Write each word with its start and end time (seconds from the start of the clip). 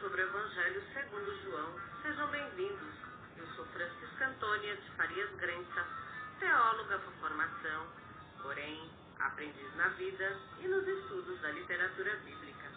sobre 0.00 0.22
o 0.22 0.26
Evangelho 0.26 0.82
segundo 0.92 1.42
João. 1.42 1.72
Sejam 2.02 2.26
bem-vindos. 2.28 2.94
Eu 3.36 3.46
sou 3.54 3.64
Francisca 3.66 4.26
Antônia 4.26 4.76
de 4.76 4.90
Farias 4.92 5.30
Grença, 5.36 5.86
teóloga 6.40 6.98
por 6.98 7.12
formação, 7.14 7.86
porém 8.42 8.90
aprendiz 9.18 9.76
na 9.76 9.88
vida 9.88 10.38
e 10.60 10.68
nos 10.68 10.86
estudos 10.86 11.40
da 11.40 11.50
literatura 11.50 12.16
bíblica. 12.24 12.70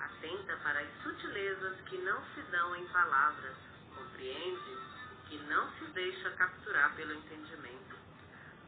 Atenta 0.00 0.56
para 0.62 0.80
as 0.80 1.02
sutilezas 1.02 1.80
que 1.82 1.98
não 1.98 2.22
se 2.34 2.42
dão 2.50 2.76
em 2.76 2.86
palavras, 2.88 3.56
compreende 3.94 4.72
o 5.12 5.28
que 5.28 5.38
não 5.48 5.70
se 5.72 5.84
deixa 5.86 6.30
capturar 6.32 6.94
pelo 6.96 7.14
entendimento. 7.14 7.96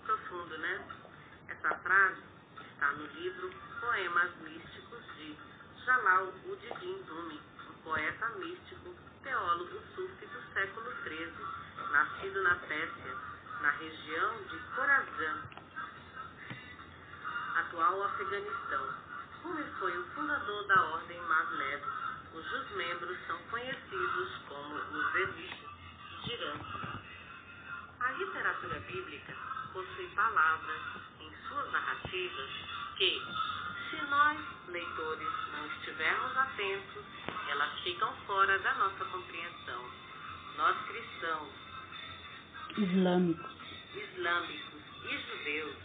Profundo, 0.05 0.57
né? 0.59 0.89
Essa 1.49 1.75
frase 1.77 2.23
está 2.73 2.93
no 2.93 3.07
livro 3.07 3.53
Poemas 3.81 4.35
Místicos 4.43 5.05
de 5.17 5.37
Jalal 5.85 6.33
Uddin 6.47 7.03
Rumi, 7.09 7.41
um 7.41 7.50
poeta 7.85 8.29
místico, 8.39 8.95
teólogo 9.23 9.81
sufi 9.95 10.27
do 10.27 10.53
século 10.53 10.93
XIII, 11.03 11.33
nascido 11.93 12.43
na 12.43 12.55
Pérsia, 12.57 13.17
na 13.61 13.71
região 13.71 14.43
de 14.45 14.59
Khorasan, 14.75 15.43
atual 17.57 18.03
Afeganistão. 18.05 19.11
Rumi 19.43 19.65
foi 19.79 19.97
o 19.99 20.05
fundador 20.15 20.67
da 20.67 20.83
Ordem 20.83 21.21
Maslev, 21.23 21.83
cujos 22.33 22.71
membros 22.73 23.19
são 23.27 23.39
conhecidos 23.51 24.31
como 24.49 24.75
os 24.75 25.15
Evites 25.15 25.69
Girantes. 26.25 27.01
A 28.01 28.13
literatura 28.13 28.81
bíblica 28.81 29.35
possui 29.73 30.09
palavras 30.15 30.81
em 31.21 31.35
suas 31.49 31.73
narrativas 31.73 32.51
que, 32.97 33.23
se 33.91 33.97
nós, 34.09 34.39
leitores, 34.69 35.29
não 35.53 35.67
estivermos 35.67 36.37
atentos, 36.37 37.05
elas 37.49 37.81
ficam 37.81 38.15
fora 38.27 38.59
da 38.61 38.75
nossa 38.75 39.05
compreensão. 39.07 39.91
Nós 40.57 40.77
cristãos, 40.87 41.53
islâmicos, 42.77 43.51
islâmicos 43.95 44.81
e 45.05 45.19
judeus 45.19 45.77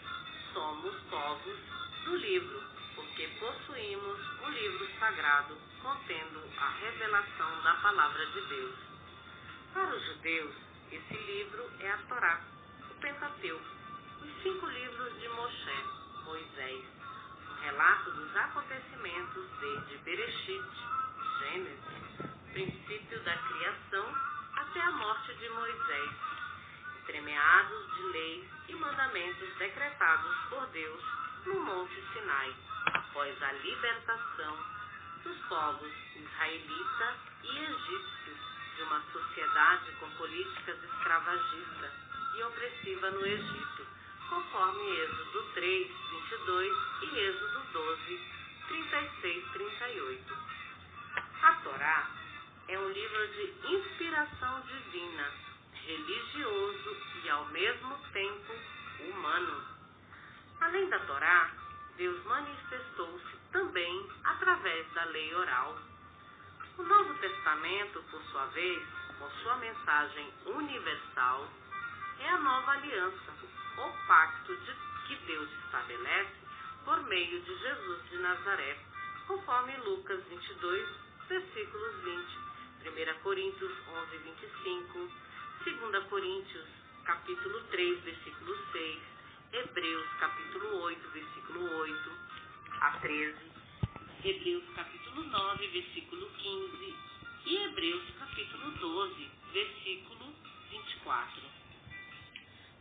somos 0.54 0.96
povos 1.10 1.58
do 2.06 2.16
livro, 2.16 2.64
porque 2.96 3.28
possuímos 3.40 4.20
o 4.42 4.50
livro 4.50 4.88
sagrado 5.00 5.58
contendo 5.82 6.44
a 6.60 6.70
revelação 6.70 7.62
da 7.64 7.74
palavra 7.76 8.26
de 8.28 8.42
Deus. 8.42 8.76
Para 9.74 9.96
os 9.96 10.06
judeus, 10.06 10.56
esse 10.92 11.14
livro 11.14 11.70
é 11.80 11.92
a 11.92 11.98
Torá, 12.08 12.42
o 12.92 13.02
Pentateuco, 13.02 13.66
os 14.22 14.44
cinco 14.44 14.66
livros 14.68 15.20
de 15.20 15.30
Moshe, 15.30 15.86
Moisés, 16.24 16.86
um 17.02 17.05
relato 17.66 18.12
dos 18.12 18.36
acontecimentos 18.36 19.50
desde 19.60 19.98
Bereshit, 20.04 20.64
Gênesis, 21.40 22.30
princípio 22.54 23.20
da 23.24 23.36
criação, 23.36 24.06
até 24.56 24.82
a 24.82 24.92
morte 24.92 25.34
de 25.34 25.50
Moisés, 25.50 26.12
entremeados 27.02 27.96
de 27.96 28.04
leis 28.04 28.46
e 28.70 28.76
mandamentos 28.76 29.56
decretados 29.58 30.36
por 30.50 30.68
Deus 30.68 31.04
no 31.48 31.60
Monte 31.62 32.04
Sinai, 32.14 32.56
após 32.94 33.42
a 33.42 33.52
libertação 33.54 34.58
dos 35.24 35.38
povos 35.48 35.92
israelita 36.16 37.16
e 37.42 37.58
egípcio 37.58 38.38
de 38.76 38.82
uma 38.84 39.02
sociedade 39.12 39.92
com 40.00 40.10
políticas 40.12 40.84
escravagistas 40.84 41.92
e 42.36 42.44
opressiva 42.44 43.10
no 43.10 43.26
Egito, 43.26 43.95
conforme 44.30 45.00
Êxodo 45.00 45.44
3, 45.54 45.88
22 45.88 46.78
e 47.02 47.20
Êxodo 47.20 47.60
12, 47.74 48.22
36, 48.68 49.52
38. 49.52 50.38
A 51.42 51.54
Torá 51.64 52.10
é 52.68 52.80
um 52.80 52.90
livro 52.90 53.28
de 53.28 53.76
inspiração 53.76 54.62
divina, 54.62 55.32
religioso 55.74 56.98
e 57.24 57.30
ao 57.30 57.46
mesmo 57.50 57.98
tempo 58.12 58.54
humano. 59.00 59.64
Além 60.62 60.90
da 60.90 61.00
Torá, 61.00 61.52
Deus 61.98 62.24
manifestou-se 62.26 63.38
também 63.52 64.10
através 64.24 64.92
da 64.94 65.04
lei 65.06 65.34
oral. 65.36 65.78
O 66.78 66.84
Novo 66.84 67.14
Testamento, 67.16 68.04
por 68.10 68.22
sua 68.32 68.46
vez, 68.48 68.84
com 69.20 69.30
sua 69.44 69.58
mensagem 69.58 70.34
universal, 70.46 71.48
é 72.20 72.30
a 72.30 72.38
nova 72.40 72.72
aliança, 72.72 73.32
o 73.78 74.08
pacto 74.08 74.56
de, 74.56 74.74
que 75.08 75.16
Deus 75.28 75.50
estabelece 75.66 76.34
por 76.84 77.04
meio 77.04 77.42
de 77.42 77.58
Jesus 77.58 78.10
de 78.12 78.18
Nazaré, 78.20 78.78
conforme 79.28 79.78
Lucas 79.80 80.20
22, 80.30 80.90
versículos 81.28 82.04
20, 82.04 82.46
1 82.86 83.22
Coríntios 83.24 83.72
11, 83.88 84.18
25, 84.18 85.10
2 85.66 86.06
Coríntios 86.06 86.66
capítulo 87.06 87.60
3, 87.72 88.04
versículo 88.04 88.56
6, 88.72 89.00
Hebreus 89.52 90.08
capítulo 90.20 90.84
8, 90.84 91.00
versículo 91.14 91.78
8 91.80 92.12
a 92.82 93.00
13, 93.00 93.36
Hebreus 94.24 94.64
capítulo 94.76 95.24
9, 95.24 95.68
versículo 95.68 96.28
15 96.30 96.96
e 97.46 97.56
Hebreus 97.58 98.04
capítulo 98.20 98.72
12, 98.72 99.30
versículo 99.54 100.34
24. 100.72 101.42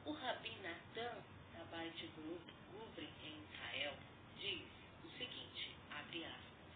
O 0.06 0.12
Rabi 0.12 0.54
Da 0.94 1.65
Beit 1.72 2.09
Guvri 2.15 3.09
em 3.25 3.43
Israel, 3.53 3.94
diz 4.38 4.62
o 5.05 5.09
seguinte, 5.19 5.75
abre 5.91 6.25
aspas, 6.25 6.72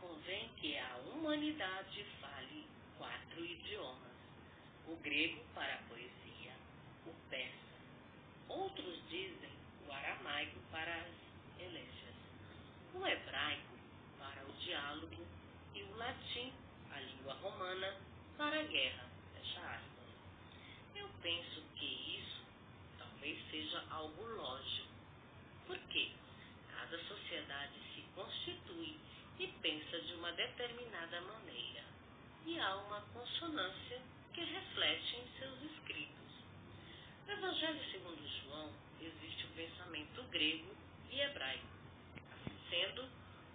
convém 0.00 0.48
que 0.56 0.78
a 0.78 0.96
humanidade 0.96 2.02
fale 2.22 2.66
quatro 2.96 3.44
idiomas, 3.44 4.16
o 4.88 4.96
grego 5.02 5.44
para 5.54 5.74
a 5.74 5.82
poesia, 5.90 6.54
o 7.04 7.12
persa, 7.28 7.76
outros 8.48 8.98
dizem 9.10 9.52
o 9.86 9.92
aramaico 9.92 10.58
para 10.70 10.94
as 10.94 11.60
elégias, 11.60 12.16
o 12.94 13.06
hebraico 13.06 13.76
para 14.18 14.42
o 14.42 14.52
diálogo 14.54 15.26
e 15.74 15.82
o 15.82 15.96
latim, 15.96 16.50
a 16.94 17.00
língua 17.00 17.34
romana, 17.34 17.94
para 18.38 18.58
a 18.58 18.62
guerra. 18.62 19.04
Fecha 19.34 19.60
aspas. 19.60 20.08
Eu 20.96 21.06
penso 21.20 21.69
talvez 23.20 23.38
seja 23.50 23.84
algo 23.90 24.24
lógico. 24.24 24.88
Porque 25.66 26.10
cada 26.74 26.98
sociedade 27.04 27.74
se 27.94 28.00
constitui 28.14 28.96
e 29.38 29.46
pensa 29.60 30.00
de 30.00 30.14
uma 30.14 30.32
determinada 30.32 31.20
maneira. 31.20 31.84
E 32.46 32.58
há 32.58 32.76
uma 32.76 33.02
consonância 33.12 34.00
que 34.32 34.42
reflete 34.42 35.16
em 35.16 35.38
seus 35.38 35.62
escritos. 35.70 36.16
No 37.26 37.32
Evangelho 37.34 37.90
segundo 37.92 38.26
João 38.26 38.72
existe 39.00 39.44
o 39.44 39.50
pensamento 39.50 40.22
grego 40.30 40.74
e 41.10 41.20
hebraico. 41.20 41.66
Assim 42.32 42.56
sendo, 42.70 43.06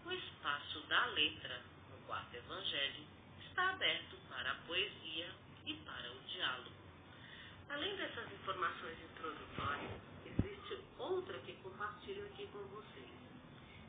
o 0.06 0.12
espaço 0.12 0.80
da 0.82 1.06
letra 1.08 1.60
no 1.90 1.98
quarto 2.06 2.36
Evangelho 2.36 3.04
está 3.50 3.72
aberto 3.72 4.16
para 4.30 4.52
a 4.52 4.56
poesia 4.68 5.30
e 5.66 5.74
para 5.74 6.12
o 6.12 6.20
diálogo. 6.28 6.85
Além 7.70 7.96
dessas 7.98 8.32
informações 8.32 8.98
introdutórias, 9.02 9.92
existe 10.26 10.80
outra 10.98 11.38
que 11.40 11.54
compartilho 11.64 12.26
aqui 12.28 12.48
com 12.48 12.60
vocês. 12.60 13.10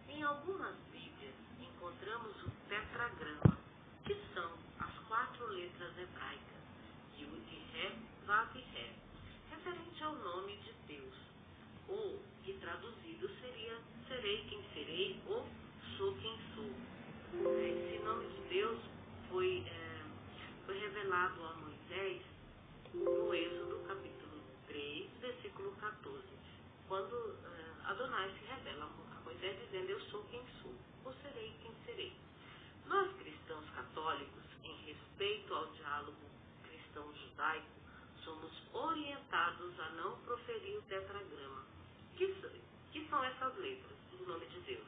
Em 0.08 0.22
algumas 0.22 0.74
Bíblias 0.90 1.34
encontramos 1.60 2.34
o 2.42 2.50
tetragrama, 2.68 3.58
que 4.04 4.14
são 4.34 4.50
as 4.80 4.98
quatro 5.08 5.46
letras 5.48 5.96
hebraicas, 5.98 6.62
Yud, 7.18 7.62
Ré, 7.72 7.92
Vav 8.26 8.56
e 8.56 8.60
Ré, 8.60 8.92
referente 9.50 10.02
ao 10.02 10.16
nome 10.16 10.56
de 10.58 10.72
Deus, 10.88 11.14
ou 11.88 12.22
que 12.44 12.54
traduzido 12.54 13.28
seria 13.40 13.78
serei 14.08 14.44
quem 14.48 14.62
serei 14.72 15.20
ou 15.26 15.46
sou 15.96 16.14
quem 16.16 16.38
sou. 16.54 16.72
Esse 17.60 18.02
nome 18.04 18.26
de 18.28 18.48
Deus 18.48 18.78
foi, 19.28 19.64
é, 19.66 20.02
foi 20.64 20.78
revelado 20.78 21.44
a 21.44 21.54
Moisés 21.54 22.35
no 23.04 23.34
Êxodo 23.34 23.78
capítulo 23.86 24.40
3, 24.68 25.10
versículo 25.20 25.70
14, 25.72 26.22
quando 26.88 27.36
é, 27.44 27.90
Adonai 27.90 28.30
se 28.30 28.44
revela 28.46 28.84
a 28.84 29.20
Moisés 29.24 29.58
dizendo 29.64 29.90
eu 29.90 30.00
sou 30.02 30.24
quem 30.30 30.42
sou, 30.62 30.74
ou 31.04 31.12
serei 31.22 31.54
quem 31.62 31.72
serei. 31.84 32.16
Nós 32.86 33.12
cristãos 33.16 33.68
católicos, 33.70 34.44
em 34.64 34.74
respeito 34.86 35.54
ao 35.54 35.66
diálogo 35.72 36.16
cristão-judaico, 36.62 37.66
somos 38.24 38.52
orientados 38.72 39.78
a 39.80 39.90
não 39.90 40.16
proferir 40.20 40.78
o 40.78 40.82
tetragrama, 40.82 41.64
que, 42.16 42.34
que 42.92 43.08
são 43.08 43.22
essas 43.24 43.56
letras 43.58 43.96
do 44.10 44.26
nome 44.26 44.46
de 44.46 44.60
Deus, 44.60 44.86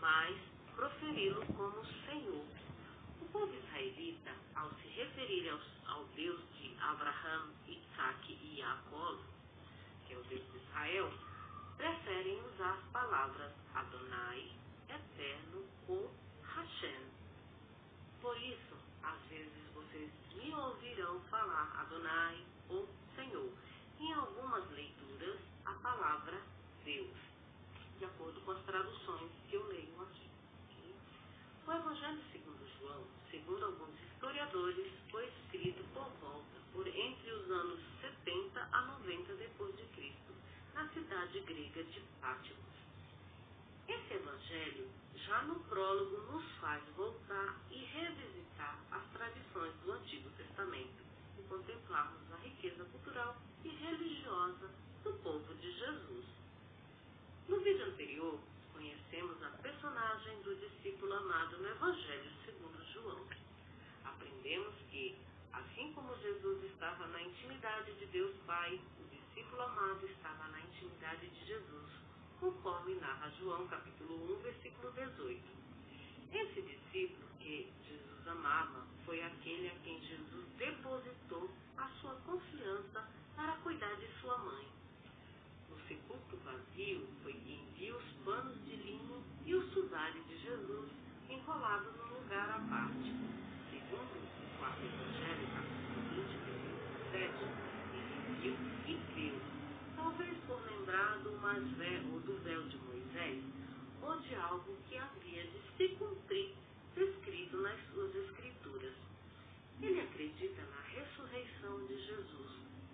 mas 0.00 0.36
proferi-lo 0.74 1.44
como 1.54 1.84
Senhor. 2.06 2.46
O 3.20 3.24
povo 3.30 3.54
israelita, 3.54 4.32
ao 4.54 4.70
se 4.74 4.88
referir 4.88 5.48
aos, 5.50 5.62
ao 5.86 6.04
Deus 6.16 6.40
de 6.51 6.51
Abraham, 6.82 7.50
Isaac 7.66 8.32
e 8.32 8.56
Jacó, 8.56 9.16
que 10.06 10.14
é 10.14 10.18
o 10.18 10.22
Deus 10.24 10.42
de 10.50 10.58
Israel, 10.58 11.12
preferem 11.76 12.40
usar 12.54 12.72
as 12.72 12.84
palavras 12.92 13.52
Adonai, 13.74 14.52
Eterno 14.88 15.64
ou 15.88 16.12
Hashem. 16.42 17.06
Por 18.20 18.36
isso, 18.36 18.76
tradução 19.02 19.62
falar 21.32 21.80
Adonai 21.80 22.44
ou 22.68 22.86
Senhor. 23.16 23.50
Em 23.98 24.12
algumas 24.12 24.70
leituras, 24.72 25.40
a 25.64 25.72
palavra 25.74 26.38
Deus, 26.84 27.16
de 27.98 28.04
acordo 28.04 28.38
com 28.42 28.50
as 28.50 28.62
traduções 28.64 29.30
que 29.48 29.56
eu 29.56 29.66
leio 29.68 30.02
aqui. 30.02 30.28
O 31.66 31.72
Evangelho 31.72 32.22
segundo 32.30 32.68
João, 32.78 33.06
segundo 33.30 33.64
alguns 33.64 33.98
historiadores, 34.00 34.92
foi 35.10 35.26
escrito 35.26 35.82
por 35.94 36.10
volta, 36.20 36.51
por 36.72 36.86
entre 36.86 37.32
os 37.32 37.50
anos 37.50 37.80
70 38.00 38.68
a 38.72 38.80
90 38.82 39.34
depois 39.34 39.76
de 39.76 39.84
Cristo, 39.94 40.32
na 40.74 40.88
cidade 40.88 41.40
grega 41.40 41.84
de 41.84 42.00
Pátimos. 42.20 42.62
Esse 43.88 44.14
evangelho, 44.14 44.88
já 45.14 45.42
no 45.42 45.60
prólogo, 45.64 46.32
nos 46.32 46.44
faz 46.60 46.82
voltar 46.96 47.56
e 47.70 47.78
revisitar 47.84 48.78
as 48.90 49.04
tradições 49.12 49.74
do 49.84 49.92
Antigo 49.92 50.30
Testamento 50.30 51.02
e 51.38 51.42
contemplarmos 51.42 52.32
a 52.32 52.36
riqueza 52.36 52.84
cultural 52.84 53.36
e 53.64 53.68
religiosa 53.68 54.70
do 55.04 55.12
povo 55.22 55.54
de 55.54 55.72
Jesus. 55.78 56.24
No 57.48 57.60
vídeo 57.60 57.86
anterior, 57.86 58.38
conhecemos 58.72 59.42
a 59.42 59.50
personagem 59.62 60.40
do 60.42 60.54
discípulo 60.56 61.12
amado 61.12 61.58
no 61.58 61.68
Evangelho 61.68 62.30
segundo 62.44 62.82
João. 62.92 63.26
Aprendemos 64.04 64.74
que, 64.90 65.16
assim 65.52 65.92
como 65.92 66.16
Jesus 66.16 66.64
estava 66.64 67.06
na 67.08 67.22
intimidade 67.22 67.92
de 67.94 68.06
Deus 68.06 68.34
Pai, 68.46 68.80
o 69.00 69.04
discípulo 69.08 69.62
amado 69.62 70.06
estava 70.06 70.48
na 70.48 70.60
intimidade 70.60 71.28
de 71.28 71.46
Jesus, 71.46 71.90
conforme 72.40 72.94
narra 72.96 73.30
João 73.38 73.66
capítulo 73.68 74.38
1, 74.38 74.42
versículo 74.42 74.92
18. 74.92 75.42
Esse 76.32 76.62
discípulo 76.62 77.28
que 77.38 77.70
Jesus 77.86 78.28
amava 78.28 78.86
foi 79.04 79.22
aquele 79.22 79.68
a 79.68 79.74
quem 79.84 80.00
Jesus 80.00 80.46
depositou 80.56 81.50
a 81.76 81.88
sua 82.00 82.14
confiança 82.26 83.06
para 83.36 83.52
cuidar 83.58 83.94
de 83.96 84.08
sua 84.20 84.38
mãe. 84.38 84.66
No 85.68 85.78
sepulcro 85.86 86.38
vazio 86.38 87.06
foi 87.22 87.32
quem 87.34 87.64
viu 87.76 87.96
os 87.96 88.12
panos 88.24 88.54
de 88.64 88.76
linho 88.76 89.22
e 89.44 89.54
o 89.54 89.72
sudário 89.72 90.22
de 90.24 90.38
Jesus 90.38 90.90
enrolados 91.28 91.94
num 91.96 92.20
lugar 92.20 92.50
à 92.50 92.60
parte. 92.68 93.12
Segundo 93.70 94.31
20, 94.70 95.02
versículo 96.12 97.10
7, 97.10 97.32
ele 97.94 98.40
viu 98.40 98.56
e 98.86 99.12
creu 99.12 99.52
talvez 99.96 100.36
por 100.46 100.60
lembrar 100.66 101.18
do, 101.18 101.32
mais 101.38 101.66
véu, 101.72 102.02
do 102.20 102.38
véu 102.44 102.62
de 102.68 102.76
Moisés, 102.78 103.42
ou 104.02 104.18
de 104.20 104.34
algo 104.34 104.76
que 104.88 104.98
havia 104.98 105.44
de 105.44 105.60
se 105.76 105.88
cumprir 105.96 106.54
descrito 106.94 107.56
nas 107.58 107.78
suas 107.92 108.14
escrituras. 108.14 108.94
Ele 109.80 110.00
acredita 110.00 110.62
na 110.62 110.80
ressurreição 110.82 111.86
de 111.86 112.06
Jesus. 112.06 112.50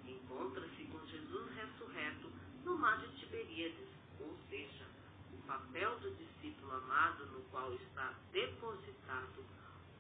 Encontra-se 0.06 0.84
com 0.84 1.06
Jesus 1.06 1.54
ressurreto 1.54 2.30
no 2.64 2.78
mar 2.78 2.98
de 2.98 3.08
Tiberíades, 3.18 3.88
ou 4.20 4.36
seja, 4.48 4.86
o 5.32 5.38
papel 5.46 5.98
do 6.00 6.14
discípulo 6.14 6.72
amado 6.72 7.26
no 7.26 7.40
qual 7.50 7.74
está 7.74 8.14
depositado 8.32 9.44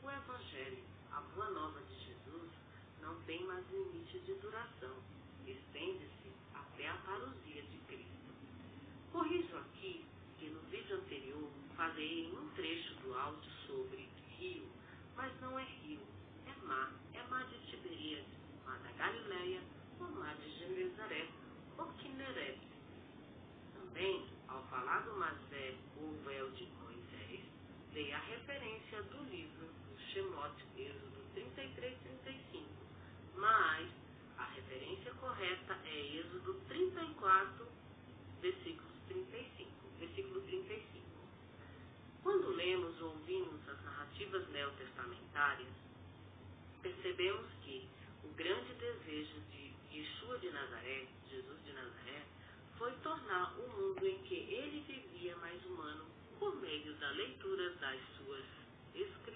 o 0.02 0.10
Evangelho, 0.10 0.84
a 1.18 1.20
boa 1.34 1.50
nova 1.50 1.80
de 1.80 1.94
Jesus, 2.06 2.48
não 3.02 3.20
tem 3.22 3.42
mais 3.44 3.68
limite 3.72 4.20
de 4.20 4.34
duração. 4.34 4.94
Estende-se 5.44 6.30
até 6.54 6.88
a 6.88 6.94
parousia 6.98 7.60
de 7.62 7.76
Cristo. 7.88 8.30
Corrijo 9.10 9.56
aqui 9.56 10.04
que 10.38 10.48
no 10.48 10.60
vídeo 10.70 10.96
anterior 10.96 11.50
falei 11.76 12.26
em 12.26 12.38
um 12.38 12.48
trecho 12.50 12.94
do 13.02 13.12
áudio 13.18 13.50
sobre 13.66 14.08
rio, 14.38 14.68
mas 15.16 15.32
não 15.40 15.58
é 15.58 15.64
rio, 15.64 16.00
é 16.46 16.64
mar, 16.64 16.92
é 17.12 17.22
mar 17.26 17.44
de 17.48 17.66
Tiberíades, 17.66 18.38
mar 18.64 18.78
da 18.78 18.92
Galileia, 18.92 19.60
ou 19.98 20.06
mar 20.10 20.36
de 20.36 20.56
Genezaré, 20.56 21.28
ou 21.78 21.86
Quinerete. 21.94 22.68
Também, 23.74 24.24
ao 24.46 24.62
falar 24.66 25.00
do 25.00 25.16
Mazé, 25.16 25.74
o 25.96 26.12
véu 26.24 26.48
de 26.52 26.66
Moisés, 26.80 27.40
dei 27.92 28.12
a 28.12 28.18
referência 28.20 29.02
do 29.02 29.24
livro 29.24 29.77
Shemot, 30.12 30.54
Êxodo 30.76 31.20
33 31.34 31.98
35, 32.24 32.66
mas 33.36 33.88
a 34.38 34.44
referência 34.44 35.12
correta 35.14 35.78
é 35.84 36.16
Êxodo 36.18 36.54
34, 36.68 37.66
versículo 38.40 38.88
35. 39.08 39.70
Versículo 39.98 40.40
35. 40.42 40.88
Quando 42.22 42.48
lemos 42.56 43.00
ou 43.02 43.10
ouvimos 43.10 43.68
as 43.68 43.82
narrativas 43.84 44.48
neotestamentárias, 44.48 45.72
percebemos 46.82 47.46
que 47.64 47.86
o 48.24 48.28
grande 48.34 48.72
desejo 48.74 49.40
de 49.50 49.72
Yeshua 49.92 50.38
de 50.38 50.50
Nazaré, 50.50 51.06
Jesus 51.28 51.64
de 51.64 51.72
Nazaré, 51.72 52.24
foi 52.78 52.92
tornar 53.02 53.58
o 53.58 53.68
mundo 53.76 54.06
em 54.06 54.18
que 54.22 54.34
ele 54.34 54.80
vivia 54.86 55.36
mais 55.36 55.62
humano 55.66 56.06
por 56.38 56.56
meio 56.56 56.94
da 56.94 57.10
leitura 57.10 57.70
das 57.74 58.00
suas 58.16 58.44
escrituras. 58.94 59.27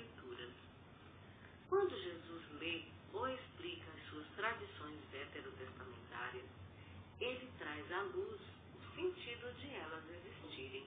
Quando 1.73 1.99
Jesus 1.99 2.43
lê 2.61 2.85
ou 3.15 3.27
explica 3.27 3.91
as 3.93 4.11
suas 4.11 4.27
tradições 4.37 5.01
veterotestamentárias, 5.11 6.45
ele 7.19 7.51
traz 7.59 7.91
à 7.93 8.03
luz 8.03 8.43
o 8.77 8.95
sentido 8.95 9.51
de 9.55 9.75
elas 9.77 10.05
existirem. 10.11 10.85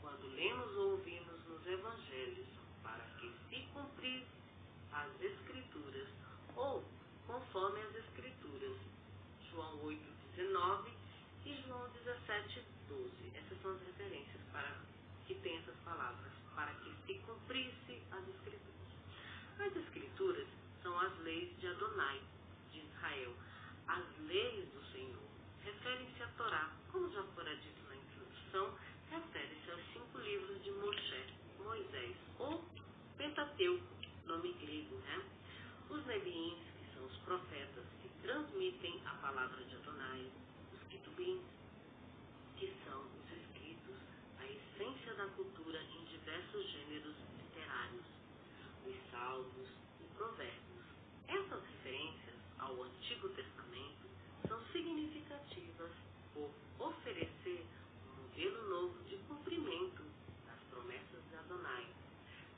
Quando 0.00 0.32
lemos 0.36 0.70
ou 0.76 0.92
ouvimos 0.92 1.44
nos 1.48 1.66
evangelhos 1.66 2.46
para 2.84 3.04
que 3.18 3.28
se 3.50 3.66
cumprisse 3.72 4.28
as 4.92 5.20
escrituras 5.20 6.06
ou 6.54 6.84
conforme 7.26 7.80
as 7.80 7.96
escrituras, 7.96 8.78
João 9.50 9.82
8, 9.82 10.00
19 10.36 10.92
e 11.44 11.60
João 11.66 11.90
17, 11.90 12.62
12. 12.88 13.32
Essas 13.34 13.60
são 13.60 13.72
as 13.72 13.82
referências 13.82 14.40
para 14.52 14.78
que 15.26 15.34
tem 15.34 15.58
essas 15.58 15.76
palavras, 15.84 16.32
para 16.54 16.72
que 16.72 16.94
se 17.04 17.18
cumprisse 17.26 18.00
as 18.12 18.28
escrituras. 18.28 18.73
As 19.58 19.74
escrituras 19.76 20.48
são 20.82 20.98
as 20.98 21.18
leis 21.20 21.48
de 21.60 21.66
Adonai, 21.68 22.20
de 22.72 22.80
Israel. 22.80 23.32
As 23.86 24.04
leis 24.26 24.68
do 24.72 24.82
Senhor 24.92 25.28
referem-se 25.62 26.22
à 26.22 26.28
Torá, 26.36 26.70
como 26.90 27.10
já 27.12 27.22
fora 27.34 27.54
dito 27.56 27.82
na 27.88 27.96
introdução, 27.96 28.76
refere-se 29.10 29.70
aos 29.70 29.80
cinco 29.92 30.18
livros 30.18 30.62
de 30.64 30.70
Moshe, 30.72 31.24
Moisés, 31.58 32.16
ou 32.38 32.64
Pentateuco, 33.16 33.86
nome 34.26 34.52
grego, 34.54 34.96
né? 34.96 35.22
Os 35.88 36.04
Nebiins, 36.06 36.58
que 36.78 36.94
são 36.94 37.06
os 37.06 37.16
profetas 37.18 37.84
que 38.02 38.08
transmitem 38.22 39.00
a 39.06 39.14
palavra 39.14 39.64
de 39.64 39.76
Adonai, 39.76 40.32
os 40.72 40.82
Ketubins, 40.88 41.42
que 42.56 42.74
são 42.84 43.00
os 43.02 43.32
escritos, 43.40 43.96
a 44.38 44.44
essência 44.46 45.14
da 45.14 45.26
cultura 45.28 45.80
em 45.80 46.04
diversos 46.06 46.70
gêneros 46.70 47.23
os 48.86 49.10
salmos 49.10 49.68
e 50.00 50.04
provérbios. 50.16 50.84
Essas 51.28 51.62
referências 51.64 52.36
ao 52.58 52.82
Antigo 52.82 53.28
Testamento 53.30 54.08
são 54.46 54.60
significativas 54.72 55.90
por 56.34 56.50
oferecer 56.78 57.66
um 58.06 58.22
modelo 58.22 58.68
novo 58.68 59.04
de 59.04 59.16
cumprimento 59.28 60.02
das 60.46 60.60
promessas 60.70 61.22
de 61.30 61.36
Adonai. 61.36 61.86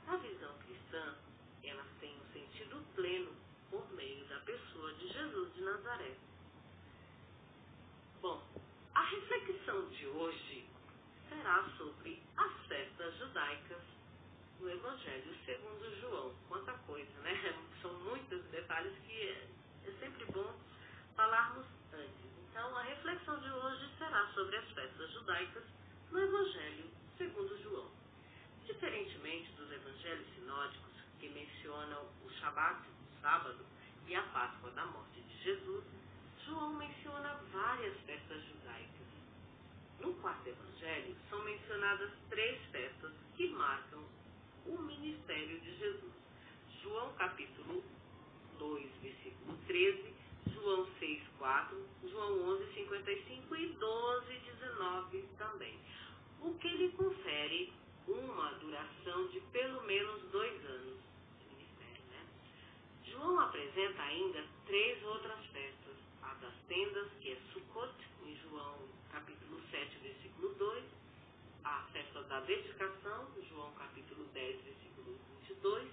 Na 0.05 0.17
visão 0.17 0.53
cristã, 0.59 1.15
elas 1.63 1.87
têm 1.99 2.15
um 2.15 2.33
sentido 2.33 2.83
pleno 2.95 3.31
por 3.69 3.89
meio 3.93 4.25
da 4.25 4.39
pessoa 4.39 4.93
de 4.95 5.07
Jesus 5.07 5.53
de 5.53 5.61
Nazaré. 5.61 6.15
Bom, 8.21 8.41
a 8.93 9.01
reflexão 9.03 9.87
de 9.89 10.07
hoje 10.07 10.67
será 11.29 11.69
sobre 11.77 12.21
as 12.35 12.67
festas 12.67 13.17
judaicas 13.17 13.96
no 14.59 14.69
Evangelho 14.69 15.35
segundo 15.45 16.01
João. 16.01 16.33
Quanta 16.47 16.73
coisa, 16.85 17.11
né? 17.21 17.33
São 17.81 17.93
muitos 17.99 18.43
detalhes 18.45 18.93
que 19.05 19.21
é, 19.21 19.47
é 19.85 19.91
sempre 19.99 20.25
bom 20.25 20.53
falarmos 21.15 21.65
antes. 21.93 22.25
Então, 22.49 22.77
a 22.77 22.81
reflexão 22.81 23.39
de 23.39 23.49
hoje 23.49 23.89
será 23.97 24.27
sobre 24.33 24.57
as 24.57 24.69
festas 24.71 25.11
judaicas 25.11 25.63
no 26.11 26.19
Evangelho 26.19 26.89
segundo 27.17 27.57
João. 27.63 27.89
Diferentemente 28.65 29.51
dos 29.53 29.71
evangelhos 29.71 30.27
sinódicos, 30.35 30.93
que 31.19 31.29
mencionam 31.29 32.05
o 32.23 32.29
Shabat, 32.29 32.81
o 32.87 33.21
sábado, 33.21 33.65
e 34.07 34.15
a 34.15 34.21
Páscoa 34.23 34.71
da 34.71 34.85
morte 34.85 35.19
de 35.21 35.43
Jesus, 35.43 35.83
João 36.45 36.73
menciona 36.75 37.33
várias 37.51 37.97
festas 38.01 38.41
judaicas. 38.45 39.07
No 39.99 40.13
quarto 40.15 40.47
evangelho, 40.47 41.15
são 41.29 41.43
mencionadas 41.43 42.11
três 42.29 42.61
festas 42.71 43.11
que 43.35 43.49
marcam 43.49 44.03
o 44.67 44.81
ministério 44.81 45.59
de 45.59 45.77
Jesus. 45.77 46.13
João 46.81 47.13
capítulo 47.13 47.83
2, 48.59 48.91
versículo 49.01 49.57
13, 49.67 50.13
João 50.53 50.87
6, 50.99 51.23
4, 51.37 51.85
João 52.09 52.49
11, 52.55 52.73
55 52.73 53.55
e 53.55 53.67
12, 53.69 54.39
19 54.39 55.25
também. 55.37 55.79
O 56.41 56.53
que 56.55 56.67
lhe 56.67 56.89
confere 56.91 57.73
uma 58.07 58.51
duração 58.53 59.27
de 59.27 59.39
pelo 59.51 59.83
menos 59.83 60.21
dois 60.31 60.65
anos 60.65 60.97
de 61.39 61.55
ministério. 61.55 62.03
Né? 62.09 62.25
João 63.05 63.39
apresenta 63.39 64.01
ainda 64.01 64.43
três 64.65 65.03
outras 65.03 65.45
festas. 65.47 65.95
A 66.21 66.33
das 66.35 66.53
tendas, 66.67 67.09
que 67.21 67.31
é 67.31 67.37
Sukkot, 67.53 67.93
em 68.25 68.35
João 68.37 68.79
capítulo 69.11 69.61
7, 69.71 69.97
versículo 69.99 70.53
2. 70.55 70.96
A 71.67 71.83
festa 71.91 72.23
da 72.23 72.39
dedicação, 72.39 73.27
João 73.49 73.73
capítulo 73.73 74.23
10, 74.33 74.61
versículo 74.63 75.19
22. 75.41 75.91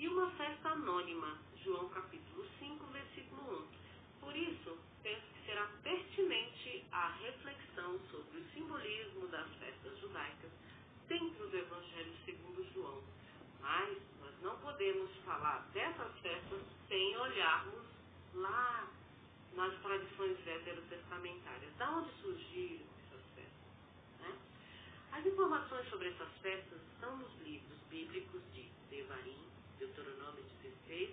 E 0.00 0.08
uma 0.08 0.28
festa 0.32 0.70
anônima, 0.70 1.38
João 1.62 1.88
capítulo 1.90 2.44
5, 2.58 2.84
versículo 2.86 3.68
1. 4.18 4.20
Por 4.20 4.36
isso, 4.36 4.76
penso 5.00 5.22
que 5.32 5.46
será 5.46 5.64
pertinente 5.84 6.84
a 6.90 7.10
reflexão 7.10 8.00
sobre 8.10 8.40
o 8.40 8.50
simbolismo 8.52 9.28
das 9.28 9.48
festas 9.60 9.96
judaicas 10.00 10.50
dentro 11.06 11.48
do 11.48 11.56
Evangelho 11.56 12.16
segundo 12.24 12.66
João. 12.74 13.00
Mas 13.60 13.96
nós 14.20 14.34
não 14.42 14.58
podemos 14.58 15.08
falar 15.24 15.60
dessas 15.72 16.18
festas 16.18 16.62
sem 16.88 17.16
olharmos 17.16 17.86
lá 18.34 18.88
nas 19.54 19.72
tradições 19.82 20.36
veterotestamentárias. 20.40 21.72
Da 21.76 21.92
onde 21.92 22.10
surgiram? 22.20 22.91
As 25.12 25.26
informações 25.26 25.86
sobre 25.90 26.08
essas 26.08 26.32
festas 26.40 26.80
estão 26.94 27.14
nos 27.18 27.30
livros 27.44 27.78
bíblicos 27.90 28.40
de 28.54 28.66
Devarim, 28.88 29.38
Deuteronômio 29.78 30.42
16, 30.62 31.10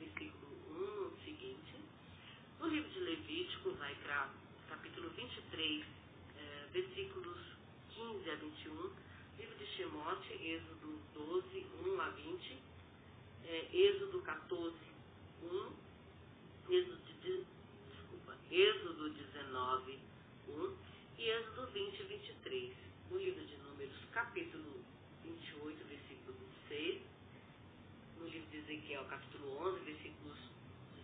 versículo 0.00 1.12
1 1.14 1.24
seguinte, 1.24 1.76
no 2.58 2.66
livro 2.66 2.90
de 2.90 2.98
Levítico, 2.98 3.70
vai 3.76 3.94
para 4.02 4.28
capítulo 4.68 5.10
23, 5.10 5.86
é, 6.36 6.66
versículos 6.72 7.38
15 7.90 8.30
a 8.30 8.34
21, 8.34 8.92
livro 9.38 9.58
de 9.58 9.66
Shemote, 9.66 10.32
Êxodo 10.32 10.98
12, 11.14 11.66
1 11.86 12.00
a 12.00 12.08
20, 12.10 12.58
é, 13.44 13.68
Êxodo 13.72 14.20
14, 14.22 14.74
1, 15.44 15.72
Êxodo, 16.68 16.98
de, 17.22 17.44
desculpa, 17.92 18.36
Êxodo 18.50 19.10
19, 19.10 19.98
1 20.48 20.76
e 21.18 21.30
Êxodo 21.30 21.66
20, 21.68 22.02
23. 22.02 22.87
No 23.10 23.16
livro 23.18 23.44
de 23.44 23.56
Números, 23.56 23.96
capítulo 24.12 24.84
28, 25.24 25.84
versículo 25.86 26.36
26, 26.68 27.02
no 28.18 28.28
livro 28.28 28.50
de 28.50 28.56
Ezequiel, 28.58 29.04
capítulo 29.08 29.56
11, 29.66 29.80
versículos 29.80 30.38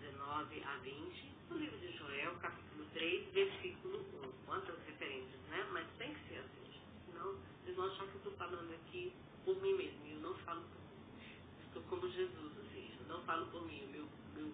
19 0.00 0.64
a 0.64 0.76
20, 0.78 1.32
no 1.50 1.56
livro 1.56 1.78
de 1.78 1.96
Joel, 1.96 2.34
capítulo 2.37 2.84
3, 2.92 3.32
versículo 3.32 4.04
1. 4.23 4.32
Quantas 4.44 4.78
referências, 4.87 5.40
né? 5.49 5.66
Mas 5.73 5.87
tem 5.96 6.12
que 6.12 6.28
ser 6.28 6.38
assim, 6.38 6.80
senão 7.06 7.37
vocês 7.62 7.76
vão 7.76 7.87
achar 7.87 8.06
que 8.06 8.14
eu 8.14 8.18
estou 8.18 8.32
falando 8.34 8.70
aqui 8.75 9.12
por 9.44 9.61
mim 9.62 9.75
mesmo, 9.75 10.06
e 10.06 10.12
eu 10.12 10.20
não 10.20 10.34
falo 10.44 10.61
por 10.61 10.80
mim. 10.80 11.26
Estou 11.66 11.82
como 11.84 12.08
Jesus, 12.11 12.52
assim, 12.58 12.90
eu 13.00 13.06
não 13.06 13.23
falo 13.25 13.46
por 13.46 13.66
mim, 13.66 13.82
o 13.82 13.88
meu, 13.88 14.06
meu 14.34 14.52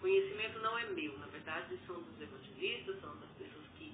conhecimento 0.00 0.58
não 0.58 0.76
é 0.76 0.86
meu, 0.90 1.16
na 1.18 1.26
verdade 1.26 1.78
são 1.86 2.02
dos 2.02 2.20
evangelistas, 2.20 3.00
são 3.00 3.16
das 3.20 3.30
pessoas 3.38 3.66
que, 3.78 3.92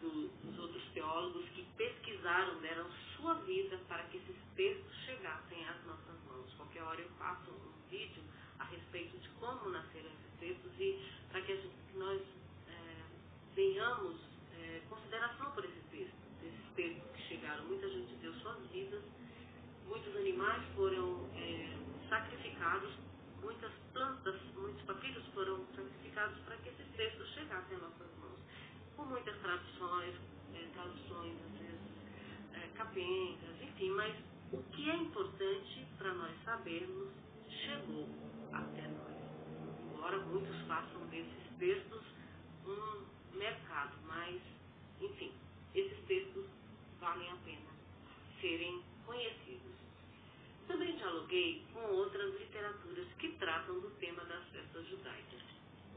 do, 0.00 0.28
dos 0.28 0.58
outros 0.58 0.82
teólogos 0.92 1.48
que 1.50 1.62
pesquisaram, 1.76 2.58
deram 2.60 2.86
sua 3.16 3.34
vida 3.34 3.78
para 3.88 4.02
que 4.04 4.16
esses 4.16 4.36
textos 4.56 4.94
chegassem 5.04 5.68
às 5.68 5.84
nossas 5.84 6.18
mãos. 6.26 6.52
Qualquer 6.54 6.82
hora 6.82 7.00
eu 7.00 7.08
faço 7.18 7.50
um 7.50 7.88
vídeo 7.90 8.22
a 8.58 8.64
respeito 8.64 9.18
de 9.18 9.28
como 9.40 9.70
nasceram 9.70 10.08
esses 10.08 10.38
textos 10.38 10.72
e 10.78 10.98
para 11.30 11.42
que, 11.42 11.56
que, 11.56 11.98
nós 11.98 12.20
é, 12.68 13.04
tenhamos 13.54 14.16
é, 14.58 14.80
consideração 14.88 15.50
por 15.52 15.64
esses 15.64 15.84
textos, 15.90 16.18
esses 16.42 16.74
textos 16.74 17.10
que 17.12 17.22
chegaram. 17.28 17.64
Muita 17.66 17.88
gente 17.88 18.14
deu 18.16 18.32
suas 18.34 18.58
vidas, 18.70 19.02
muitos 19.86 20.16
animais 20.16 20.62
foram 20.74 21.28
é, 21.36 21.76
sacrificados, 22.08 22.90
muitas 23.42 23.72
plantas, 23.92 24.40
muitos 24.54 24.82
papiros 24.82 25.26
foram 25.34 25.64
sacrificados 25.74 26.38
para 26.40 26.56
que 26.58 26.70
esses 26.70 26.86
textos 26.96 27.28
chegassem 27.34 27.76
às 27.76 27.82
nossas 27.82 28.18
mãos. 28.18 28.29
Com 29.00 29.06
muitas 29.06 29.34
traduções, 29.38 30.14
é, 30.54 30.68
traduções 30.74 31.34
às 31.46 31.58
vezes 31.58 31.80
é, 32.52 32.68
capengas, 32.76 33.62
enfim, 33.62 33.88
mas 33.92 34.14
o 34.52 34.62
que 34.64 34.90
é 34.90 34.94
importante 34.94 35.86
para 35.96 36.12
nós 36.12 36.30
sabermos 36.44 37.08
chegou 37.48 38.06
até 38.52 38.82
nós. 38.88 39.16
Embora 39.94 40.18
muitos 40.18 40.54
façam 40.66 41.00
desses 41.06 41.48
textos 41.58 42.02
um 42.66 43.38
mercado, 43.38 43.96
mas, 44.06 44.38
enfim, 45.00 45.32
esses 45.74 45.98
textos 46.04 46.44
valem 47.00 47.30
a 47.30 47.36
pena 47.36 47.70
serem 48.38 48.82
conhecidos. 49.06 49.72
Também 50.68 50.94
dialoguei 50.96 51.64
com 51.72 51.80
outras 51.94 52.38
literaturas 52.38 53.08
que 53.18 53.30
tratam 53.38 53.80
do 53.80 53.90
tema 53.92 54.22
das 54.26 54.46
festas 54.48 54.86
judaicas. 54.88 55.40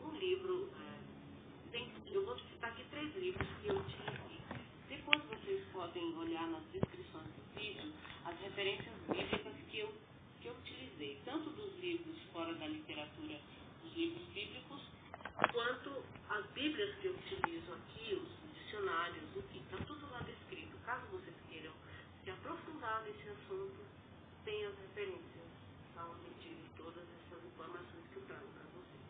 Um 0.02 0.16
livro, 0.16 0.70
é, 0.80 1.70
tem, 1.70 1.92
eu 2.10 2.26
vou 2.26 2.36
citar 2.64 2.72
aqui 2.72 2.84
três 2.92 3.16
livros 3.18 3.48
que 3.62 3.68
eu 3.68 3.76
utilizei. 3.76 4.40
Depois 4.88 5.22
vocês 5.26 5.62
podem 5.74 6.16
olhar 6.16 6.48
nas 6.48 6.64
descrições 6.72 7.28
do 7.36 7.60
vídeo 7.60 7.92
as 8.24 8.40
referências 8.40 8.96
bíblicas 9.10 9.54
que 9.70 9.80
eu 9.80 9.94
que 10.40 10.48
eu 10.48 10.54
utilizei, 10.54 11.22
tanto 11.26 11.50
dos 11.52 11.80
livros 11.80 12.18
fora 12.32 12.54
da 12.56 12.68
literatura, 12.68 13.40
dos 13.82 13.94
livros 13.96 14.24
bíblicos, 14.34 14.82
quanto 15.52 16.04
as 16.30 16.46
bíblias 16.52 16.96
que 17.00 17.08
eu 17.08 17.14
utilizo 17.14 17.74
aqui, 17.74 18.14
os 18.16 18.54
dicionários, 18.54 19.24
enfim, 19.38 19.60
está 19.60 19.78
tudo 19.86 20.10
lá 20.12 20.20
descrito. 20.20 20.78
Caso 20.86 21.06
vocês 21.08 21.36
queiram 21.50 21.72
se 22.24 22.30
aprofundar 22.30 23.04
nesse 23.04 23.28
assunto, 23.30 23.80
tem 24.44 24.66
as 24.66 24.78
referências 24.80 25.48
tá 25.96 26.06
onde 26.06 26.30
tive 26.42 26.70
todas 26.78 27.04
essas 27.04 27.44
informações 27.46 28.04
que 28.12 28.18
eu 28.18 28.24
trago 28.24 28.48
para 28.48 28.68
vocês. 28.76 29.04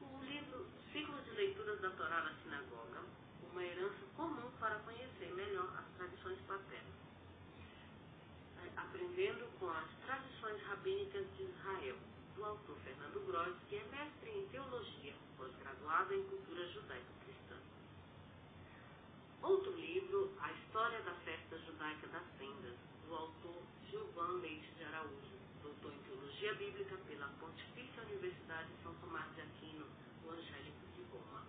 O 0.00 0.24
livro 0.24 0.66
Ciclo 0.92 1.20
de 1.22 1.30
Leituras 1.32 1.80
da 1.80 1.90
Torá 1.90 2.20
uma 3.60 3.68
herança 3.68 4.06
comum 4.16 4.50
para 4.58 4.78
conhecer 4.80 5.30
melhor 5.34 5.68
as 5.76 5.84
tradições 5.98 6.40
paternas 6.48 7.00
aprendendo 8.76 9.46
com 9.58 9.68
as 9.68 9.88
tradições 10.06 10.62
rabínicas 10.62 11.26
de 11.36 11.44
Israel, 11.44 11.96
do 12.34 12.44
autor 12.44 12.76
Fernando 12.78 13.26
Gross, 13.26 13.56
que 13.68 13.76
é 13.76 13.84
mestre 13.84 14.30
em 14.30 14.46
teologia, 14.48 15.14
pós-graduado 15.36 16.14
em 16.14 16.22
cultura 16.24 16.66
judaico-cristã. 16.68 17.56
Outro 19.42 19.72
livro, 19.72 20.32
A 20.40 20.52
História 20.52 21.00
da 21.02 21.14
Festa 21.24 21.58
Judaica 21.58 22.06
das 22.08 22.24
Tendas, 22.38 22.76
do 23.06 23.14
autor 23.14 23.62
Gilvan 23.90 24.40
Leite 24.40 24.72
de 24.76 24.84
Araújo, 24.84 25.38
doutor 25.62 25.92
em 25.92 26.02
teologia 26.02 26.54
bíblica 26.54 26.96
pela 27.08 27.28
Pontifícia 27.40 28.02
Universidade 28.04 28.68
São 28.82 28.94
Tomás 28.94 29.34
de 29.34 29.42
Aquino, 29.42 29.86
do 30.22 30.30
Angélico 30.30 30.86
de 30.96 31.02
Roma. 31.12 31.46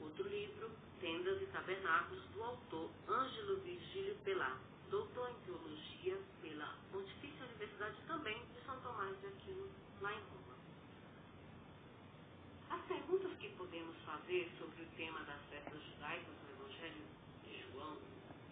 Outro 0.00 0.28
livro, 0.28 0.70
Tendas 1.00 1.40
e 1.40 1.46
Tabernáculos, 1.46 2.22
do 2.34 2.42
autor 2.42 2.90
Ângelo 3.08 3.56
Virgílio 3.60 4.14
Pelato 4.24 4.70
doutor 4.90 5.30
em 5.30 5.34
teologia 5.46 6.18
pela 6.42 6.74
Pontifícia 6.90 7.46
Universidade 7.46 7.96
também 8.08 8.36
de 8.46 8.60
São 8.66 8.78
Tomás 8.80 9.18
de 9.20 9.28
Aquino, 9.28 9.70
lá 10.00 10.12
em 10.12 10.18
Roma. 10.18 10.56
As 12.70 12.82
perguntas 12.82 13.32
que 13.38 13.48
podemos 13.50 13.96
fazer 14.04 14.50
sobre 14.58 14.82
o 14.82 14.86
tema 14.96 15.20
das 15.20 15.40
festas 15.48 15.80
judaicas 15.80 16.34
no 16.42 16.50
Evangelho 16.50 17.04
de 17.44 17.62
João, 17.70 17.96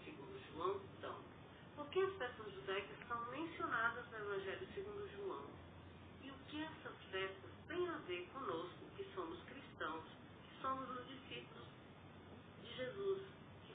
segundo 0.05 0.40
João, 0.52 0.81
são: 1.00 1.19
por 1.75 1.88
que 1.90 1.99
as 1.99 2.14
festas 2.14 2.55
judaicas 2.55 2.97
são 3.09 3.31
mencionadas 3.33 4.09
no 4.11 4.17
Evangelho 4.17 4.69
segundo 4.75 5.11
João? 5.17 5.45
E 6.23 6.31
o 6.31 6.38
que 6.47 6.62
essas 6.62 6.97
festas 7.11 7.50
têm 7.67 7.88
a 7.88 7.97
ver 8.07 8.28
conosco, 8.33 8.78
que 8.97 9.05
somos 9.12 9.43
cristãos, 9.43 10.05
que 10.45 10.62
somos 10.62 10.88
os 10.88 11.07
discípulos 11.09 11.69
Jesus, 12.78 13.18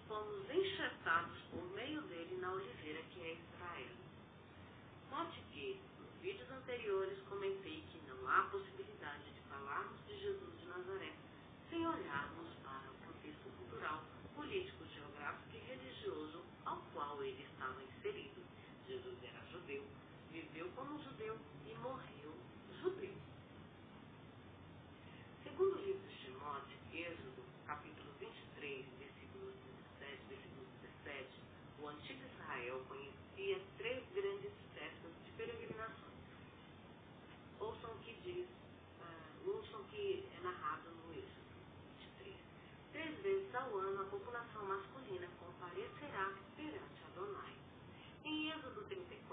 fomos 0.07 0.49
enxertados 0.49 1.37
por 1.51 1.61
meio 1.75 2.01
dele 2.03 2.37
na 2.39 2.53
oliveira 2.53 3.01
que 3.11 3.19
é 3.19 3.33
Israel. 3.33 3.95
Note 5.11 5.41
que, 5.51 5.77
nos 5.99 6.21
vídeos 6.21 6.49
anteriores, 6.49 7.19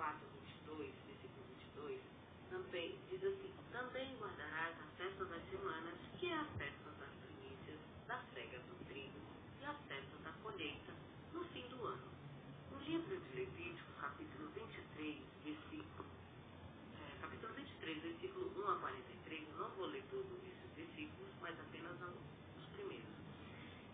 4, 0.00 0.16
22, 0.64 0.94
versículo 1.04 1.44
22, 1.76 2.00
também 2.48 2.96
diz 3.10 3.22
assim: 3.22 3.52
Também 3.70 4.16
guardarás 4.16 4.74
a 4.80 4.86
festa 4.96 5.26
das 5.26 5.42
semanas, 5.50 5.94
que 6.18 6.30
é 6.30 6.36
a 6.36 6.44
festa 6.56 6.90
das 6.98 7.10
primícias, 7.20 7.78
da 8.08 8.18
cega 8.32 8.58
do 8.60 8.82
trigo 8.86 9.20
e 9.60 9.64
a 9.66 9.74
festa 9.74 10.16
da 10.24 10.32
colheita, 10.42 10.94
no 11.34 11.44
fim 11.52 11.68
do 11.68 11.84
ano. 11.84 12.08
No 12.72 12.78
livro 12.80 13.20
de 13.20 13.36
Levítico, 13.36 13.92
capítulo 14.00 14.48
23, 14.54 15.18
versículo, 15.44 16.08
é, 16.96 17.20
capítulo 17.20 17.52
23, 17.52 18.00
versículo 18.00 18.50
1 18.56 18.70
a 18.70 18.76
43, 18.78 19.48
não 19.58 19.68
vou 19.76 19.84
ler 19.84 20.02
todos 20.10 20.32
esses 20.48 20.70
versículos, 20.76 21.30
mas 21.42 21.60
apenas 21.60 22.00
os 22.56 22.66
primeiros. 22.72 23.04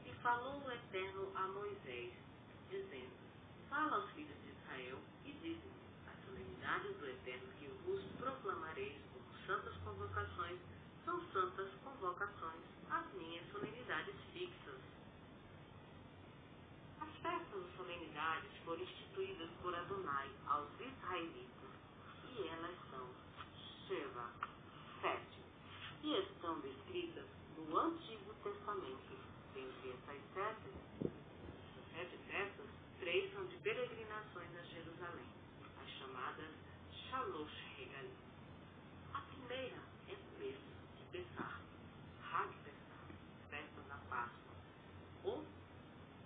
E 0.04 0.12
falou 0.22 0.62
o 0.62 0.70
Eterno 0.70 1.32
a 1.34 1.48
Moisés, 1.48 2.14
dizendo: 2.70 3.10
Fala 3.68 3.96
aos 3.96 4.08
filhos 4.12 4.45
solenidades 6.66 6.96
do 6.98 7.06
Eterno 7.06 7.48
que 7.60 7.68
vos 7.84 8.02
proclamareis 8.18 8.96
santas 9.46 9.72
convocações 9.84 10.58
são 11.04 11.20
santas 11.32 11.70
convocações, 11.84 12.60
as 12.90 13.12
minhas 13.14 13.46
solenidades 13.52 14.16
fixas. 14.32 14.80
As 17.00 17.08
festas 17.22 17.62
e 17.62 17.76
solenidades 17.76 18.50
foram 18.64 18.82
instituídas 18.82 19.48
por 19.62 19.72
Adonai 19.76 20.28
aos 20.48 20.68
israelitas, 20.80 21.70
e 22.36 22.48
elas 22.48 22.76
são 22.90 23.06
Sheva, 23.86 24.32
sete, 25.00 25.38
e 26.02 26.18
estão 26.18 26.58
descritas 26.60 27.26
no 27.56 27.78
Antigo 27.78 28.34
Testamento. 28.42 29.16
Dentre 29.54 29.90
essas 29.90 30.20
sete, 30.34 30.70
essas 31.00 31.92
sete 31.92 32.18
festas, 32.26 32.66
três 32.98 33.32
são 33.32 33.46
de 33.46 33.56
peregrinações 33.58 34.50
a 34.58 34.62
Jerusalém, 34.62 35.30
as 35.80 35.90
chamadas 35.90 36.66
Shalosh 37.16 37.56
Regalim 37.78 38.12
primeira 39.30 39.80
é 40.06 40.16
mesmo 40.38 40.68
de 40.98 41.04
pensar, 41.10 41.62
Hag 42.20 42.52
pensar, 42.62 43.08
festa 43.48 43.80
da 43.88 43.96
Páscoa. 44.10 44.52
Ou, 45.24 45.42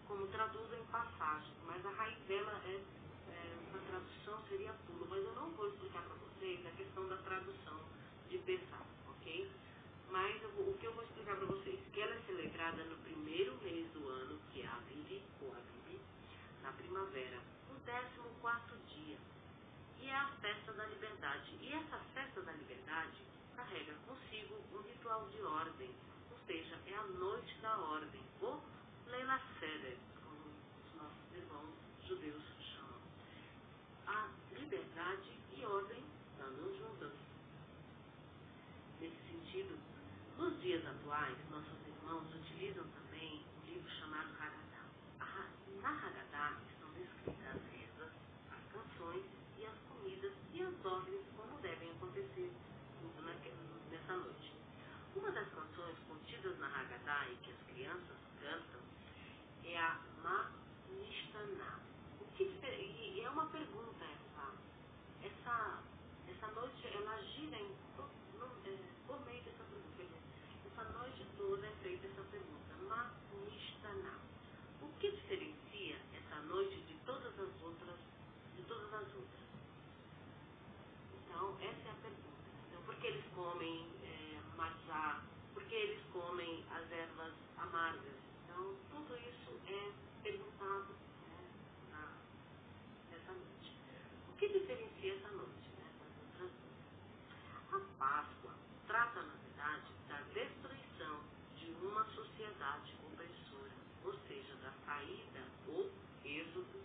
como 0.08 0.26
traduzem 0.26 0.82
passagem, 0.90 1.54
mas 1.64 1.86
a 1.86 1.90
raiz 1.90 2.18
dela 2.26 2.60
é, 2.66 2.82
é 3.30 3.56
uma 3.70 3.78
tradução 3.86 4.42
seria 4.48 4.74
tudo, 4.84 5.06
mas 5.08 5.22
eu 5.22 5.32
não 5.36 5.50
vou 5.50 5.68
explicar 5.68 6.02
para 6.02 6.16
vocês 6.16 6.66
a 6.66 6.70
questão 6.72 7.06
da 7.06 7.18
tradução 7.18 7.78
de 8.28 8.38
pensar, 8.38 8.84
ok? 9.06 9.48
Mas 10.10 10.42
o 10.42 10.74
que 10.74 10.86
eu 10.86 10.92
vou 10.94 11.04
explicar 11.04 11.36
para 11.36 11.46
vocês, 11.46 11.78
que 11.92 12.00
ela 12.00 12.16
é 12.16 12.20
celebrada 12.26 12.82
no 12.82 12.96
primeiro 12.96 13.56
mês 13.62 13.88
do 13.92 14.08
ano, 14.08 14.40
que 14.52 14.62
é 14.62 14.66
a 14.66 14.80
ou 15.40 15.54
Aviv, 15.54 16.00
na 16.64 16.72
primavera, 16.72 17.38
no 17.68 17.78
14 17.78 18.10
quarto 18.40 18.74
dia 18.88 19.16
é 20.10 20.16
a 20.16 20.26
festa 20.40 20.72
da 20.72 20.84
liberdade. 20.86 21.56
E 21.60 21.72
essa 21.72 21.98
festa 22.14 22.42
da 22.42 22.52
liberdade 22.52 23.22
carrega 23.56 23.94
consigo 24.06 24.56
um 24.72 24.82
ritual 24.82 25.28
de 25.28 25.40
ordem, 25.42 25.94
ou 26.30 26.38
seja, 26.46 26.76
é 26.86 26.94
a 26.94 27.02
noite 27.04 27.56
da 27.60 27.76
ordem, 27.78 28.20
ou 28.40 28.62
Leila 29.06 29.40
Seder, 29.58 29.96
como 30.22 30.50
os 30.84 30.94
nossos 30.94 31.34
irmãos 31.34 31.74
judeus 32.06 32.42
chamam. 32.74 33.00
A 34.06 34.28
liberdade 34.58 35.30
e 35.56 35.64
ordem 35.64 36.04
andam 36.40 36.78
juntas. 36.78 37.12
Nesse 39.00 39.16
sentido, 39.28 39.78
nos 40.38 40.60
dias 40.60 40.84
atuais, 40.86 41.36
nossos 41.50 41.86
irmãos 41.86 42.26
utilizam 42.34 42.84
também 42.88 43.44
um 43.62 43.66
livro 43.66 43.90
chamado 43.90 44.30
Haggadah. 44.38 45.50
Na 45.82 45.90
Haggadah 45.90 46.56
estão 46.72 46.90
descritas 46.92 47.46
as 47.54 47.62
rezas, 47.72 48.12
as 48.50 48.72
canções 48.72 49.24
e 49.58 49.66
as 49.66 49.76
comidas 49.88 50.32
e 50.52 50.62
as 50.62 50.84
ordens 50.84 51.24
como 51.36 51.58
devem 51.60 51.90
acontecer 51.90 52.50
tudo 53.00 53.22
nessa 53.90 54.16
noite. 54.16 54.54
Uma 55.14 55.30
das 55.32 55.48
canções 55.48 55.98
contidas 56.08 56.58
na 56.58 56.66
Haggadah 56.68 57.28
e 57.30 57.36
que 57.36 57.50
as 57.50 57.62
crianças 57.74 58.16
cantam 58.40 58.80
é 59.80 59.82
a 59.82 59.98
Ma 60.22 60.50
Nishtaná. 60.90 61.80
O 62.20 62.24
que 62.36 62.44
e 62.44 63.20
é 63.22 63.30
uma 63.30 63.46
pergunta 63.46 64.04
essa. 64.04 64.52
Essa, 65.22 65.82
essa 66.28 66.46
noite 66.52 66.86
ela 66.86 67.16
gira 67.22 67.56
em, 67.56 67.64
é, 67.64 68.76
por 69.06 69.24
meio 69.24 69.42
dessa 69.42 69.64
pergunta. 69.64 70.04
Essa 70.66 70.84
noite 70.98 71.26
toda 71.36 71.66
é 71.66 71.72
feita 71.82 72.06
essa 72.06 72.22
pergunta. 72.30 72.74
Ma. 72.88 73.10
O 74.82 74.88
que 75.00 75.10
diferencia 75.12 75.96
essa 76.12 76.36
noite 76.42 76.76
de 76.82 76.94
todas 77.06 77.32
as 77.40 77.62
outras, 77.62 77.98
de 78.56 78.62
todas 78.64 78.92
as 78.92 79.14
outras? 79.14 79.48
Então, 81.14 81.56
essa 81.60 81.88
é 81.88 81.90
a 81.90 81.94
pergunta. 81.94 82.50
Então, 82.68 82.82
por 82.82 82.94
que 82.96 83.06
eles 83.06 83.24
comem 83.34 83.88
é, 84.04 84.40
matcha? 84.56 85.22
Por 85.54 85.64
que 85.64 85.74
eles 85.74 86.04
comem 86.12 86.64
as 86.70 86.92
ervas 86.92 87.32
amargas? 87.56 88.29
Então, 88.60 88.76
tudo 88.90 89.16
isso 89.16 89.58
é 89.66 89.90
perguntado 90.22 90.92
né, 91.26 91.48
na, 91.90 92.12
nessa 93.10 93.32
noite. 93.32 93.74
O 94.28 94.36
que 94.36 94.48
diferencia 94.48 95.14
essa 95.14 95.28
noite 95.30 95.70
né, 95.78 95.90
das 95.98 96.12
outras 96.18 96.50
duas? 96.60 97.72
A 97.72 97.98
Páscoa 97.98 98.54
trata, 98.86 99.22
na 99.22 99.32
verdade, 99.32 99.90
da 100.08 100.20
destruição 100.34 101.20
de 101.56 101.70
uma 101.80 102.04
sociedade 102.10 102.94
opressora, 103.02 103.72
ou 104.04 104.12
seja, 104.28 104.54
da 104.56 104.72
saída 104.84 105.40
ou 105.66 105.90
êxodo, 106.22 106.82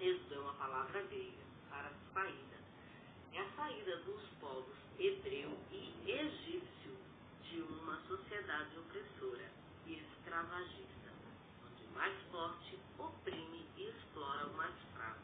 êxodo 0.00 0.34
é 0.34 0.38
uma 0.40 0.54
palavra 0.54 1.00
grega, 1.02 1.44
para 1.70 1.92
saída 2.12 2.58
é 3.32 3.38
a 3.38 3.50
saída 3.52 3.98
dos 3.98 4.22
povos 4.40 4.76
hebreu 4.98 5.56
e 5.70 6.10
egípcio 6.10 6.98
de 7.44 7.62
uma 7.62 7.96
sociedade 8.08 8.76
opressora 8.78 9.61
escravagista, 10.32 11.12
onde 11.62 11.84
o 11.84 11.90
mais 11.90 12.18
forte 12.30 12.78
oprime 12.98 13.66
e 13.76 13.90
explora 13.90 14.46
o 14.46 14.56
mais 14.56 14.74
fraco. 14.94 15.20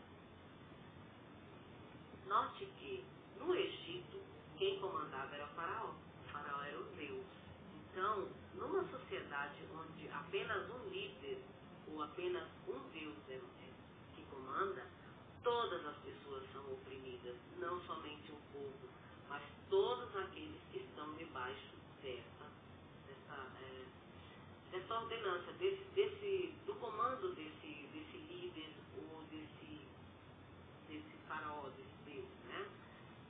Note 2.27 2.67
que, 2.79 3.03
no 3.39 3.55
Egito, 3.55 4.21
quem 4.59 4.79
comandava 4.79 5.35
era 5.35 5.47
o 5.47 5.55
faraó. 5.55 5.95
O 5.95 6.29
faraó 6.31 6.63
era 6.63 6.79
o 6.79 6.85
Deus. 6.95 7.25
Então, 7.75 8.29
numa 8.55 8.85
sociedade 8.91 9.57
onde 9.75 10.11
apenas 10.11 10.69
um 10.69 10.91
líder 10.91 11.43
ou 11.91 12.03
apenas 12.03 12.47
um 12.69 12.79
Deus 12.91 13.17
é 13.31 13.41
que 14.15 14.23
comanda, 14.25 14.87
todas 15.43 15.87
as 15.87 15.97
pessoas 16.01 16.45
são 16.53 16.71
oprimidas, 16.71 17.37
não 17.57 17.81
somente 17.87 18.31
um 18.31 18.53
povo, 18.53 18.89
mas 19.31 19.43
todos 19.71 20.15
aqueles 20.17 20.61
que 20.71 20.81
estão 20.81 21.15
debaixo 21.15 21.79
é, 22.05 22.23
dessa 24.89 25.01
ordenança, 25.03 25.53
desse, 25.59 25.85
desse, 25.95 26.55
do 26.65 26.75
comando 26.77 27.35
desse, 27.35 27.87
desse 27.93 28.17
líder 28.17 28.73
ou 28.97 29.23
desse, 29.25 29.87
desse 30.89 31.15
faraó, 31.29 31.69
desse 31.77 31.95
Deus, 32.07 32.29
né? 32.49 32.67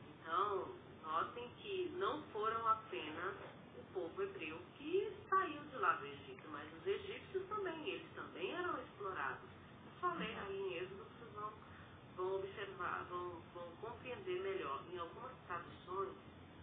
Então, 0.08 0.68
notem 1.02 1.50
que 1.58 1.92
não 1.96 2.22
foram 2.32 2.66
apenas 2.68 3.34
o 3.76 3.82
povo 3.92 4.22
hebreu 4.22 4.56
que 4.76 5.12
saiu 5.28 5.60
de 5.62 5.76
lá 5.78 5.94
do 5.94 6.06
Egito, 6.06 6.48
mas 6.52 6.68
os 6.72 6.86
egípcios 6.86 7.42
também, 7.48 7.88
eles 7.88 8.08
também 8.14 8.52
eram 8.52 8.80
explorados. 8.80 9.50
Eu 9.84 10.00
falei 10.00 10.32
aí 10.36 10.60
em 10.60 10.74
Êxodo, 10.74 11.04
vocês 11.18 11.32
vão 11.34 11.52
vão 12.16 12.36
observar, 12.36 13.04
vão, 13.10 13.42
vão 13.52 13.68
compreender 13.80 14.40
melhor. 14.42 14.80
Em 14.92 14.98
algumas 14.98 15.32
traduções, 15.46 16.14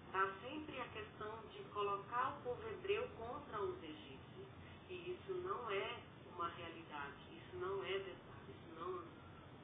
está 0.05 0.25
sempre 0.41 0.79
a 0.79 0.87
questão 0.87 1.33
de 1.51 1.63
colocar 1.73 2.37
o 2.37 2.43
povo 2.43 2.69
hebreu 2.69 3.07
contra 3.17 3.61
os 3.61 3.83
egípcios. 3.83 4.15
E 4.89 5.17
isso 5.35 5.47
não 5.47 5.69
é 5.69 5.99
uma 6.33 6.47
realidade, 6.47 7.17
isso 7.31 7.57
não 7.57 7.83
é 7.83 7.91
verdade, 7.91 8.51
isso 8.51 8.79
não, 8.79 9.03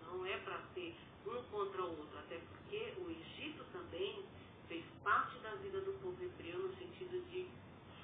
não 0.06 0.26
é 0.26 0.38
para 0.40 0.62
ser 0.74 0.96
um 1.26 1.42
contra 1.44 1.84
o 1.84 1.98
outro, 1.98 2.20
até 2.20 2.40
porque 2.40 2.94
o 2.98 3.10
Egito 3.10 3.64
também 3.72 4.26
fez 4.68 4.84
parte 5.04 5.40
da 5.40 5.56
vida 5.56 5.80
do 5.82 5.94
povo 6.02 6.22
hebreu 6.22 6.60
no 6.60 6.76
sentido 6.76 7.24
de 7.30 7.48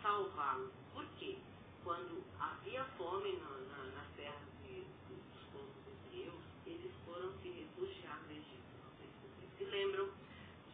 salvá-lo. 0.01 0.71
Por 0.93 1.05
quê? 1.19 1.37
Quando 1.83 2.23
havia 2.39 2.85
fome 2.97 3.33
na, 3.33 3.49
na, 3.49 3.83
nas 3.95 4.07
terras 4.15 4.47
de, 4.63 4.85
dos 5.09 5.43
povos 5.51 5.75
hebreus, 5.87 6.43
eles 6.65 6.91
foram 7.05 7.33
se 7.41 7.49
refugiar 7.49 8.21
no 8.23 8.31
Egito. 8.31 8.63
Não 8.83 8.91
sei 8.97 9.07
se 9.07 9.27
vocês 9.27 9.57
se 9.57 9.63
lembram, 9.65 10.09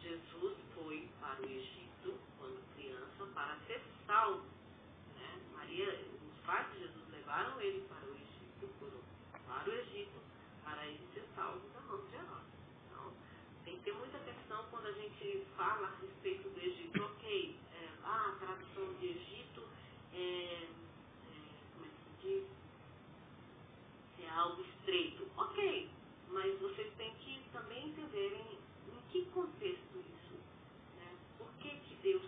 Jesus 0.00 0.56
foi 0.74 1.08
para 1.20 1.40
o 1.42 1.46
Egito, 1.46 2.14
quando 2.38 2.62
criança, 2.76 3.26
para 3.34 3.56
ser 3.66 3.82
salvo. 4.06 4.44
Né? 5.16 5.40
Maria, 5.54 6.14
os 6.34 6.44
pais 6.44 6.70
de 6.72 6.80
Jesus 6.80 7.04
levaram 7.10 7.60
ele 7.60 7.80
para 7.88 8.06
o 8.06 8.14
Egito, 8.14 8.68
foram 8.78 9.00
para 9.46 9.70
o 9.70 9.72
Egito, 9.72 10.20
para 10.62 10.86
ele 10.86 11.00
ser 11.12 11.24
salvo 11.34 11.66
da 11.72 11.80
mão 11.80 12.04
de 12.04 12.14
Herodes. 12.14 12.52
Então, 12.86 13.12
tem 13.64 13.76
que 13.78 13.84
ter 13.84 13.94
muita 13.94 14.18
atenção 14.18 14.64
quando 14.84 14.98
a 14.98 15.00
gente 15.00 15.46
fala 15.56 15.86
a 15.86 16.00
respeito 16.02 16.46
do 16.50 16.60
Egito. 16.60 17.02
Ok, 17.02 17.56
é, 17.72 17.88
a 18.04 18.36
tradução 18.38 18.92
de 19.00 19.06
Egito 19.06 19.62
é, 20.12 20.18
é 20.18 20.68
como 21.72 21.86
é 21.86 21.88
que 21.88 22.04
se 22.04 22.28
diz? 22.28 22.44
É 24.22 24.28
algo 24.28 24.60
estreito. 24.60 25.26
Ok, 25.38 25.88
mas 26.28 26.60
vocês 26.60 26.92
têm 26.98 27.14
que 27.14 27.40
também 27.50 27.88
entenderem 27.88 28.58
em 28.88 29.10
que 29.10 29.24
contexto 29.30 29.98
isso. 29.98 30.34
Né? 30.98 31.16
Por 31.38 31.48
que, 31.60 31.70
que 31.70 31.94
Deus 32.02 32.22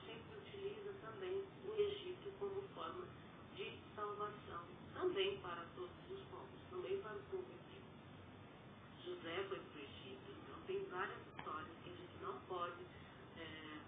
várias 10.97 11.21
histórias 11.37 11.77
que 11.85 11.91
a 11.91 11.95
gente 11.95 12.17
não 12.23 12.41
pode 12.49 12.83
é, 13.37 13.79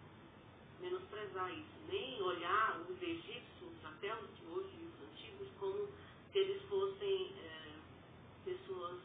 menosprezar 1.39 1.51
isso, 1.53 1.79
nem 1.89 2.21
olhar 2.21 2.81
os 2.89 3.01
egípcios 3.01 3.73
até 3.85 4.13
os 4.15 4.31
hoje, 4.51 4.75
os 4.83 5.09
antigos, 5.09 5.49
como 5.61 5.87
se 6.33 6.39
eles 6.39 6.63
fossem 6.63 7.33
é, 7.39 7.73
pessoas 8.45 8.99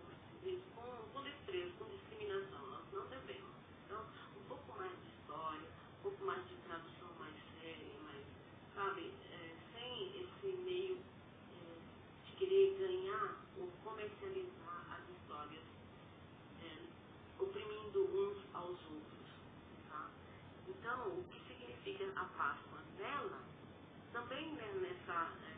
como 0.00 0.10
é 0.10 0.16
se 0.16 0.50
diz, 0.50 0.60
com, 0.74 0.82
com 1.12 1.22
desprezo, 1.22 1.72
com 1.78 1.84
discriminação. 1.84 2.66
Nós 2.66 2.92
não 2.92 3.06
devemos. 3.06 3.54
Então, 3.86 4.04
um 4.36 4.44
pouco 4.48 4.78
mais 4.78 4.90
de 4.90 5.08
história, 5.08 5.68
um 5.98 6.02
pouco 6.02 6.24
mais 6.24 6.48
de 6.48 6.54
tradução 6.66 7.08
mais 7.18 7.34
séria, 7.60 8.00
mais, 8.02 8.24
sabe, 8.74 9.12
é, 9.30 9.54
sem 9.72 10.22
esse 10.22 10.56
meio 10.64 10.98
é, 11.54 12.26
de 12.26 12.32
querer 12.36 12.76
ganhar 12.78 13.36
ou 13.58 13.68
comercializar 13.84 14.98
as 14.98 15.16
histórias, 15.16 15.62
é, 16.62 16.78
oprimindo 17.38 18.04
uns 18.04 18.54
aos 18.54 18.78
outros. 18.90 19.12
Tá? 19.88 20.10
Então, 20.68 21.08
o 21.08 21.24
que 21.30 21.40
significa 21.46 22.04
a 22.16 22.24
Páscoa? 22.24 22.80
Nela, 22.98 23.40
também 24.12 24.52
né, 24.54 24.72
nessa 24.80 25.30
é, 25.44 25.56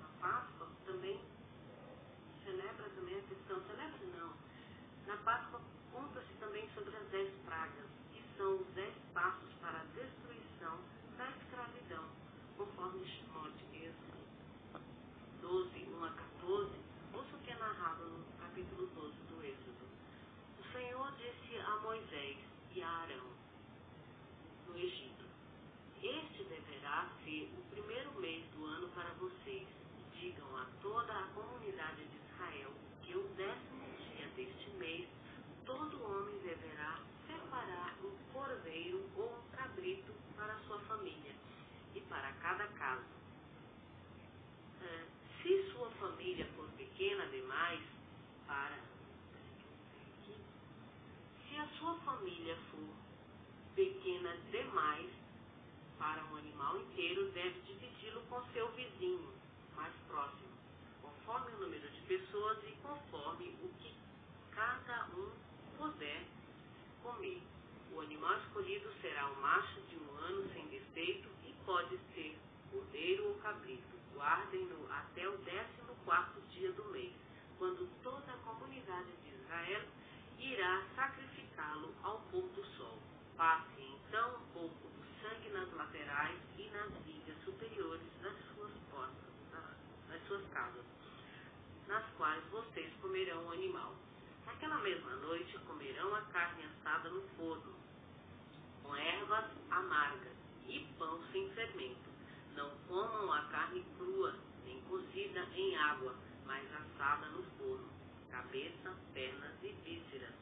na 0.00 0.08
Páscoa, 0.20 0.68
também 0.86 1.20
celebra 2.44 2.88
também 2.90 3.18
a 3.18 3.22
questão, 3.22 3.62
celebra 3.66 3.98
não, 4.18 4.32
na 5.06 5.16
Páscoa 5.18 5.60
conta-se 5.92 6.32
também 6.40 6.63
sobre 6.74 6.96
as 6.96 7.06
dez 7.08 7.32
pragas, 7.44 7.86
que 8.12 8.22
são 8.36 8.56
os 8.56 8.66
dez 8.74 8.94
passos 9.12 9.52
para 9.60 9.80
a 9.80 9.84
destruição 9.94 10.78
da 11.16 11.30
escravidão, 11.30 12.04
conforme 12.56 13.06
Shimon 13.06 13.50
de 13.52 13.86
Êxodo 13.86 14.18
12, 15.40 15.70
1 15.84 16.04
a 16.04 16.10
14, 16.10 16.72
ouça 17.12 17.36
o 17.36 17.38
que 17.40 17.50
é 17.50 17.54
narrado 17.56 18.04
no 18.04 18.24
capítulo 18.40 18.86
12 18.88 19.14
do 19.28 19.44
Êxodo. 19.44 19.84
O 20.58 20.72
Senhor 20.72 21.12
disse 21.12 21.58
a 21.58 21.76
Moisés 21.76 22.38
e 22.74 22.82
a 22.82 22.88
Arão, 22.88 23.28
no 24.66 24.76
Egito, 24.76 25.24
este 26.02 26.44
deverá 26.44 27.08
ser 27.24 27.52
o 27.56 27.62
primeiro 27.70 28.12
mês 28.20 28.44
do 28.50 28.64
ano 28.64 28.88
para 28.88 29.10
vocês. 29.14 29.66
Digam 30.18 30.56
a 30.56 30.66
toda 30.80 31.12
a 31.12 31.26
comunidade 31.34 32.04
de 32.04 32.16
Israel 32.16 32.70
que 33.02 33.16
o 33.16 33.22
décimo 33.36 33.84
dia 33.98 34.26
deste 34.36 34.70
mês 34.78 35.06
todo 35.64 36.02
homem 36.04 36.38
deverá 36.40 36.98
separar 37.26 37.94
um 38.04 38.32
cordeiro 38.32 39.02
ou 39.16 39.32
um 39.32 39.56
cabrito 39.56 40.12
para 40.36 40.58
sua 40.66 40.78
família 40.80 41.34
e 41.94 42.00
para 42.14 42.32
cada 42.34 42.68
casa. 42.68 43.02
É, 44.82 45.04
se 45.42 45.72
sua 45.72 45.90
família 45.90 46.46
for 46.54 46.68
pequena 46.76 47.26
demais 47.26 47.82
para. 48.46 48.78
Se 51.42 51.56
a 51.56 51.66
sua 51.76 51.94
família 52.02 52.56
for 52.70 52.88
pequena 53.74 54.36
demais 54.52 55.10
para 55.98 56.24
um 56.26 56.36
animal 56.36 56.80
inteiro, 56.82 57.32
deve 57.32 57.60
dividi-lo 57.62 58.20
com 58.28 58.40
seu 58.52 58.70
vizinho 58.72 59.34
mais 59.74 59.92
próximo, 60.06 60.52
conforme 61.02 61.52
o 61.56 61.60
número 61.62 61.88
de 61.88 62.00
pessoas 62.02 62.58
e 62.62 62.72
conforme 62.80 63.48
o 63.60 63.68
que 63.80 63.92
cada 64.52 65.06
um 65.16 65.32
puder 65.76 66.22
comer. 67.02 67.42
O 67.92 68.00
animal 68.00 68.38
escolhido 68.38 68.92
será 69.00 69.28
um 69.30 69.40
macho 69.40 69.80
de 69.88 69.96
um 69.96 70.16
ano 70.18 70.48
sem 70.52 70.66
defeito 70.68 71.33
pode 71.64 71.98
ser 72.14 72.38
cordeiro 72.70 73.28
ou 73.28 73.34
cabrito. 73.36 73.94
Guardem-no 74.14 74.92
até 74.92 75.28
o 75.28 75.36
décimo 75.38 75.94
quarto 76.04 76.40
dia 76.50 76.70
do 76.72 76.84
mês, 76.92 77.12
quando 77.58 77.88
toda 78.02 78.32
a 78.32 78.36
comunidade 78.38 79.10
de 79.24 79.34
Israel 79.34 79.82
irá 80.38 80.82
sacrificá-lo 80.94 81.94
ao 82.02 82.20
pôr 82.30 82.42
do 82.50 82.64
sol. 82.76 82.98
Passe 83.36 83.82
então 83.82 84.36
um 84.36 84.46
pouco 84.52 84.88
do 84.88 85.04
sangue 85.20 85.48
nas 85.50 85.72
laterais 85.72 86.38
e 86.56 86.68
nas 86.70 86.92
vigas 87.04 87.36
superiores 87.44 88.06
das 88.22 88.34
suas 88.54 88.72
portas, 88.90 89.32
das 90.08 90.22
suas 90.28 90.46
casas, 90.52 90.84
nas 91.88 92.04
quais 92.16 92.44
vocês 92.50 92.92
comerão 93.00 93.46
o 93.46 93.52
animal. 93.52 93.94
Naquela 94.46 94.78
mesma 94.78 95.16
noite 95.16 95.58
comerão 95.66 96.14
a 96.14 96.22
carne 96.26 96.64
assada 96.64 97.10
no 97.10 97.22
forno, 97.36 97.74
com 98.82 98.94
ervas 98.94 99.50
amargas 99.70 100.33
e 100.74 100.86
pão 100.98 101.20
sem 101.32 101.48
fermento. 101.50 102.10
Não 102.54 102.70
comam 102.88 103.32
a 103.32 103.42
carne 103.44 103.84
crua, 103.96 104.34
nem 104.64 104.80
cozida 104.82 105.40
em 105.54 105.76
água, 105.76 106.14
mas 106.46 106.64
assada 106.72 107.26
no 107.30 107.42
forno, 107.56 107.88
cabeça, 108.30 108.94
pernas 109.12 109.54
e 109.62 109.68
vísceras. 109.84 110.34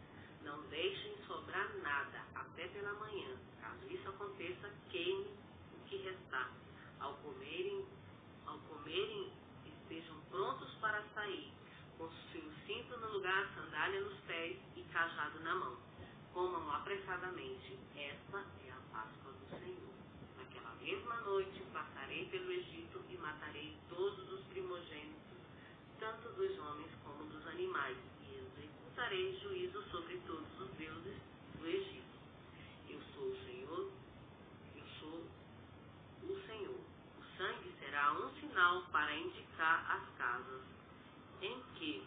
Não 0.43 0.61
deixem 0.69 1.17
sobrar 1.27 1.69
nada 1.83 2.25
até 2.35 2.67
pela 2.69 2.93
manhã. 2.95 3.37
Caso 3.61 3.87
isso 3.91 4.09
aconteça, 4.09 4.71
queime 4.91 5.27
o 5.75 5.89
que 5.89 5.97
restar. 5.99 6.51
Ao 6.99 7.15
comerem, 7.15 7.87
ao 8.47 8.59
comerem, 8.59 9.33
estejam 9.67 10.21
prontos 10.31 10.73
para 10.81 11.03
sair 11.15 11.53
Possui 12.03 12.41
o 12.41 12.67
cinto 12.67 12.97
no 12.99 13.13
lugar, 13.13 13.49
sandália 13.55 14.01
nos 14.01 14.19
pés 14.23 14.57
e 14.75 14.83
cajado 14.93 15.39
na 15.41 15.55
mão. 15.55 15.77
Comam 16.33 16.69
apressadamente. 16.73 17.79
Esta 17.95 18.39
é 18.67 18.73
a 18.73 18.81
Páscoa 18.93 19.33
do 19.33 19.49
Senhor. 19.51 19.95
Naquela 20.37 20.72
mesma 20.83 21.15
noite 21.21 21.63
passarei 21.73 22.27
pelo 22.27 22.51
Egito 22.51 23.01
e 23.09 23.17
matarei 23.17 23.77
todos 23.89 24.33
os 24.33 24.41
primogênitos, 24.47 25.39
tanto 26.01 26.29
dos 26.31 26.59
homens 26.59 26.91
como 27.05 27.25
dos 27.27 27.47
animais, 27.47 27.97
e 28.23 28.35
executarei 28.35 29.39
juízo 29.41 29.81
sobre 29.91 30.17
todos 30.27 30.61
os 30.61 30.71
deuses 30.77 31.17
do 31.59 31.67
Egito. 31.69 32.19
Eu 32.89 33.01
sou 33.15 33.31
o 33.31 33.37
Senhor, 33.45 33.93
eu 34.77 34.85
sou 34.99 35.25
o 36.25 36.47
Senhor. 36.47 36.81
O 37.21 37.37
sangue 37.37 37.73
será 37.79 38.13
um 38.15 38.29
sinal 38.41 38.83
para 38.91 39.15
indicar 39.15 39.89
as 39.89 40.19
casas 40.19 40.63
em 41.41 41.63
que 41.77 42.05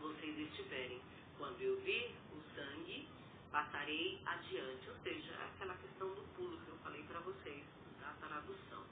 vocês 0.00 0.38
estiverem. 0.38 1.00
Quando 1.36 1.60
eu 1.60 1.80
vir 1.80 2.14
o 2.32 2.40
sangue, 2.54 3.08
passarei 3.54 4.20
adiante. 4.26 4.90
Ou 4.90 4.96
seja, 5.04 5.32
aquela 5.54 5.76
questão 5.76 6.08
do 6.08 6.22
pulo 6.34 6.58
que 6.58 6.68
eu 6.68 6.76
falei 6.78 7.04
para 7.04 7.20
vocês, 7.20 7.64
da 8.00 8.12
tradução. 8.26 8.82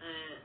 É, 0.00 0.42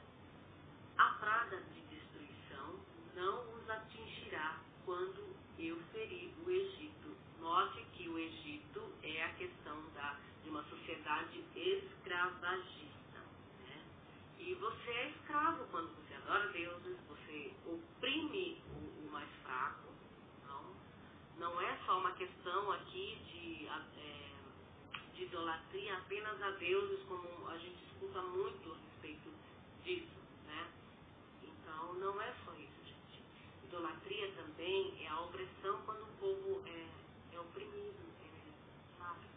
a 0.95 1.09
praga 1.19 1.57
de 1.73 1.81
destruição 1.81 2.79
não 3.15 3.51
os 3.55 3.67
atingirá 3.67 4.59
quando 4.85 5.35
eu 5.57 5.81
ferir 5.91 6.31
o 6.45 6.51
Egito. 6.51 7.17
Note 7.39 7.83
que 7.93 8.07
o 8.07 8.19
Egito 8.19 8.93
é 9.01 9.23
a 9.23 9.33
questão 9.33 9.81
da, 9.95 10.19
de 10.43 10.49
uma 10.49 10.63
sociedade 10.65 11.43
escravagista. 11.55 12.85
E 14.37 14.53
você 14.53 14.91
é 14.91 15.09
escravo 15.09 15.65
quando 15.71 15.89
você 15.95 16.13
adora 16.13 16.49
deuses, 16.49 16.97
você 17.07 17.51
oprime 17.65 18.61
o, 18.69 19.07
o 19.07 19.11
mais 19.11 19.29
fraco. 19.41 19.84
Não, 21.45 21.61
é 21.61 21.77
só 21.85 21.99
uma 21.99 22.11
questão 22.13 22.71
aqui 22.71 23.19
de, 23.27 23.67
é, 23.67 24.31
de 25.13 25.25
idolatria 25.25 25.95
apenas 25.95 26.41
a 26.41 26.49
deuses, 26.49 27.05
como 27.07 27.47
a 27.47 27.55
gente 27.59 27.77
escuta 27.85 28.19
muito 28.19 28.71
a 28.71 28.75
respeito 28.75 29.31
disso, 29.83 30.17
né? 30.47 30.67
Então, 31.43 31.93
não 31.93 32.19
é 32.19 32.33
só 32.43 32.51
isso, 32.55 32.83
gente. 32.83 33.21
Idolatria 33.63 34.31
também 34.31 35.05
é 35.05 35.07
a 35.07 35.21
opressão 35.21 35.79
quando 35.85 36.01
o 36.01 36.17
povo 36.19 36.63
é, 36.65 37.35
é 37.35 37.39
oprimido, 37.39 38.09
é, 38.23 38.97
sabe? 38.97 39.27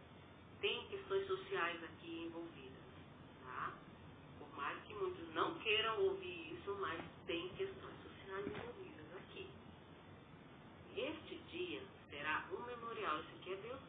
Tem 0.63 0.87
questões 0.87 1.27
sociais 1.27 1.85
aqui 1.85 2.23
envolvidas, 2.25 2.89
tá? 3.45 3.75
Por 4.39 4.49
mais 4.57 4.83
que 4.85 4.95
muitos 4.95 5.29
não 5.35 5.59
queiram 5.59 6.05
ouvir 6.05 6.55
isso, 6.55 6.75
mas 6.81 7.05
tem 7.27 7.51
questões 7.51 7.97
sociais 8.03 8.47
envolvidas 8.47 9.15
aqui. 9.19 9.51
Este 10.97 11.37
dia 11.51 11.83
será 12.11 12.45
um 12.53 12.65
memorial, 12.65 13.21
isso 13.21 13.31
aqui 13.41 13.53
é 13.53 13.57
Deus 13.57 13.81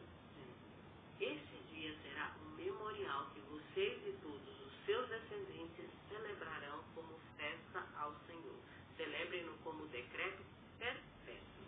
Este 1.18 1.56
dia 1.72 1.94
será 2.02 2.32
um 2.40 2.54
memorial 2.54 3.26
que 3.34 3.40
vocês 3.40 4.00
e 4.06 4.12
todos 4.22 4.66
os 4.66 4.86
seus 4.86 5.08
descendentes 5.08 5.90
celebrarão 6.08 6.82
como 6.94 7.18
festa 7.36 7.84
ao 7.98 8.14
Senhor. 8.26 8.56
Celebrem-no 8.96 9.52
como 9.64 9.86
decreto 9.88 10.42
perfeito. 10.78 11.60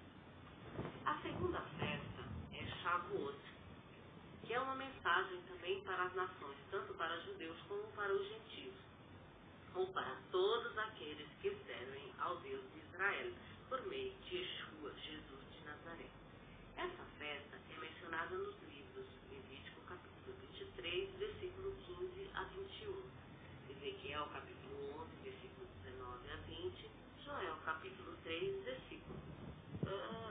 A 1.04 1.20
segunda 1.20 1.60
festa 1.78 2.24
é 2.54 2.66
Shavuot, 2.82 3.38
é 4.52 4.60
uma 4.60 4.74
mensagem 4.74 5.40
também 5.48 5.80
para 5.80 6.04
as 6.04 6.14
nações, 6.14 6.58
tanto 6.70 6.92
para 6.94 7.18
judeus 7.20 7.56
como 7.68 7.84
para 7.92 8.12
os 8.12 8.28
gentios, 8.28 8.74
ou 9.74 9.86
para 9.88 10.14
todos 10.30 10.76
aqueles 10.76 11.26
que 11.40 11.56
servem 11.66 12.12
ao 12.18 12.36
Deus 12.40 12.62
de 12.72 12.80
Israel, 12.80 13.32
por 13.68 13.80
meio 13.86 14.12
de 14.12 14.36
Yeshua, 14.36 14.92
Jesus 14.96 15.40
de 15.52 15.64
Nazaré. 15.64 16.06
Essa 16.76 17.04
festa 17.18 17.56
é 17.70 17.80
mencionada 17.80 18.36
nos 18.36 18.54
livros 18.68 19.06
Levítico 19.30 19.80
capítulo 19.88 20.36
23, 20.52 21.10
versículo 21.16 21.74
15 21.86 22.30
a 22.34 22.44
21, 22.44 23.02
Ezequiel 23.70 24.28
capítulo 24.34 25.00
11, 25.00 25.10
versículo 25.24 25.66
19 25.82 26.30
a 26.30 26.36
20, 26.36 26.90
Joel 27.24 27.56
capítulo 27.64 28.16
3, 28.22 28.64
versículo... 28.64 30.21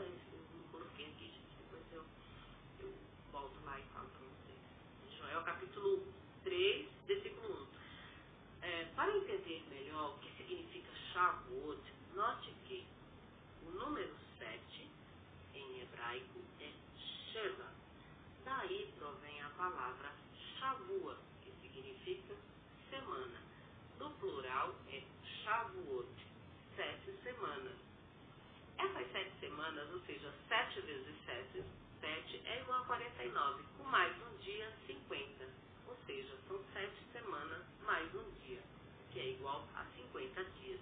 Note 12.22 12.54
que 12.68 12.86
o 13.66 13.72
número 13.72 14.16
7 14.38 14.88
em 15.56 15.82
hebraico 15.82 16.40
é 16.60 16.72
Sheva. 17.34 17.66
Daí 18.46 18.94
provém 18.96 19.42
a 19.42 19.50
palavra 19.50 20.14
Shavua, 20.38 21.18
que 21.42 21.52
significa 21.64 22.36
semana. 22.92 23.42
No 23.98 24.12
plural 24.20 24.76
é 24.90 25.02
Shavuot, 25.44 26.14
sete 26.76 27.12
semanas. 27.24 27.78
Essas 28.78 29.12
sete 29.12 29.40
semanas, 29.40 29.92
ou 29.92 30.00
seja, 30.02 30.32
sete 30.48 30.80
vezes 30.82 31.16
sete, 31.26 31.64
sete 32.00 32.40
é 32.46 32.62
igual 32.62 32.84
a 32.84 32.86
49, 32.86 33.64
com 33.80 33.84
mais 33.86 34.16
um 34.28 34.38
dia, 34.44 34.72
50. 34.86 35.50
Ou 35.88 35.98
seja, 36.06 36.38
são 36.48 36.64
sete 36.72 37.02
semanas 37.14 37.66
mais 37.84 38.14
um 38.14 38.30
dia, 38.46 38.62
que 39.12 39.20
é 39.20 39.30
igual 39.32 39.68
a 39.74 39.84
50 39.86 40.44
dias. 40.62 40.80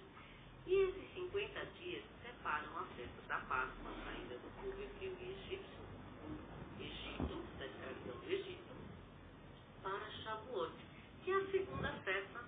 E 0.69 0.75
existe 0.75 1.08
50 1.19 1.65
dias 1.77 2.03
separam 2.23 2.77
a 2.77 2.86
festa 2.95 3.21
da 3.27 3.39
Páscoa, 3.39 3.91
saída 4.05 4.36
do 4.36 4.49
povo 4.55 4.82
hebreu 4.82 5.13
e 5.19 5.32
egípcio, 5.32 5.84
do 6.23 6.82
Egito, 6.82 7.43
da 7.58 7.65
escravidão 7.65 8.17
do 8.19 8.32
Egito, 8.32 8.73
para 9.84 10.10
Shavuot, 10.23 10.73
que 11.21 11.32
é 11.32 11.36
a 11.36 11.51
segunda 11.51 11.91
festa, 12.05 12.39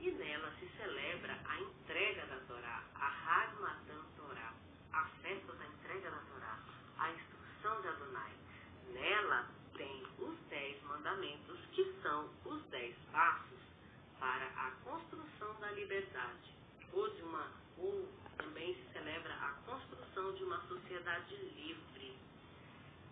e 0.00 0.10
nela 0.10 0.52
se 0.58 0.68
celebra 0.76 1.38
a 1.46 1.60
entrega 1.60 2.26
da 2.26 2.40
Torá, 2.48 2.82
a 2.96 3.06
Hag 3.06 3.60
Matan 3.60 4.04
Torá, 4.16 4.52
a 4.92 5.04
festa 5.22 5.52
da 5.52 5.66
entrega 5.66 6.10
da 6.10 6.18
Torá, 6.18 6.58
a 6.98 7.12
instrução 7.12 7.80
de 7.82 7.88
Adonai. 7.88 8.32
Nela 8.94 9.48
tem 9.76 10.02
os 10.18 10.36
dez 10.48 10.82
mandamentos, 10.82 11.60
que 11.70 11.84
são 12.02 12.28
os 12.44 12.64
dez 12.70 12.96
passos 13.12 13.60
para 14.18 14.46
a 14.46 14.72
construção 14.82 15.54
da 15.60 15.70
liberdade 15.70 16.58
ou 16.92 17.08
de 17.10 17.22
uma 17.22 17.57
também 18.36 18.74
se 18.74 18.92
celebra 18.92 19.32
a 19.34 19.52
construção 19.64 20.32
de 20.34 20.42
uma 20.42 20.60
sociedade 20.66 21.36
livre, 21.36 22.16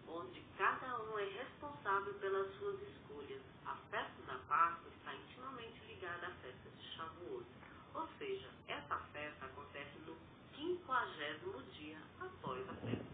onde 0.08 0.42
cada 0.58 1.02
um 1.02 1.18
é 1.18 1.24
responsável 1.24 2.14
pelas 2.14 2.52
suas 2.58 2.80
escolhas. 2.82 3.40
A 3.64 3.76
festa 3.90 4.22
da 4.26 4.38
Páscoa 4.48 4.90
está 4.98 5.14
intimamente 5.14 5.80
ligada 5.86 6.26
à 6.26 6.30
festa 6.42 6.70
de 6.70 6.96
Shavuot, 6.96 7.46
ou 7.94 8.08
seja, 8.18 8.48
essa 8.66 8.98
festa 9.12 9.46
acontece 9.46 9.98
no 10.04 10.16
quinquagésimo 10.52 11.62
dia 11.78 11.98
após 12.20 12.68
a 12.68 12.74
festa, 12.74 13.06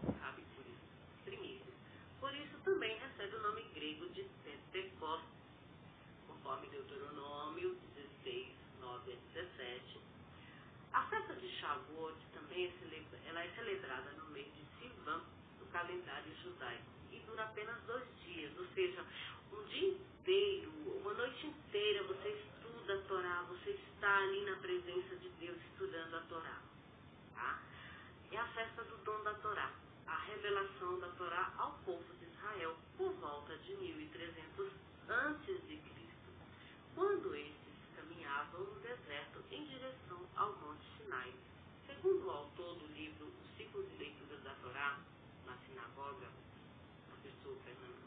por 0.55 0.65
isso, 0.65 1.23
primícias. 1.23 1.75
Por 2.19 2.33
isso 2.33 2.57
também 2.63 2.97
recebe 2.97 3.35
o 3.35 3.41
nome 3.43 3.61
grego 3.75 4.09
de 4.09 4.23
Pentecostes, 4.43 5.29
conforme 6.27 6.67
Deuteronômio 6.69 7.77
16, 8.23 8.55
9 8.81 9.13
a 9.13 9.39
17, 9.39 9.99
a 10.93 11.01
festa 11.07 11.33
de 11.35 11.52
Shavuot 11.63 12.17
também 12.33 12.65
é, 12.65 12.71
celebra, 12.77 13.19
ela 13.25 13.41
é 13.41 13.49
celebrada 13.55 14.11
no 14.11 14.25
mês 14.31 14.47
de 14.53 14.65
Sivan, 14.77 15.21
do 15.59 15.65
calendário 15.71 16.35
judaico, 16.43 16.83
e 17.09 17.19
dura 17.19 17.43
apenas 17.45 17.81
dois 17.83 18.03
dias, 18.21 18.51
ou 18.57 18.67
seja, 18.75 19.05
um 19.49 19.63
dia 19.63 19.93
inteiro, 19.93 20.71
uma 20.99 21.13
noite 21.13 21.47
inteira 21.47 22.03
você 22.03 22.29
estuda 22.29 22.95
a 22.95 23.01
Torá, 23.03 23.45
você 23.47 23.69
está 23.71 24.17
ali 24.17 24.43
na 24.43 24.57
presença 24.57 25.15
de 25.15 25.29
Deus 25.39 25.57
estudando 25.71 26.15
a 26.15 26.21
Torá. 26.23 26.61
Tá? 27.33 27.61
É 28.29 28.37
a 28.37 28.47
festa 28.47 28.83
do 28.83 28.97
dom 29.05 29.23
da 29.23 29.33
Torá, 29.35 29.71
a 30.05 30.17
revelação 30.17 30.99
da 30.99 31.07
Torá 31.11 31.53
ao 31.57 31.79
povo 31.85 32.13
de 32.19 32.25
Israel 32.25 32.75
por 32.97 33.13
volta 33.13 33.57
de 33.59 33.73
1300 33.73 34.69
antes 35.07 35.67
de 35.69 35.77
Cristo, 35.77 36.29
quando 36.93 37.33
estes 37.33 37.73
caminhavam 37.95 38.65
no 38.65 38.79
deserto 38.81 39.41
em 39.49 39.65
direção 39.65 40.27
ao 40.35 40.51
Monte 40.57 40.85
Sinai. 40.97 41.33
Segundo 42.03 42.25
o 42.25 42.31
autor 42.31 42.75
do 42.75 42.87
livro 42.87 43.27
O 43.27 43.57
Ciclo 43.57 43.83
de 43.83 43.95
Leituras 43.97 44.41
da 44.43 44.53
Torá, 44.55 44.99
na 45.45 45.55
sinagoga, 45.57 46.27
o 46.27 47.11
professor 47.11 47.55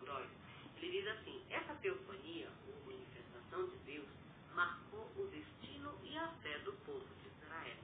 Gross, 0.07 0.31
ele 0.77 1.03
diz 1.03 1.09
assim, 1.09 1.43
essa 1.51 1.75
teofania, 1.83 2.49
ou 2.69 2.75
manifestação 2.87 3.67
de 3.67 3.77
Deus, 3.79 4.07
marcou 4.55 5.11
o 5.17 5.27
destino 5.27 5.93
e 6.05 6.17
a 6.17 6.29
fé 6.43 6.59
do 6.61 6.73
povo 6.85 7.05
de 7.21 7.29
Israel. 7.29 7.77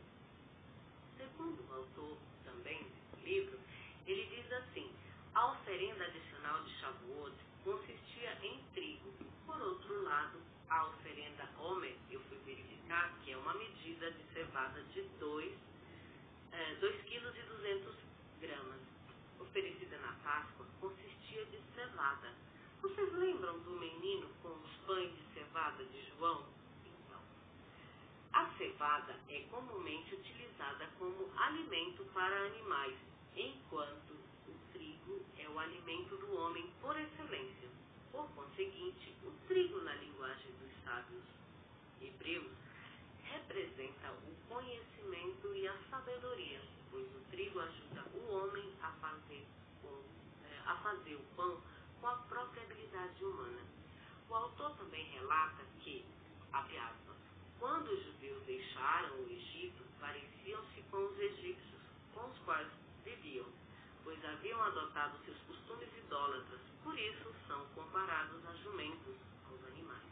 Segundo 1.16 1.68
o 1.68 1.74
autor 1.74 2.16
também 2.44 2.78
desse 2.78 3.24
livro, 3.26 3.58
ele 4.06 4.24
diz 4.26 4.52
assim, 4.52 4.88
a 5.34 5.52
oferenda 5.52 6.04
adicional 6.04 6.62
de 6.62 6.70
Shavuot 6.78 7.34
consistia 7.64 8.38
em 8.42 8.62
trigo. 8.72 9.12
Por 9.44 9.60
outro 9.60 10.02
lado, 10.04 10.40
a 10.70 10.86
oferenda 10.86 11.48
Homer, 11.58 11.96
eu 12.08 12.20
fui 12.20 12.38
verificar, 12.46 13.18
que 13.24 13.32
é 13.32 13.36
uma 13.36 13.54
medida 13.54 14.10
de 14.12 14.22
cevada 14.32 14.80
de 14.94 15.02
2 15.18 15.52
é, 16.52 16.74
kg 16.76 17.38
e 17.38 17.42
200 17.42 17.94
gramas, 18.40 18.80
oferecida 19.40 19.98
na 19.98 20.12
Páscoa, 20.22 20.51
Vocês 22.82 23.12
lembram 23.12 23.60
do 23.60 23.70
menino 23.78 24.26
com 24.42 24.48
os 24.48 24.76
pães 24.88 25.14
de 25.14 25.34
cevada 25.34 25.84
de 25.84 26.04
João? 26.10 26.44
Então, 26.84 27.20
a 28.32 28.50
cevada 28.58 29.14
é 29.28 29.42
comumente 29.48 30.12
utilizada 30.12 30.88
como 30.98 31.30
alimento 31.38 32.04
para 32.06 32.46
animais, 32.46 32.98
enquanto 33.36 34.14
o 34.48 34.72
trigo 34.72 35.24
é 35.38 35.48
o 35.48 35.56
alimento 35.60 36.16
do 36.16 36.34
homem 36.34 36.68
por 36.80 36.98
excelência. 36.98 37.68
Por 38.10 38.26
conseguinte, 38.30 39.14
o 39.22 39.30
trigo 39.46 39.80
na 39.82 39.94
linguagem 39.94 40.50
dos 40.60 40.72
sábios 40.84 41.22
hebreus 42.00 42.50
representa 43.22 44.10
o 44.10 44.48
conhecimento 44.52 45.54
e 45.54 45.68
a 45.68 45.78
sabedoria, 45.88 46.62
pois 46.90 47.06
o 47.14 47.20
trigo 47.30 47.60
ajuda 47.60 48.04
o 48.12 48.32
homem 48.32 48.74
a 48.82 48.90
fazer, 48.90 49.46
é, 50.44 50.58
a 50.66 50.76
fazer 50.78 51.14
o 51.14 51.22
pão 51.36 51.62
com 52.02 52.08
a 52.08 52.16
própria 52.16 52.64
habilidade 52.64 53.24
humana. 53.24 53.62
O 54.28 54.34
autor 54.34 54.76
também 54.76 55.04
relata 55.12 55.62
que, 55.78 56.04
abre 56.52 56.76
aspas, 56.76 57.16
quando 57.60 57.86
os 57.86 58.04
judeus 58.04 58.42
deixaram 58.44 59.20
o 59.20 59.30
Egito, 59.30 59.84
pareciam-se 60.00 60.82
com 60.90 60.96
os 61.06 61.18
egípcios, 61.18 61.80
com 62.12 62.28
os 62.28 62.38
quais 62.40 62.68
viviam 63.04 63.46
pois 64.02 64.18
haviam 64.24 64.60
adotado 64.60 65.16
seus 65.24 65.38
costumes 65.42 65.88
idólatras, 65.96 66.60
por 66.82 66.98
isso 66.98 67.32
são 67.46 67.64
comparados 67.66 68.44
a 68.46 68.54
jumentos, 68.56 69.14
aos 69.48 69.64
animais. 69.68 70.02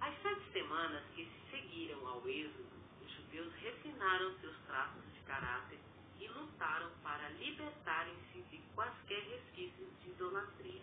As 0.00 0.14
sete 0.22 0.52
semanas 0.52 1.02
que 1.16 1.24
se 1.24 1.50
seguiram 1.50 2.06
ao 2.06 2.28
êxodo, 2.28 2.70
os 3.04 3.10
judeus 3.10 3.52
refinaram 3.54 4.32
seus 4.38 4.56
traços 4.68 5.02
de 5.12 5.20
caráter 5.22 5.80
e 6.24 6.28
lutaram 6.28 6.90
para 7.02 7.28
libertarem-se 7.28 8.42
de 8.50 8.58
quaisquer 8.74 9.22
resquícios 9.28 9.88
de 10.02 10.10
idolatria. 10.10 10.82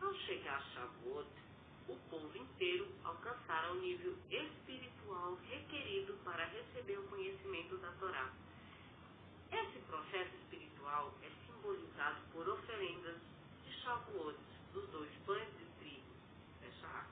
Ao 0.00 0.14
chegar 0.14 0.62
Shavuot, 0.72 1.28
o 1.88 1.96
povo 2.10 2.36
inteiro 2.36 2.88
alcançara 3.04 3.72
o 3.72 3.80
nível 3.80 4.16
espiritual 4.30 5.38
requerido 5.48 6.14
para 6.24 6.44
receber 6.44 6.98
o 6.98 7.08
conhecimento 7.08 7.76
da 7.78 7.90
Torá 7.92 8.30
esse 9.52 9.80
processo 9.80 10.34
espiritual 10.36 11.12
é 11.22 11.30
simbolizado 11.44 12.20
por 12.32 12.48
oferendas 12.48 13.16
de 13.64 13.72
Shavuot, 13.82 14.38
dos 14.72 14.88
dois 14.90 15.10
pães 15.26 15.48
de 15.58 15.64
trigo. 15.80 16.06
Fecha. 16.60 17.06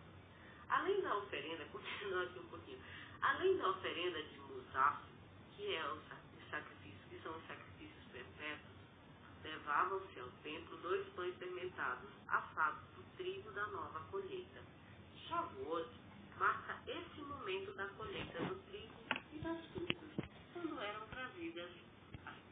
Além 0.68 1.00
da 1.02 1.16
oferenda, 1.16 1.64
continuando 1.72 2.30
aqui 2.30 2.38
um 2.38 2.46
pouquinho, 2.46 2.78
além 3.20 3.58
da 3.58 3.70
oferenda 3.70 4.22
de 4.22 4.38
Musaf, 4.38 5.02
que 5.56 5.74
é 5.74 5.84
o 5.92 5.98
sacrifício, 6.48 6.77
são 7.22 7.36
os 7.36 7.46
sacrifícios 7.46 8.04
perpétuos, 8.12 8.78
levavam-se 9.42 10.20
ao 10.20 10.28
templo 10.42 10.76
dois 10.78 11.06
pães 11.10 11.34
fermentados, 11.36 12.10
assados 12.28 12.82
do 12.96 13.02
trigo 13.16 13.50
da 13.52 13.66
nova 13.68 14.00
colheita. 14.10 14.60
Shavuot 15.26 15.88
marca 16.38 16.78
esse 16.86 17.20
momento 17.20 17.72
da 17.72 17.86
colheita 17.88 18.38
do 18.44 18.54
trigo 18.70 18.94
e 19.32 19.38
das 19.38 19.64
frutas, 19.66 20.24
quando 20.52 20.80
eram 20.80 21.06
trazidas 21.08 21.70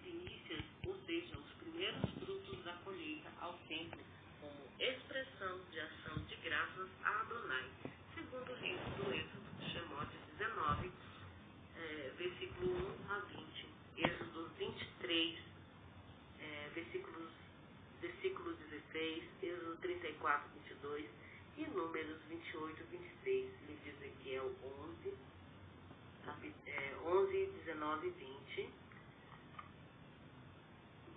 primícias, 0.02 0.64
ou 0.86 0.96
seja, 1.06 1.36
os 1.38 1.50
primeiros 1.58 2.10
frutos 2.10 2.64
da 2.64 2.72
colheita 2.84 3.30
ao 3.40 3.54
templo, 3.68 4.00
como 4.40 4.54
expressão 4.78 5.60
de 5.70 5.80
ação 5.80 6.18
de 6.24 6.36
graças 6.36 6.88
a 7.04 7.20
Adonai, 7.20 7.70
segundo 8.14 8.52
o 8.52 8.56
livro 8.56 8.90
do 8.96 9.14
Êxodo, 9.14 9.70
Shemot 9.72 10.08
19, 10.38 10.92
é, 11.76 12.12
versículo 12.16 12.72
1 12.72 12.76
a 12.76 12.80
20, 12.80 12.95
Êxodo 12.95 12.95
23, 15.06 15.38
é, 16.40 16.68
versículos, 16.74 17.30
versículo 18.00 18.54
16, 18.54 19.24
Êxodo 19.40 19.76
34, 19.76 20.50
22 20.64 21.06
e 21.58 21.66
Números 21.68 22.20
28, 22.28 22.84
26, 22.90 23.50
livro 23.68 23.82
de 23.84 23.90
Ezequiel 23.90 24.52
11, 24.64 25.14
é, 26.66 26.96
11, 27.04 27.46
19 27.64 28.06
e 28.08 28.10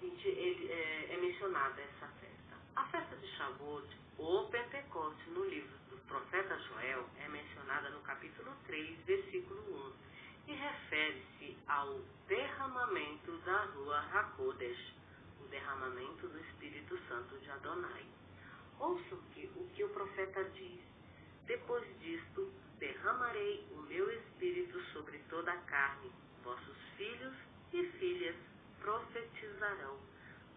20, 0.01 0.27
ele, 0.27 0.71
é, 0.71 1.13
é 1.13 1.17
mencionada 1.17 1.81
essa 1.81 2.07
festa. 2.07 2.55
A 2.75 2.85
festa 2.85 3.15
de 3.15 3.27
Shavuot, 3.35 3.87
ou 4.19 4.47
Pentecoste, 4.49 5.29
no 5.31 5.45
livro 5.45 5.75
do 5.89 5.97
profeta 6.07 6.57
Joel, 6.59 7.09
é 7.17 7.27
mencionada 7.27 7.89
no 7.89 8.01
capítulo 8.01 8.55
3, 8.67 8.99
versículo 9.05 9.93
1, 10.05 10.08
e 10.49 10.53
refere-se 10.55 11.55
ao 11.67 11.99
derramamento 12.27 13.37
da 13.45 13.65
rua 13.65 13.99
Hakodesh, 14.11 14.95
o 15.41 15.47
derramamento 15.47 16.27
do 16.27 16.39
Espírito 16.39 16.97
Santo 17.07 17.37
de 17.37 17.51
Adonai. 17.51 18.03
Ouçam 18.79 19.19
que, 19.31 19.45
o 19.55 19.69
que 19.75 19.83
o 19.83 19.89
profeta 19.89 20.43
diz. 20.45 20.81
Depois 21.45 21.85
disto, 21.99 22.51
derramarei 22.79 23.63
o 23.73 23.83
meu 23.83 24.09
Espírito 24.11 24.81
sobre 24.85 25.19
toda 25.29 25.51
a 25.51 25.61
carne. 25.61 26.11
Vossos 26.43 26.77
filhos 26.97 27.35
e 27.71 27.83
filhas 27.99 28.35
profetizarão. 28.79 29.99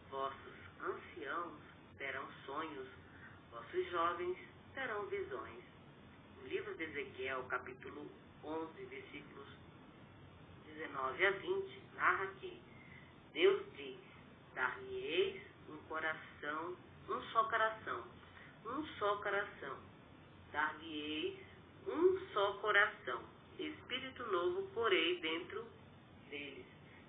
Vossos 0.08 0.54
anciãos 0.80 1.60
terão 1.98 2.26
sonhos. 2.46 2.88
Vossos 3.50 3.90
jovens 3.90 4.38
terão 4.72 5.04
visões. 5.08 5.64
No 6.40 6.48
livro 6.48 6.74
de 6.76 6.84
Ezequiel, 6.84 7.44
capítulo 7.44 8.10
11, 8.42 8.84
versículos 8.86 9.61
19 10.72 11.26
a 11.26 11.30
20, 11.30 11.82
narra 11.96 12.26
que 12.40 12.60
Deus 13.32 13.62
diz: 13.76 13.98
Dar-lhe-eis 14.54 15.42
um 15.68 15.76
coração, 15.88 16.76
um 17.08 17.20
só 17.32 17.44
coração, 17.44 18.04
um 18.66 18.86
só 18.98 19.16
coração. 19.16 19.76
Dar-lhe-eis 20.52 21.38
um 21.86 22.18
só 22.32 22.52
coração. 22.54 23.22
Espírito 23.58 24.24
novo 24.30 24.68
porei 24.74 25.20
dentro 25.20 25.64
deles. 26.28 26.66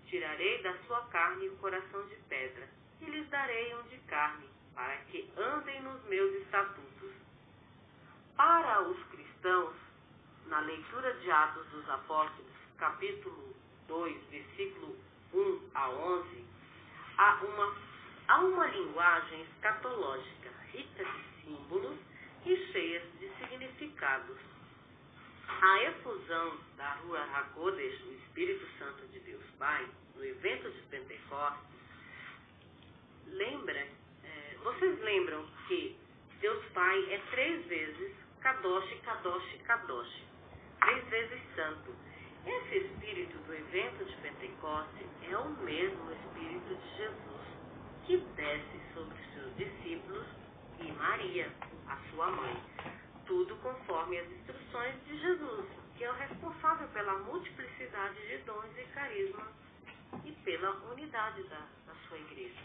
Tirarei 0.07 0.61
da 0.61 0.77
sua 0.83 1.01
carne 1.07 1.47
o 1.49 1.57
coração 1.57 2.05
de 2.07 2.15
pedra 2.29 2.67
e 3.01 3.05
lhes 3.05 3.27
darei 3.29 3.75
um 3.75 3.83
de 3.83 3.97
carne, 3.99 4.47
para 4.75 4.97
que 5.05 5.29
andem 5.37 5.81
nos 5.81 6.03
meus 6.05 6.33
estatutos. 6.43 7.11
Para 8.35 8.81
os 8.81 9.03
cristãos, 9.07 9.75
na 10.47 10.59
leitura 10.59 11.13
de 11.15 11.31
Atos 11.31 11.67
dos 11.67 11.89
Apóstolos, 11.89 12.62
capítulo 12.77 13.55
2, 13.87 14.23
versículo 14.29 14.95
1 15.33 15.69
a 15.73 15.89
11, 15.89 16.45
há 17.17 17.39
uma, 17.43 17.75
há 18.27 18.39
uma 18.39 18.67
linguagem 18.67 19.41
escatológica 19.41 20.49
rica 20.71 21.03
de 21.03 21.41
símbolos 21.43 21.97
e 22.45 22.55
cheias 22.71 23.03
de 23.19 23.29
significados. 23.37 24.37
A 25.61 25.83
efusão 25.83 26.57
da 26.77 26.93
Rua 26.95 27.21
Hakodesh, 27.21 28.01
o 28.05 28.13
Espírito 28.13 28.65
Santo 28.77 29.07
de 29.07 29.19
Deus 29.19 29.43
Pai, 29.57 29.87
no 30.15 30.23
evento 30.23 30.69
de 30.71 30.81
Pentecostes, 30.83 31.73
lembra, 33.27 33.87
é, 34.23 34.57
vocês 34.63 34.99
lembram 35.01 35.45
que 35.67 35.97
Deus 36.39 36.63
Pai 36.73 37.13
é 37.13 37.17
três 37.31 37.65
vezes 37.67 38.23
Kadosh, 38.41 38.99
Kadosh, 39.03 39.61
Kadosh, 39.65 40.23
três 40.81 41.07
vezes 41.07 41.41
santo. 41.55 41.95
Esse 42.45 42.77
espírito 42.77 43.37
do 43.45 43.53
evento 43.53 44.03
de 44.03 44.15
Pentecostes 44.17 45.07
é 45.29 45.37
o 45.37 45.49
mesmo 45.63 46.11
espírito 46.11 46.75
de 46.75 46.97
Jesus 46.97 47.41
que 48.05 48.17
desce 48.17 48.81
sobre 48.93 49.17
seus 49.33 49.55
discípulos 49.55 50.27
e 50.79 50.91
Maria, 50.91 51.49
a 51.87 51.97
sua 52.09 52.27
mãe. 52.27 52.61
Tudo 53.25 53.55
conforme 53.57 54.19
as 54.19 54.29
instruções 54.29 54.93
de 55.05 55.17
Jesus, 55.19 55.65
que 55.95 56.03
é 56.03 56.11
o 56.11 56.15
responsável 56.15 56.87
pela 56.89 57.13
multiplicidade 57.19 58.27
de 58.27 58.37
dons 58.39 58.77
e 58.77 58.83
carismas 58.93 59.47
e 60.25 60.31
pela 60.43 60.71
unidade 60.91 61.43
da, 61.43 61.65
da 61.87 61.95
sua 62.07 62.17
igreja. 62.17 62.59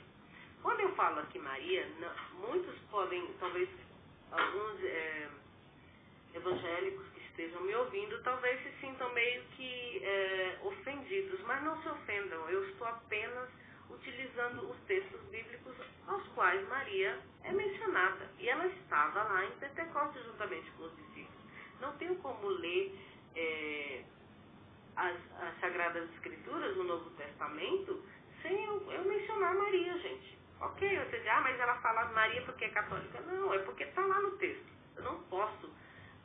Quando 0.60 0.80
eu 0.80 0.92
falo 0.96 1.20
aqui 1.20 1.38
Maria, 1.38 1.88
não, 2.00 2.48
muitos 2.48 2.76
podem, 2.90 3.32
talvez 3.38 3.68
alguns 4.32 4.82
é, 4.82 5.28
evangélicos 6.34 7.17
estejam 7.38 7.62
me 7.62 7.74
ouvindo 7.77 8.20
talvez 8.24 8.61
se 8.64 8.81
sintam 8.81 9.12
meio 9.14 9.42
que 9.57 10.03
é, 10.05 10.59
ofendidos, 10.64 11.40
mas 11.42 11.62
não 11.62 11.81
se 11.81 11.88
ofendam. 11.88 12.51
Eu 12.51 12.68
estou 12.68 12.88
apenas 12.88 13.48
utilizando 13.88 14.68
os 14.68 14.77
textos 14.87 15.20
bíblicos 15.31 15.77
aos 16.09 16.27
quais 16.29 16.66
Maria 16.68 17.16
é 17.44 17.53
mencionada. 17.53 18.29
E 18.40 18.48
ela 18.48 18.66
estava 18.66 19.22
lá 19.22 19.44
em 19.44 19.51
Pentecostes 19.53 20.24
juntamente 20.24 20.68
com 20.72 20.83
os 20.83 20.96
discípulos. 20.96 21.44
Não 21.81 21.96
tenho 21.98 22.16
como 22.16 22.48
ler 22.48 22.98
é, 23.37 24.03
as, 24.96 25.16
as, 25.40 25.61
Sagradas 25.61 26.11
Escrituras 26.14 26.77
no 26.77 26.85
Novo 26.85 27.09
Testamento 27.11 28.05
sem 28.42 28.64
eu, 28.64 28.90
eu 28.90 29.05
mencionar 29.05 29.55
Maria, 29.55 29.96
gente. 29.98 30.37
Ok, 30.61 30.88
você 30.88 31.18
diz, 31.18 31.29
ah, 31.29 31.40
mas 31.40 31.59
ela 31.61 31.77
fala 31.77 32.07
Maria 32.07 32.42
porque 32.42 32.64
é 32.64 32.70
católica. 32.70 33.20
Não, 33.20 33.55
é 33.55 33.59
porque 33.61 33.85
está 33.85 34.05
lá 34.05 34.20
no 34.20 34.33
texto. 34.38 34.66
Eu 34.96 35.05
não 35.05 35.22
posso 35.24 35.70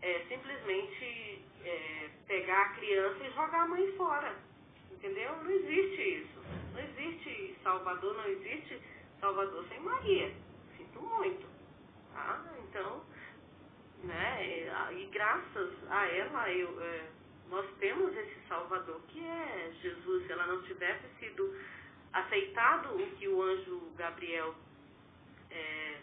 é, 0.03 0.25
simplesmente 0.27 1.41
é, 1.63 2.09
pegar 2.27 2.61
a 2.61 2.69
criança 2.75 3.23
e 3.25 3.31
jogar 3.31 3.61
a 3.61 3.67
mãe 3.67 3.91
fora. 3.93 4.35
Entendeu? 4.91 5.35
Não 5.37 5.49
existe 5.49 6.19
isso. 6.19 6.43
Não 6.73 6.79
existe 6.81 7.55
Salvador, 7.63 8.13
não 8.15 8.27
existe 8.27 8.79
Salvador 9.19 9.65
sem 9.69 9.79
Maria. 9.79 10.31
Sinto 10.77 11.01
muito. 11.01 11.47
Tá? 12.13 12.43
Então, 12.67 13.01
né? 14.03 14.91
E 14.91 15.05
graças 15.05 15.71
a 15.89 16.05
ela, 16.05 16.51
eu, 16.51 16.81
é, 16.81 17.07
nós 17.49 17.65
temos 17.79 18.15
esse 18.15 18.47
Salvador 18.47 18.99
que 19.07 19.25
é 19.25 19.71
Jesus. 19.81 20.25
Se 20.25 20.31
ela 20.33 20.47
não 20.47 20.61
tivesse 20.63 21.07
sido 21.19 21.57
aceitado 22.11 22.95
o 22.95 23.11
que 23.15 23.27
o 23.27 23.41
anjo 23.41 23.91
Gabriel 23.95 24.53
é, 25.49 25.97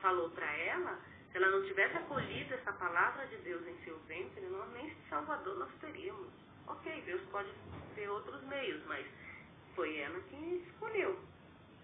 falou 0.00 0.28
para 0.30 0.50
ela, 0.56 0.98
se 1.30 1.36
ela 1.36 1.50
não 1.50 1.62
tivesse 1.64 1.96
acolhido 1.96 2.54
essa 2.54 2.72
palavra 2.72 3.26
de 3.26 3.36
Deus 3.38 3.66
em 3.66 3.76
seu 3.84 3.98
ventre, 4.00 4.40
nós 4.46 4.70
nem 4.72 4.94
Salvador 5.08 5.58
nós 5.58 5.70
teríamos. 5.80 6.28
Ok, 6.66 7.02
Deus 7.02 7.20
pode 7.30 7.50
ter 7.94 8.08
outros 8.08 8.42
meios, 8.44 8.82
mas 8.86 9.06
foi 9.74 9.98
ela 9.98 10.18
quem 10.30 10.56
escolheu. 10.56 11.18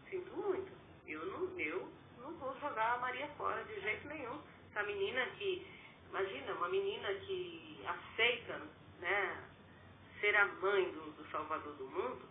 Sinto 0.08 0.34
muito. 0.36 0.72
Eu 1.06 1.24
não, 1.26 1.60
eu 1.60 1.88
não 2.18 2.32
vou 2.34 2.58
jogar 2.58 2.94
a 2.94 2.98
Maria 2.98 3.28
fora 3.36 3.62
de 3.64 3.80
jeito 3.80 4.08
nenhum. 4.08 4.40
Essa 4.70 4.82
menina 4.84 5.26
que, 5.38 5.66
imagina, 6.08 6.54
uma 6.54 6.68
menina 6.68 7.12
que 7.14 7.84
aceita 7.86 8.60
né, 9.00 9.44
ser 10.20 10.34
a 10.36 10.46
mãe 10.46 10.90
do, 10.90 11.12
do 11.12 11.30
Salvador 11.30 11.74
do 11.74 11.86
mundo, 11.86 12.22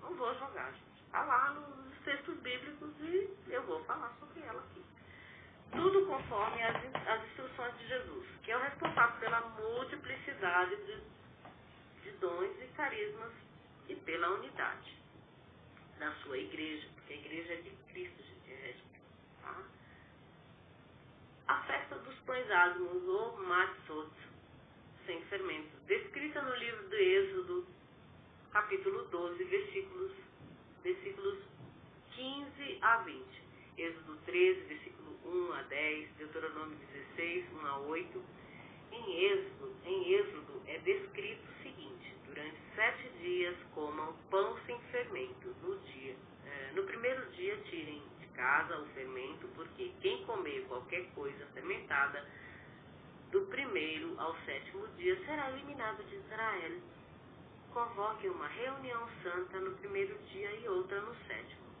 não 0.00 0.14
vou 0.14 0.34
jogar, 0.34 0.72
gente. 0.72 1.02
Está 1.06 1.24
lá 1.24 1.50
nos 1.50 1.98
textos 2.04 2.36
bíblicos 2.40 2.90
e 3.00 3.30
eu 3.48 3.62
vou 3.64 3.84
falar 3.84 4.12
sobre 4.18 4.40
ela 4.42 4.60
aqui 4.60 4.82
tudo 5.72 6.06
conforme 6.06 6.62
as, 6.62 6.76
as 7.08 7.24
instruções 7.26 7.76
de 7.78 7.88
Jesus, 7.88 8.26
que 8.42 8.52
é 8.52 8.56
o 8.56 8.60
responsável 8.60 9.18
pela 9.20 9.40
multiplicidade 9.40 10.76
de, 10.76 11.00
de 12.02 12.10
dons 12.18 12.50
e 12.62 12.66
carismas 12.76 13.32
e 13.88 13.96
pela 13.96 14.30
unidade 14.30 14.96
da 15.98 16.12
sua 16.22 16.38
igreja, 16.38 16.88
porque 16.94 17.12
a 17.14 17.16
igreja 17.16 17.54
é 17.54 17.56
de 17.56 17.70
Cristo, 17.88 18.22
gente, 18.22 18.50
é 18.52 18.76
tá? 19.42 19.62
A 21.48 21.62
festa 21.64 21.96
dos 21.96 22.18
pães 22.20 22.50
asmos, 22.50 23.04
ou 23.04 23.38
matzot, 23.42 24.10
sem 25.06 25.20
fermento, 25.26 25.76
descrita 25.86 26.42
no 26.42 26.54
livro 26.56 26.88
do 26.88 26.96
Êxodo, 26.96 27.66
capítulo 28.52 29.04
12, 29.06 29.44
versículos, 29.44 30.12
versículos 30.82 31.38
15 32.14 32.78
a 32.82 32.96
20. 32.98 33.42
Êxodo 33.78 34.16
13, 34.26 34.60
versículo 34.62 35.01
1 35.24 35.52
a 35.52 35.62
10, 35.62 36.08
Deuteronômio 36.16 36.76
16, 37.16 37.52
1 37.52 37.66
a 37.66 37.78
8. 37.78 38.22
Em 38.92 39.24
Êxodo, 39.24 39.74
em 39.84 40.12
Êxodo 40.12 40.62
é 40.66 40.78
descrito 40.78 41.42
o 41.48 41.62
seguinte: 41.62 42.14
durante 42.26 42.56
sete 42.74 43.08
dias 43.20 43.56
comam 43.74 44.14
pão 44.30 44.56
sem 44.66 44.78
fermento. 44.90 45.54
No 45.62 45.78
dia, 45.78 46.16
é, 46.46 46.72
no 46.74 46.84
primeiro 46.84 47.24
dia 47.32 47.56
tirem 47.70 48.02
de 48.20 48.26
casa 48.28 48.78
o 48.78 48.86
fermento, 48.88 49.48
porque 49.54 49.92
quem 50.00 50.24
comer 50.24 50.64
qualquer 50.68 51.06
coisa 51.14 51.46
fermentada 51.54 52.26
do 53.30 53.40
primeiro 53.46 54.18
ao 54.20 54.36
sétimo 54.44 54.86
dia 54.98 55.16
será 55.24 55.50
eliminado 55.50 56.04
de 56.04 56.16
Israel. 56.16 56.72
Convoque 57.72 58.28
uma 58.28 58.46
reunião 58.48 59.08
santa 59.22 59.58
no 59.60 59.72
primeiro 59.78 60.18
dia 60.24 60.50
e 60.56 60.68
outra 60.68 61.00
no 61.00 61.14
sétimo 61.26 61.71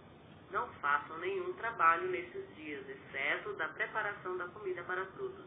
não 0.52 0.68
façam 0.74 1.18
nenhum 1.18 1.52
trabalho 1.54 2.08
nesses 2.08 2.54
dias, 2.54 2.86
exceto 2.88 3.54
da 3.54 3.68
preparação 3.68 4.36
da 4.36 4.46
comida 4.48 4.82
para 4.84 5.04
todos. 5.06 5.44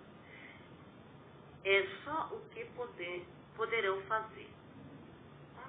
É 1.63 1.87
só 2.03 2.29
o 2.33 2.41
que 2.49 2.65
poder, 2.75 3.25
poderão 3.55 4.01
fazer. 4.03 4.49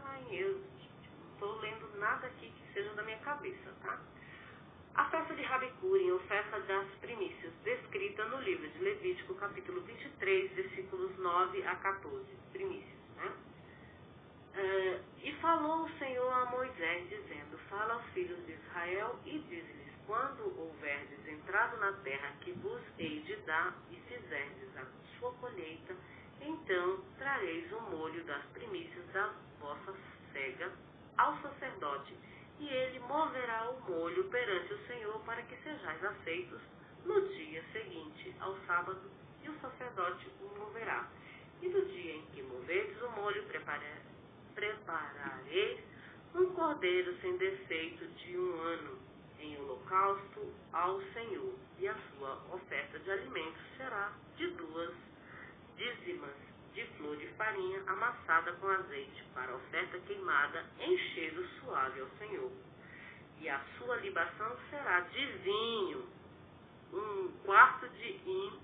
Ai, 0.05 0.27
eu 0.31 0.55
não 0.55 1.33
estou 1.33 1.61
lendo 1.61 1.99
nada 1.99 2.27
aqui 2.27 2.51
que 2.51 2.73
seja 2.73 2.93
da 2.95 3.03
minha 3.03 3.19
cabeça, 3.19 3.73
tá? 3.83 4.01
A 4.95 5.05
festa 5.11 5.35
de 5.35 5.43
Rabicurim, 5.43 6.11
ou 6.13 6.21
festa 6.21 6.59
das 6.61 6.89
primícias, 7.03 7.53
descrita 7.63 8.25
no 8.25 8.41
livro 8.41 8.67
de 8.67 8.79
Levítico, 8.79 9.35
capítulo 9.35 9.83
23, 9.83 10.53
versículos 10.53 11.17
9 11.19 11.67
a 11.67 11.77
14. 11.77 12.25
Primícias, 12.53 12.99
né? 13.17 13.31
Uh, 14.57 14.99
e 15.23 15.35
falou 15.35 15.85
o 15.85 15.99
Senhor 15.99 16.33
a 16.33 16.47
Moisés, 16.47 17.07
dizendo: 17.11 17.59
Fala 17.69 17.93
aos 17.93 18.07
filhos 18.15 18.39
de 18.47 18.53
Israel 18.53 19.15
e 19.27 19.39
diz-lhes: 19.39 19.93
Quando 20.07 20.59
houverdes 20.59 21.29
entrado 21.29 21.77
na 21.77 21.93
terra 22.03 22.33
que 22.41 22.53
vos 22.53 22.81
hei 22.99 23.21
de 23.21 23.37
dar 23.45 23.77
e 23.91 23.97
fizerdes 24.09 24.77
a 24.79 24.87
sua 25.19 25.31
colheita, 25.35 25.95
então 26.41 27.05
trareis 27.19 27.71
o 27.71 27.81
molho 27.83 28.25
das 28.25 28.43
primícias 28.47 29.05
da 29.13 29.31
vossa 29.61 29.95
cega 30.33 30.73
ao 31.19 31.37
sacerdote, 31.43 32.17
e 32.59 32.67
ele 32.67 32.99
moverá 33.01 33.69
o 33.69 33.91
molho 33.91 34.25
perante 34.31 34.73
o 34.73 34.87
Senhor 34.87 35.21
para 35.27 35.43
que 35.43 35.57
sejais 35.57 36.03
aceitos 36.03 36.63
no 37.05 37.29
dia 37.29 37.63
seguinte 37.73 38.35
ao 38.41 38.57
sábado, 38.67 39.03
e 39.43 39.51
o 39.51 39.61
sacerdote 39.61 40.31
o 40.41 40.59
moverá. 40.59 41.07
E 41.61 41.69
no 41.69 41.85
dia 41.85 42.15
em 42.15 42.27
que 42.33 42.43
moverdes 42.43 43.03
o 43.03 43.11
molho, 43.11 43.43
preparareis 44.57 45.81
um 46.35 46.53
cordeiro 46.55 47.15
sem 47.21 47.37
defeito 47.37 48.05
de 48.07 48.37
um 48.37 48.61
ano 48.61 48.99
em 49.39 49.57
holocausto 49.59 50.53
ao 50.73 51.01
Senhor, 51.13 51.55
e 51.79 51.87
a 51.87 51.95
sua 51.95 52.43
oferta 52.53 52.99
de 52.99 53.11
alimentos 53.11 53.63
será 53.77 54.11
de 54.37 54.49
duas 54.49 54.95
dízimas 55.77 56.35
de 56.75 56.85
flor 56.97 57.17
de 57.17 57.27
farinha 57.35 57.83
amassada 57.87 58.53
com 58.55 58.69
azeite, 58.69 59.23
para 59.35 59.55
oferta 59.55 59.99
queimada 60.01 60.65
em 60.81 60.99
cheiro 60.99 61.47
suave 61.61 62.01
ao 62.01 62.09
Senhor. 62.19 62.51
E 63.41 63.49
a 63.49 63.61
sua 63.79 63.97
libação 63.97 64.57
será 64.71 65.01
de 65.01 65.27
vinho, 65.39 66.07
um 66.93 67.33
quarto 67.45 67.89
de 67.91 68.09
hin, 68.27 68.61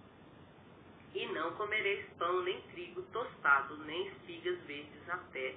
e 1.15 1.27
não 1.29 1.53
comereis 1.53 2.07
pão, 2.19 2.43
nem 2.43 2.61
trigo 2.73 3.03
tostado, 3.13 3.77
nem 3.85 4.09
espigas 4.09 4.59
verdes 4.63 5.09
até 5.11 5.55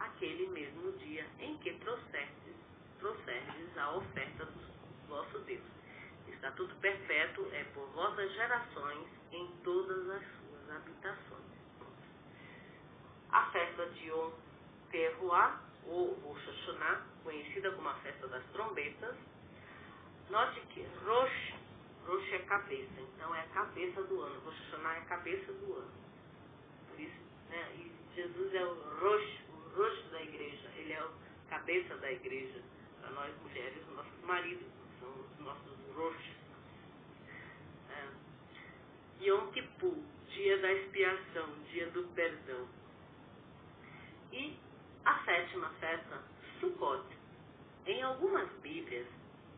aquele 0.00 0.48
mesmo 0.48 0.92
dia 0.92 1.26
em 1.38 1.56
que 1.58 1.72
trouxerdes, 1.74 2.40
a 3.76 3.96
oferta 3.96 4.44
do 4.44 4.60
vosso 5.08 5.38
Deus. 5.40 5.62
Estatuto 6.28 6.74
perpétuo 6.76 7.48
é 7.52 7.64
por 7.74 7.86
vossas 7.90 8.32
gerações 8.32 9.08
em 9.32 9.46
todas 9.62 10.10
as 10.10 10.22
suas 10.22 10.76
habitações. 10.76 11.40
A 13.30 13.46
festa 13.50 13.86
de 13.86 14.08
Yom 14.08 14.30
Teruah, 14.90 15.60
ou 15.86 16.14
Rosh 16.14 16.46
Hashanah, 16.46 17.02
conhecida 17.22 17.70
como 17.72 17.88
a 17.88 17.94
festa 17.94 18.26
das 18.28 18.44
trombetas, 18.52 19.16
note 20.28 20.60
que 20.72 20.86
Rosh, 21.04 21.54
Rosh 22.06 22.32
é 22.32 22.38
cabeça, 22.40 23.00
então 23.00 23.34
é 23.34 23.40
a 23.40 23.48
cabeça 23.48 24.02
do 24.02 24.20
ano, 24.20 24.40
Rosh 24.40 24.58
Hashanah 24.58 24.94
é 24.94 24.98
a 24.98 25.04
cabeça 25.04 25.52
do 25.52 25.74
ano. 25.74 25.90
Por 26.88 27.00
isso, 27.00 27.20
né, 27.48 27.72
e 27.76 27.92
Jesus 28.14 28.54
é 28.54 28.64
o 28.64 28.74
Rosh, 29.00 29.40
o 29.70 29.76
Rosh 29.76 30.10
da 30.10 30.22
igreja, 30.22 30.68
ele 30.76 30.92
é 30.92 31.04
o 31.04 31.10
cabeça 31.48 31.96
da 31.96 32.10
igreja. 32.10 32.60
Para 33.00 33.10
nós 33.10 33.34
mulheres, 33.42 33.86
nossos 33.94 34.24
maridos 34.24 34.66
são 34.98 35.08
os 35.08 35.38
nossos 35.38 35.78
Rosh. 35.94 36.30
É. 37.90 39.24
Yom 39.24 39.50
Kippur, 39.52 39.96
dia 40.28 40.58
da 40.58 40.72
expiação, 40.72 41.48
dia 41.70 41.90
do 41.90 42.04
perdão. 42.14 42.68
E 44.32 44.56
a 45.04 45.24
sétima 45.24 45.70
festa, 45.80 46.22
Sukkot, 46.60 47.04
em 47.86 48.02
algumas 48.02 48.48
Bíblias 48.60 49.06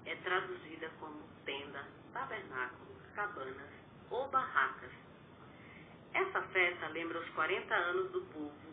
é 0.06 0.16
traduzida 0.16 0.90
como 0.98 1.22
tenda, 1.44 1.86
tabernáculo, 2.12 2.96
cabanas 3.14 3.70
ou 4.10 4.28
barracas. 4.28 4.90
Essa 6.14 6.42
festa 6.42 6.88
lembra 6.88 7.18
os 7.18 7.28
40 7.30 7.74
anos 7.74 8.10
do 8.12 8.20
povo 8.32 8.71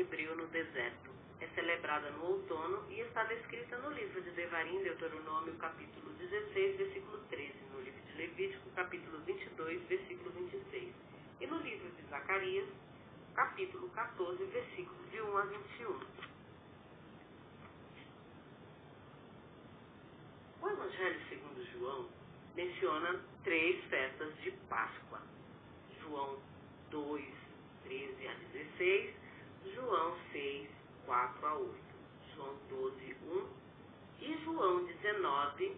hebreu 0.00 0.36
no 0.36 0.46
deserto. 0.46 1.10
É 1.40 1.46
celebrada 1.48 2.10
no 2.10 2.24
outono 2.24 2.84
e 2.90 3.00
está 3.00 3.24
descrita 3.24 3.76
no 3.78 3.90
livro 3.90 4.20
de 4.22 4.30
Devarim, 4.32 4.82
Deuteronômio, 4.82 5.54
capítulo 5.54 6.12
16, 6.14 6.76
versículo 6.76 7.18
13, 7.30 7.52
no 7.72 7.80
livro 7.80 8.00
de 8.02 8.12
Levítico, 8.16 8.70
capítulo 8.70 9.18
22, 9.20 9.82
versículo 9.88 10.30
26, 10.30 10.94
e 11.40 11.46
no 11.46 11.58
livro 11.58 11.90
de 11.90 12.02
Zacarias, 12.10 12.68
capítulo 13.34 13.88
14, 13.90 14.44
versículos 14.46 15.10
de 15.10 15.20
1 15.20 15.36
a 15.36 15.42
21. 15.42 16.00
O 20.60 20.68
Evangelho 20.68 21.20
segundo 21.28 21.64
João 21.72 22.08
menciona 22.56 23.20
três 23.44 23.84
festas 23.84 24.36
de 24.42 24.50
Páscoa. 24.68 25.22
João 26.00 26.40
2, 26.90 27.24
13 27.84 28.28
a 28.28 28.34
16, 28.52 29.27
João 29.74 30.16
6, 30.32 30.68
4 31.06 31.46
a 31.46 31.54
8, 31.54 31.74
João 32.34 32.56
12, 32.68 33.16
1 33.22 33.48
e 34.20 34.38
João 34.44 34.84
19, 34.84 35.76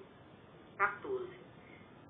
14. 0.79 1.29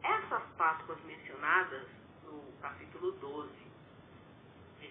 Essas 0.02 0.42
Páscoas 0.56 1.02
mencionadas 1.04 1.86
no 2.24 2.42
capítulo 2.60 3.12
12 3.12 3.70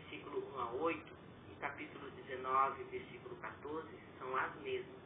versículo 0.10 0.44
1 0.56 0.60
a 0.60 0.72
8, 0.72 1.14
e 1.52 1.56
capítulo 1.60 2.10
19, 2.12 2.84
versículo 2.86 3.36
14, 3.38 3.88
são 4.18 4.36
as 4.36 4.56
mesmas. 4.62 5.00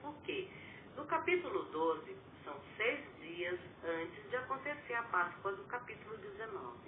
Por 0.00 0.14
quê? 0.24 0.48
No 0.96 1.04
capítulo 1.06 1.62
12, 1.64 2.16
são 2.44 2.54
seis 2.76 3.00
dias 3.20 3.58
antes 3.84 4.30
de 4.30 4.36
acontecer 4.36 4.94
a 4.94 5.02
Páscoa 5.04 5.52
do 5.52 5.64
capítulo 5.64 6.16
19. 6.18 6.78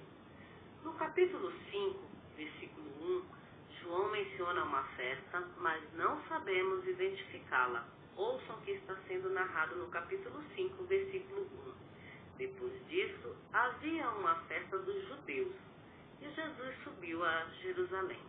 No 0.83 0.93
capítulo 0.95 1.53
5, 1.71 2.01
versículo 2.37 2.87
1, 3.01 3.25
João 3.85 4.11
menciona 4.11 4.65
uma 4.65 4.83
festa, 4.97 5.47
mas 5.59 5.83
não 5.93 6.19
sabemos 6.25 6.87
identificá-la. 6.87 7.87
Ouçam 8.17 8.57
o 8.57 8.61
que 8.63 8.71
está 8.71 8.97
sendo 9.07 9.29
narrado 9.29 9.77
no 9.77 9.89
capítulo 9.89 10.43
5, 10.57 10.85
versículo 10.85 11.43
1. 11.43 11.75
Depois 12.39 12.89
disso, 12.89 13.37
havia 13.53 14.09
uma 14.09 14.37
festa 14.47 14.79
dos 14.79 15.07
judeus 15.07 15.55
e 16.23 16.31
Jesus 16.31 16.75
subiu 16.83 17.23
a 17.23 17.45
Jerusalém. 17.61 18.21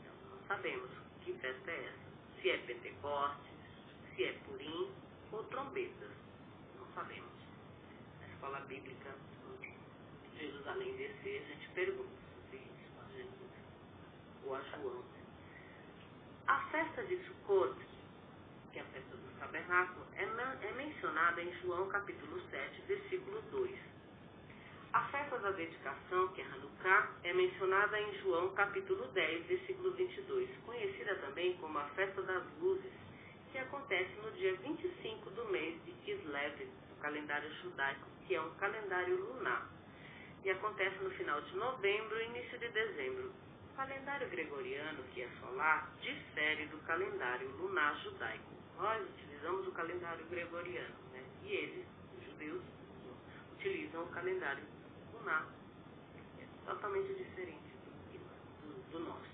Então, 0.00 0.12
não 0.30 0.46
sabemos 0.46 0.90
que 1.22 1.32
festa 1.34 1.70
é 1.70 1.84
essa. 1.86 2.42
Se 2.42 2.50
é 2.50 2.58
Pentecostes, 2.58 3.52
se 4.14 4.24
é 4.24 4.32
Purim 4.44 4.92
ou 5.32 5.44
trombetas. 5.44 6.10
Não 6.78 6.86
sabemos. 6.94 7.32
Na 8.20 8.28
escola 8.28 8.60
bíblica 8.60 9.14
de 9.62 10.38
Jerusalém 10.38 10.94
descer, 10.96 11.42
a 11.42 11.54
gente 11.54 11.68
pergunta 11.70 12.10
se 12.50 12.56
isso 12.56 13.00
a 13.00 13.16
Jesus 13.16 13.48
a 14.54 14.60
João. 14.60 15.04
A 16.46 16.58
festa 16.70 17.02
de 17.04 17.16
Sukkot, 17.24 17.76
que 18.72 18.78
é 18.78 18.82
a 18.82 18.84
festa 18.86 19.16
do 19.16 19.38
tabernáculo, 19.38 20.06
é, 20.14 20.22
é 20.22 20.72
mencionada 20.72 21.42
em 21.42 21.52
João 21.60 21.88
capítulo 21.88 22.40
7, 22.50 22.82
versículo 22.86 23.42
2 23.50 23.98
a 24.92 25.02
festa 25.08 25.38
da 25.38 25.50
dedicação, 25.50 26.28
que 26.28 26.40
é 26.40 26.44
Hanukkah, 26.44 27.10
é 27.22 27.32
mencionada 27.34 28.00
em 28.00 28.18
João 28.20 28.48
capítulo 28.54 29.06
10, 29.08 29.46
versículo 29.46 29.92
22, 29.92 30.48
conhecida 30.64 31.14
também 31.16 31.56
como 31.58 31.78
a 31.78 31.84
festa 31.90 32.22
das 32.22 32.42
luzes, 32.58 32.90
que 33.52 33.58
acontece 33.58 34.10
no 34.22 34.30
dia 34.32 34.54
25 34.56 35.30
do 35.30 35.44
mês 35.50 35.74
de 35.84 35.92
Kislev, 35.92 36.64
do 36.64 37.00
calendário 37.02 37.52
judaico, 37.56 38.06
que 38.26 38.34
é 38.34 38.40
um 38.40 38.50
calendário 38.54 39.14
lunar, 39.16 39.68
e 40.42 40.50
acontece 40.50 40.96
no 41.02 41.10
final 41.10 41.40
de 41.42 41.54
novembro 41.56 42.20
e 42.20 42.24
início 42.24 42.58
de 42.58 42.68
dezembro. 42.68 43.30
Calendário 43.78 44.28
gregoriano, 44.28 45.04
que 45.14 45.22
é 45.22 45.28
solar, 45.38 45.88
difere 46.00 46.66
do 46.66 46.78
calendário 46.78 47.48
lunar 47.58 47.94
judaico. 48.02 48.52
Nós 48.76 49.08
utilizamos 49.10 49.68
o 49.68 49.70
calendário 49.70 50.26
gregoriano, 50.26 50.96
né? 51.12 51.22
e 51.44 51.52
eles, 51.52 51.86
os 52.18 52.24
judeus, 52.24 52.64
utilizam 53.52 54.02
o 54.02 54.08
calendário 54.08 54.64
lunar. 55.12 55.46
É 56.40 56.46
totalmente 56.66 57.14
diferente 57.14 57.70
do, 57.84 58.18
do, 58.66 58.90
do 58.90 58.98
nosso. 58.98 59.30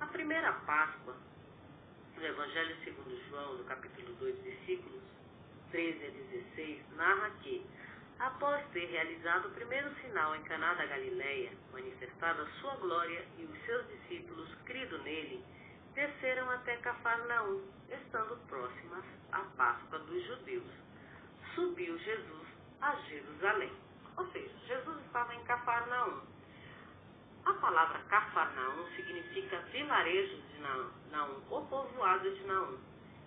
A 0.00 0.06
primeira 0.06 0.54
Páscoa, 0.64 1.14
no 2.16 2.24
Evangelho 2.24 2.74
segundo 2.82 3.14
João, 3.28 3.58
no 3.58 3.64
capítulo 3.64 4.10
2, 4.14 4.38
versículos 4.38 5.02
13 5.70 6.06
a 6.06 6.10
16, 6.10 6.96
narra 6.96 7.28
que, 7.42 7.62
após 8.20 8.62
ter 8.72 8.84
realizado 8.86 9.48
o 9.48 9.52
primeiro 9.52 9.92
sinal 10.02 10.36
em 10.36 10.42
Caná 10.42 10.74
da 10.74 10.84
Galileia, 10.84 11.52
manifestado 11.72 12.42
a 12.42 12.46
sua 12.60 12.74
glória 12.76 13.24
e 13.38 13.44
os 13.44 13.64
seus 13.64 13.86
discípulos, 13.88 14.54
crido 14.66 14.98
nele, 15.02 15.42
desceram 15.94 16.48
até 16.50 16.76
Cafarnaum, 16.76 17.62
estando 17.88 18.36
próximas 18.46 19.04
à 19.32 19.40
Páscoa 19.56 19.98
dos 20.00 20.22
judeus. 20.26 20.70
Subiu 21.54 21.98
Jesus 21.98 22.46
a 22.82 22.94
Jerusalém. 23.08 23.72
Ou 24.16 24.30
seja, 24.32 24.54
Jesus 24.66 25.00
estava 25.06 25.34
em 25.34 25.42
Cafarnaum. 25.44 26.20
A 27.46 27.54
palavra 27.54 28.00
Cafarnaum 28.00 28.86
significa 28.96 29.58
vilarejo 29.72 30.36
de 30.36 30.60
Naum, 31.10 31.42
ou 31.48 31.66
povoado 31.66 32.30
de 32.30 32.44
Naum. 32.44 32.78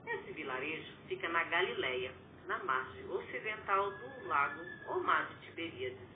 Esse 0.05 0.31
vilarejo 0.33 0.93
fica 1.07 1.27
na 1.29 1.43
Galileia, 1.45 2.13
na 2.47 2.57
margem 2.63 3.09
ocidental 3.09 3.91
do 3.91 4.27
lago 4.27 4.61
ou 4.87 5.03
mar 5.03 5.27
de 5.27 5.47
Tiberíades. 5.47 6.07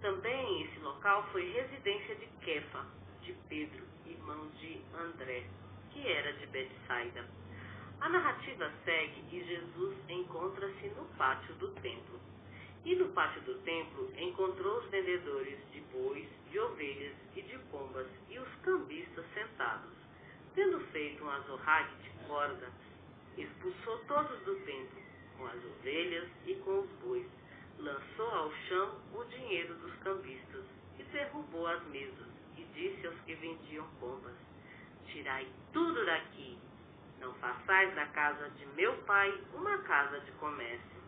Também 0.00 0.62
esse 0.64 0.78
local 0.80 1.28
foi 1.32 1.50
residência 1.50 2.14
de 2.16 2.26
Kefa, 2.44 2.84
de 3.22 3.32
Pedro, 3.48 3.84
irmão 4.06 4.48
de 4.58 4.80
André, 4.94 5.44
que 5.90 6.06
era 6.06 6.32
de 6.32 6.46
Betsaida. 6.46 7.24
A 8.00 8.08
narrativa 8.08 8.68
segue 8.84 9.24
e 9.30 9.44
Jesus 9.44 9.96
encontra-se 10.08 10.88
no 10.88 11.04
pátio 11.16 11.54
do 11.54 11.68
templo. 11.80 12.20
E 12.84 12.96
no 12.96 13.08
pátio 13.10 13.40
do 13.42 13.54
templo 13.60 14.12
encontrou 14.18 14.78
os 14.78 14.90
vendedores 14.90 15.58
de 15.70 15.80
bois, 15.92 16.28
de 16.50 16.58
ovelhas 16.58 17.14
e 17.36 17.42
de 17.42 17.56
pombas 17.70 18.08
e 18.28 18.38
os 18.40 18.54
cambistas 18.64 19.24
sentados. 19.32 19.92
Tendo 20.56 20.80
feito 20.90 21.24
um 21.24 21.30
azorrague 21.30 21.94
de 22.02 22.10
corda. 22.26 22.72
Expulsou 23.38 23.98
todos 24.08 24.40
do 24.40 24.56
templo, 24.66 25.00
com 25.36 25.46
as 25.46 25.64
ovelhas 25.64 26.28
e 26.46 26.54
com 26.56 26.80
os 26.80 26.90
bois. 27.04 27.26
Lançou 27.78 28.30
ao 28.30 28.52
chão 28.68 28.98
o 29.14 29.24
dinheiro 29.24 29.74
dos 29.74 29.94
cambistas 29.96 30.64
e 30.98 31.02
derrubou 31.04 31.66
as 31.66 31.82
mesas. 31.86 32.28
E 32.56 32.64
disse 32.74 33.06
aos 33.06 33.18
que 33.20 33.34
vendiam 33.34 33.86
pombas: 33.98 34.36
Tirai 35.06 35.46
tudo 35.72 36.04
daqui. 36.04 36.58
Não 37.20 37.32
façais 37.34 37.94
da 37.94 38.06
casa 38.06 38.50
de 38.50 38.66
meu 38.74 38.94
pai 39.02 39.32
uma 39.54 39.78
casa 39.78 40.20
de 40.20 40.32
comércio. 40.32 41.02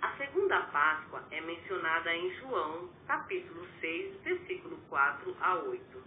A 0.00 0.16
segunda 0.16 0.60
Páscoa 0.60 1.24
é 1.32 1.40
mencionada 1.40 2.14
em 2.14 2.32
João, 2.36 2.88
capítulo 3.08 3.66
6, 3.80 4.20
versículo 4.22 4.78
4 4.88 5.36
a 5.40 5.54
8. 5.56 6.02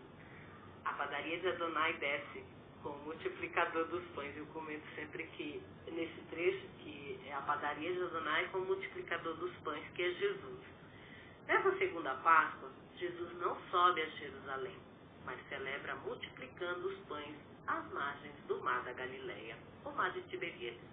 A 0.85 0.93
padaria 0.93 1.39
de 1.39 1.49
Adonai 1.49 1.93
desce 1.93 2.43
com 2.81 2.89
o 2.89 3.05
multiplicador 3.05 3.85
dos 3.87 4.03
pães. 4.15 4.35
Eu 4.35 4.45
comento 4.47 4.85
sempre 4.95 5.23
que, 5.27 5.61
nesse 5.91 6.21
trecho, 6.29 6.67
que 6.79 7.19
é 7.25 7.33
a 7.33 7.41
padaria 7.41 7.93
de 7.93 8.01
Adonai 8.03 8.47
com 8.49 8.59
o 8.59 8.65
multiplicador 8.65 9.35
dos 9.35 9.53
pães, 9.57 9.83
que 9.95 10.03
é 10.03 10.11
Jesus. 10.11 10.59
Nessa 11.47 11.77
segunda 11.77 12.13
Páscoa, 12.15 12.69
Jesus 12.97 13.33
não 13.39 13.57
sobe 13.69 14.01
a 14.01 14.05
Jerusalém, 14.05 14.77
mas 15.25 15.39
celebra 15.49 15.95
multiplicando 15.97 16.87
os 16.87 16.97
pães 17.07 17.35
às 17.67 17.91
margens 17.91 18.35
do 18.47 18.59
mar 18.61 18.83
da 18.83 18.93
Galileia, 18.93 19.57
o 19.85 19.91
mar 19.91 20.11
de 20.11 20.21
Tiberíades. 20.23 20.91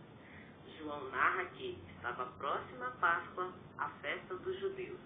João 0.78 1.10
narra 1.10 1.44
que 1.56 1.78
estava 1.96 2.24
próxima 2.38 2.86
a 2.86 2.90
Páscoa, 2.92 3.52
a 3.78 3.88
festa 4.00 4.36
dos 4.36 4.58
judeus. 4.60 5.00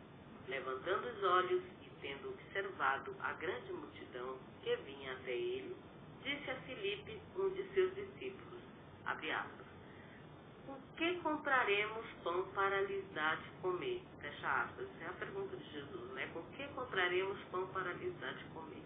Levantando 0.47 1.09
os 1.09 1.23
olhos 1.23 1.63
e 1.83 1.91
tendo 2.01 2.29
observado 2.29 3.15
a 3.21 3.33
grande 3.35 3.73
multidão 3.73 4.37
que 4.63 4.77
vinha 4.77 5.13
até 5.13 5.33
ele, 5.33 5.75
disse 6.23 6.51
a 6.51 6.55
Filipe, 6.63 7.21
um 7.37 7.51
de 7.51 7.63
seus 7.75 7.95
discípulos, 7.95 8.61
abre 9.05 9.31
aspas, 9.31 9.67
com 10.67 10.77
que 10.97 11.15
compraremos 11.21 12.07
pão 12.23 12.45
para 12.55 12.81
lhes 12.83 13.05
dar 13.13 13.37
de 13.37 13.51
comer? 13.61 14.03
Fecha 14.21 14.63
aspas. 14.63 14.87
Essa 14.95 15.05
é 15.05 15.09
a 15.09 15.13
pergunta 15.13 15.57
de 15.57 15.71
Jesus, 15.71 16.13
né? 16.13 16.29
Com 16.33 16.43
que 16.57 16.67
compraremos 16.69 17.39
pão 17.51 17.67
para 17.69 17.93
lhes 17.93 18.15
dar 18.21 18.33
de 18.35 18.45
comer? 18.45 18.83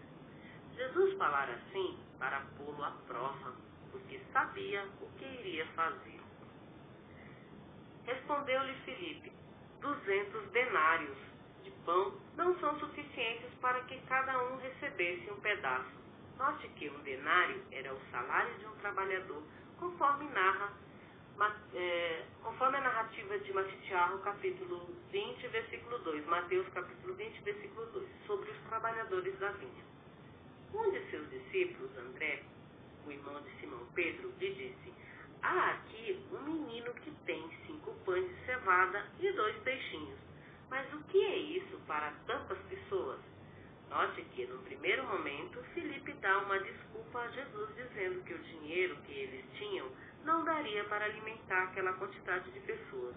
Jesus 0.75 1.17
falara 1.17 1.53
assim 1.53 1.97
para 2.19 2.41
pô-lo 2.57 2.83
à 2.83 2.91
prova, 3.07 3.53
porque 3.91 4.19
sabia 4.31 4.85
o 5.01 5.07
que 5.17 5.25
iria 5.25 5.65
fazer. 5.67 6.19
Respondeu-lhe 8.05 8.73
Filipe: 8.85 9.31
Duzentos 9.81 10.49
denários 10.51 11.17
de 11.63 11.71
pão 11.85 12.13
não 12.35 12.57
são 12.59 12.79
suficientes 12.79 13.53
para 13.61 13.81
que 13.81 13.99
cada 14.01 14.43
um 14.45 14.57
recebesse 14.57 15.29
um 15.31 15.39
pedaço. 15.41 16.06
Note 16.37 16.67
que 16.69 16.87
um 16.89 16.99
denário 16.99 17.63
era 17.71 17.91
o 17.91 17.99
salário 18.11 18.53
de 18.59 18.65
um 18.67 18.75
trabalhador, 18.75 19.41
conforme 19.79 20.29
narra 20.29 20.71
é, 21.73 22.25
conforme 22.43 22.77
a 22.77 22.81
narrativa 22.81 23.37
de 23.39 23.53
Matitiarro, 23.53 24.19
capítulo 24.19 24.87
20, 25.11 25.47
versículo 25.47 25.99
2, 25.99 26.25
Mateus, 26.25 26.67
capítulo 26.69 27.13
20, 27.13 27.41
versículo 27.41 27.85
2, 27.87 28.07
sobre 28.25 28.49
os 28.51 28.57
trabalhadores 28.69 29.37
da 29.39 29.51
vinha. 29.51 29.85
Um 30.73 30.91
de 30.91 31.09
seus 31.09 31.29
discípulos, 31.29 31.95
André, 31.97 32.43
o 33.05 33.11
irmão 33.11 33.41
de 33.41 33.49
Simão 33.59 33.85
Pedro, 33.93 34.31
lhe 34.39 34.53
disse: 34.53 34.93
Há 35.41 35.71
aqui 35.71 36.23
um 36.31 36.41
menino 36.41 36.93
que 36.95 37.11
tem 37.25 37.49
cinco 37.65 37.93
pães 38.05 38.27
de 38.27 38.45
cevada 38.45 39.05
e 39.19 39.31
dois 39.31 39.55
peixinhos. 39.57 40.19
Mas 40.69 40.91
o 40.93 41.03
que 41.05 41.23
é 41.23 41.35
isso 41.37 41.79
para 41.87 42.11
tantas 42.25 42.57
pessoas? 42.69 43.19
Note 43.89 44.21
que, 44.35 44.45
no 44.45 44.57
primeiro 44.59 45.03
momento, 45.07 45.63
Felipe 45.73 46.11
dá 46.13 46.39
uma 46.39 46.59
desculpa 46.59 47.19
a 47.19 47.27
Jesus, 47.29 47.75
dizendo 47.75 48.23
que 48.23 48.33
o 48.33 48.39
dinheiro 48.39 48.95
que 49.05 49.13
eles 49.13 49.45
tinham 49.57 49.89
não 50.23 50.43
daria 50.43 50.83
para 50.85 51.05
alimentar 51.05 51.63
aquela 51.63 51.93
quantidade 51.93 52.51
de 52.51 52.59
pessoas. 52.59 53.15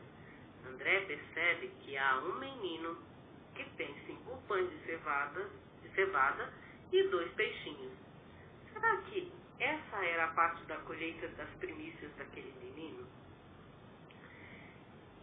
André 0.66 1.00
percebe 1.00 1.68
que 1.80 1.96
há 1.96 2.18
um 2.18 2.38
menino 2.38 2.96
que 3.54 3.64
tem 3.76 3.94
cinco 4.06 4.40
pães 4.46 4.70
de 4.70 4.78
cevada, 4.86 5.50
de 5.82 5.88
cevada 5.90 6.52
e 6.92 7.02
dois 7.08 7.30
peixinhos. 7.32 7.92
Será 8.72 8.96
que 9.02 9.32
essa 9.58 10.04
era 10.04 10.24
a 10.24 10.28
parte 10.28 10.64
da 10.64 10.76
colheita 10.78 11.28
das 11.28 11.50
primícias 11.58 12.10
daquele 12.16 12.52
menino? 12.62 13.06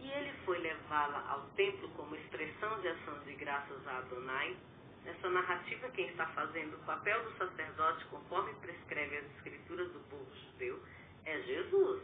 E 0.00 0.10
ele 0.10 0.32
foi 0.44 0.58
levá-la 0.58 1.26
ao 1.28 1.42
templo 1.56 1.88
como 1.90 2.14
expressão 2.14 2.80
de 2.80 2.88
ação 2.88 3.18
de 3.24 3.34
graças 3.34 3.86
a 3.86 3.98
Adonai. 3.98 4.56
Nessa 5.04 5.28
narrativa, 5.30 5.88
quem 5.90 6.08
está 6.08 6.26
fazendo 6.26 6.74
o 6.74 6.84
papel 6.84 7.24
do 7.24 7.36
sacerdote, 7.38 8.04
conforme 8.06 8.52
prescreve 8.54 9.18
as 9.18 9.24
escrituras 9.36 9.90
do 9.92 10.00
povo 10.10 10.26
judeu, 10.34 10.82
é 11.24 11.40
Jesus. 11.42 12.02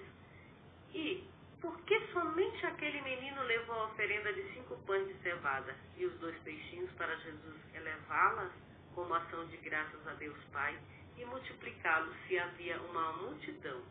E 0.94 1.24
por 1.60 1.78
que 1.82 1.98
somente 2.12 2.66
aquele 2.66 3.00
menino 3.02 3.42
levou 3.42 3.74
a 3.74 3.84
oferenda 3.86 4.32
de 4.32 4.42
cinco 4.52 4.76
pães 4.86 5.08
de 5.08 5.14
cevada 5.22 5.74
e 5.96 6.04
os 6.04 6.14
dois 6.20 6.36
peixinhos 6.40 6.90
para 6.92 7.16
Jesus 7.16 7.56
elevá-las 7.74 8.52
como 8.94 9.14
ação 9.14 9.46
de 9.46 9.56
graças 9.56 10.06
a 10.06 10.12
Deus 10.14 10.38
Pai 10.52 10.78
e 11.16 11.24
multiplicá-los 11.24 12.14
se 12.28 12.38
havia 12.38 12.80
uma 12.80 13.12
multidão? 13.14 13.82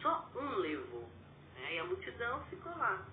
Só 0.00 0.28
um 0.34 0.56
levou, 0.56 1.08
né? 1.54 1.74
e 1.74 1.78
a 1.78 1.84
multidão 1.84 2.44
ficou 2.46 2.72
lá. 2.76 3.06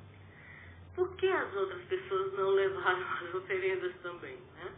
Por 0.96 1.16
que 1.16 1.28
as 1.28 1.54
outras 1.56 1.82
pessoas 1.86 2.34
não 2.34 2.50
levaram 2.50 3.08
as 3.24 3.34
oferendas 3.34 3.96
também? 4.02 4.38
Né? 4.56 4.74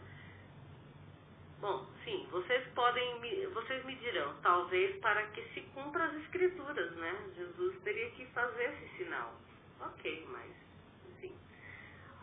Bom, 1.60 1.86
sim, 2.04 2.26
vocês 2.30 2.66
podem, 2.74 3.20
vocês 3.50 3.84
me 3.84 3.94
dirão, 3.94 4.34
talvez 4.42 4.96
para 5.00 5.24
que 5.28 5.42
se 5.54 5.60
cumpra 5.72 6.04
as 6.06 6.14
escrituras, 6.16 6.90
né? 6.96 7.30
Jesus 7.36 7.80
teria 7.84 8.10
que 8.10 8.26
fazer 8.26 8.64
esse 8.64 8.96
sinal. 8.96 9.32
Ok, 9.80 10.26
mas, 10.28 10.50
enfim. 11.08 11.32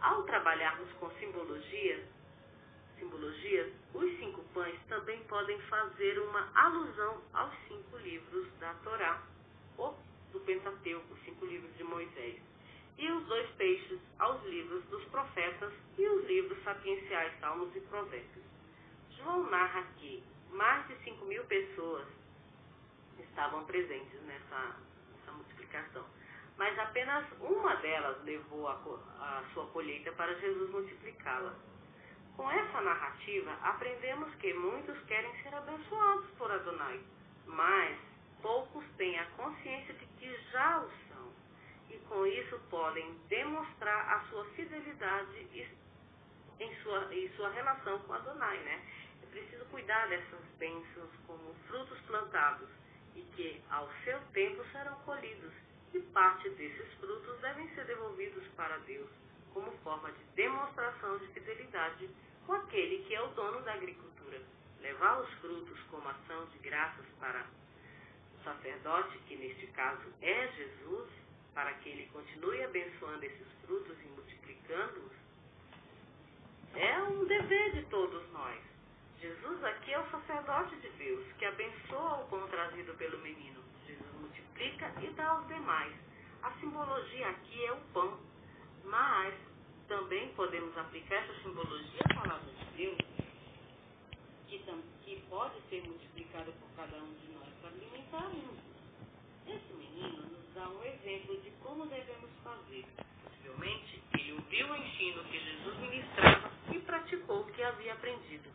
Ao 0.01 0.23
trabalharmos 0.23 0.91
com 0.99 1.09
simbologia, 1.11 2.05
simbologias, 2.97 3.71
os 3.93 4.17
cinco 4.19 4.43
pães 4.53 4.77
também 4.89 5.23
podem 5.23 5.57
fazer 5.61 6.19
uma 6.19 6.49
alusão 6.53 7.21
aos 7.31 7.53
cinco 7.67 7.97
livros 7.97 8.45
da 8.59 8.73
Torá, 8.83 9.23
ou 9.77 9.97
do 10.33 10.39
Pentateuco, 10.41 11.13
os 11.13 11.19
cinco 11.21 11.45
livros 11.45 11.75
de 11.77 11.83
Moisés, 11.85 12.41
e 12.99 13.09
os 13.09 13.25
dois 13.27 13.49
peixes 13.51 13.99
aos 14.19 14.43
livros 14.43 14.83
dos 14.85 15.03
profetas 15.05 15.73
e 15.97 16.05
os 16.05 16.25
livros 16.27 16.61
sapienciais, 16.63 17.33
Salmos 17.39 17.73
e 17.73 17.79
Provérbios. 17.81 18.45
João 19.17 19.49
narra 19.49 19.83
que 19.97 20.21
mais 20.51 20.85
de 20.87 20.95
5 21.05 21.25
mil 21.25 21.43
pessoas 21.45 22.05
estavam 23.17 23.63
presentes 23.65 24.21
nessa, 24.23 24.75
nessa 25.13 25.31
multiplicação, 25.31 26.05
mas 26.57 26.77
apenas 26.77 27.25
uma 27.39 27.75
delas 27.77 28.21
levou 28.25 28.67
a, 28.67 28.73
a 28.73 29.43
sua 29.53 29.65
colheita 29.67 30.11
para 30.11 30.33
Jesus 30.35 30.69
multiplicá-la. 30.69 31.55
Com 32.35 32.51
essa 32.51 32.81
narrativa, 32.81 33.51
aprendemos 33.63 34.33
que 34.35 34.53
muitos 34.53 34.97
querem 35.05 35.33
ser 35.41 35.53
abençoados 35.55 36.29
por 36.37 36.51
Adonai, 36.51 36.99
mas 37.45 37.97
poucos 38.41 38.85
têm 38.97 39.17
a 39.19 39.25
consciência 39.31 39.93
de 39.93 40.05
que 40.05 40.51
já 40.51 40.79
o 40.79 40.89
são, 40.89 41.08
e 41.89 41.97
com 42.07 42.25
isso 42.25 42.59
podem 42.69 43.13
demonstrar 43.27 44.13
a 44.13 44.19
sua 44.29 44.45
fidelidade 44.51 45.47
em 46.59 46.75
sua, 46.83 47.13
em 47.13 47.29
sua 47.35 47.49
relação 47.51 47.99
com 47.99 48.13
Adonai, 48.13 48.57
né? 48.59 48.81
preciso 49.29 49.65
cuidar 49.65 50.07
dessas 50.07 50.39
bênçãos 50.57 51.09
como 51.25 51.53
frutos 51.67 51.99
plantados 52.01 52.69
e 53.15 53.21
que, 53.35 53.61
ao 53.69 53.89
seu 54.03 54.19
tempo, 54.33 54.63
serão 54.71 54.95
colhidos, 54.99 55.53
e 55.93 55.99
parte 55.99 56.49
desses 56.51 56.93
frutos 56.93 57.39
devem 57.39 57.67
ser 57.73 57.85
devolvidos 57.85 58.45
para 58.55 58.77
Deus, 58.79 59.09
como 59.53 59.71
forma 59.79 60.11
de 60.11 60.23
demonstração 60.35 61.17
de 61.17 61.27
fidelidade 61.27 62.09
com 62.45 62.53
aquele 62.53 63.03
que 63.05 63.15
é 63.15 63.21
o 63.21 63.27
dono 63.29 63.61
da 63.61 63.73
agricultura. 63.73 64.41
Levar 64.81 65.21
os 65.21 65.29
frutos 65.35 65.79
como 65.89 66.07
ação 66.07 66.45
de 66.47 66.59
graças 66.59 67.05
para 67.19 67.45
o 68.39 68.43
sacerdote, 68.43 69.17
que 69.27 69.35
neste 69.35 69.67
caso 69.67 70.13
é 70.21 70.47
Jesus, 70.47 71.09
para 71.59 71.73
que 71.73 71.89
ele 71.89 72.05
continue 72.13 72.63
abençoando 72.63 73.25
esses 73.25 73.47
frutos 73.65 73.97
e 74.01 74.07
multiplicando-os, 74.15 75.11
é 76.73 77.03
um 77.03 77.25
dever 77.25 77.73
de 77.73 77.81
todos 77.87 78.31
nós. 78.31 78.61
Jesus 79.19 79.61
aqui 79.65 79.91
é 79.91 79.99
o 79.99 80.09
sacerdote 80.09 80.77
de 80.77 80.87
Deus, 80.91 81.25
que 81.37 81.43
abençoa 81.43 82.21
o 82.21 82.27
pão 82.29 82.47
trazido 82.47 82.93
pelo 82.93 83.19
menino. 83.19 83.61
Jesus 83.85 84.09
multiplica 84.21 84.89
e 85.01 85.09
dá 85.09 85.31
aos 85.31 85.45
demais. 85.49 85.93
A 86.43 86.51
simbologia 86.61 87.27
aqui 87.27 87.65
é 87.65 87.73
o 87.73 87.81
pão, 87.93 88.17
mas 88.85 89.35
também 89.89 90.29
podemos 90.35 90.77
aplicar 90.77 91.15
essa 91.15 91.43
simbologia 91.43 92.01
à 92.09 92.13
palavra 92.21 92.53
de 92.53 92.65
Deus, 92.77 92.97
que, 94.47 94.59
que 95.03 95.21
pode 95.29 95.59
ser 95.69 95.85
multiplicada 95.85 96.53
por 96.53 96.69
cada 96.77 96.95
um 97.03 97.13
de 97.15 97.33
nós 97.33 97.49
para 97.59 97.69
alimentar 97.71 98.29
muitos. 98.29 98.69
Esse 99.45 99.73
menino 99.73 100.18
dá 100.59 100.67
um 100.67 100.83
exemplo 100.83 101.37
de 101.41 101.51
como 101.63 101.85
devemos 101.85 102.29
fazer. 102.43 102.85
Possivelmente, 103.23 104.03
ele 104.13 104.33
ouviu 104.33 104.67
o 104.67 104.75
ensino 104.75 105.23
que 105.23 105.39
Jesus 105.39 105.77
ministrava 105.79 106.51
e 106.73 106.79
praticou 106.79 107.41
o 107.41 107.45
que 107.45 107.63
havia 107.63 107.93
aprendido 107.93 108.49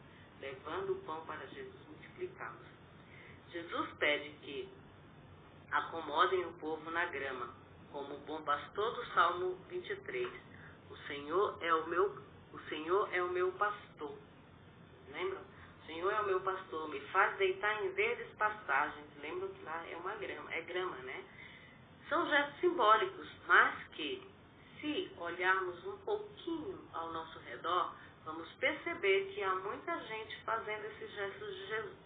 levando 0.44 0.92
o 0.92 0.96
pão 1.06 1.24
para 1.24 1.46
Jesus 1.46 1.86
multiplicá-los. 1.88 2.66
Jesus 3.50 3.90
pede 3.98 4.28
que 4.42 4.68
acomodem 5.70 6.44
o 6.44 6.52
povo 6.54 6.90
na 6.90 7.06
grama, 7.06 7.48
como 7.90 8.14
o 8.14 8.18
bom 8.18 8.42
pastor 8.42 8.94
do 8.94 9.06
Salmo 9.14 9.54
23. 9.70 10.28
O 10.90 10.96
Senhor 11.06 11.56
é 11.62 11.74
o 11.74 11.86
meu, 11.88 12.18
o 12.52 12.58
Senhor 12.68 13.08
é 13.14 13.22
o 13.22 13.30
meu 13.30 13.52
pastor. 13.52 14.14
Lembram? 15.10 15.40
O 15.40 15.86
Senhor 15.86 16.12
é 16.12 16.20
o 16.20 16.26
meu 16.26 16.40
pastor, 16.40 16.88
me 16.88 17.00
faz 17.08 17.36
deitar 17.38 17.82
em 17.82 17.90
verdes 17.90 18.28
pastagens. 18.36 19.06
Lembram 19.22 19.48
que 19.48 19.62
lá 19.62 19.86
é 19.88 19.96
uma 19.96 20.14
grama, 20.16 20.52
é 20.52 20.60
grama, 20.62 20.96
né? 20.98 21.24
São 22.08 22.28
gestos 22.28 22.60
simbólicos, 22.60 23.28
mas 23.46 23.74
que, 23.92 24.22
se 24.78 25.10
olharmos 25.16 25.82
um 25.86 25.96
pouquinho 25.98 26.78
ao 26.92 27.10
nosso 27.12 27.38
redor, 27.38 27.94
vamos 28.26 28.46
perceber 28.54 29.32
que 29.32 29.42
há 29.42 29.54
muita 29.54 29.98
gente 30.00 30.38
fazendo 30.42 30.84
esses 30.84 31.10
gestos 31.12 31.54
de 31.54 31.66
Jesus, 31.66 31.96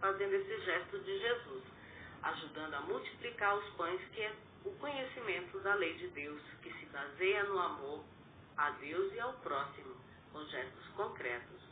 fazendo 0.00 0.32
esse 0.34 0.60
gesto 0.64 0.98
de 1.00 1.18
Jesus, 1.18 1.64
ajudando 2.22 2.74
a 2.74 2.80
multiplicar 2.82 3.56
os 3.56 3.68
pães, 3.70 4.00
que 4.12 4.20
é 4.20 4.32
o 4.64 4.70
conhecimento 4.76 5.58
da 5.60 5.74
lei 5.74 5.94
de 5.94 6.06
Deus, 6.08 6.40
que 6.62 6.72
se 6.74 6.86
baseia 6.86 7.42
no 7.44 7.58
amor 7.58 8.04
a 8.56 8.70
Deus 8.70 9.12
e 9.12 9.18
ao 9.18 9.32
próximo, 9.34 9.96
com 10.32 10.44
gestos 10.46 10.86
concretos. 10.94 11.62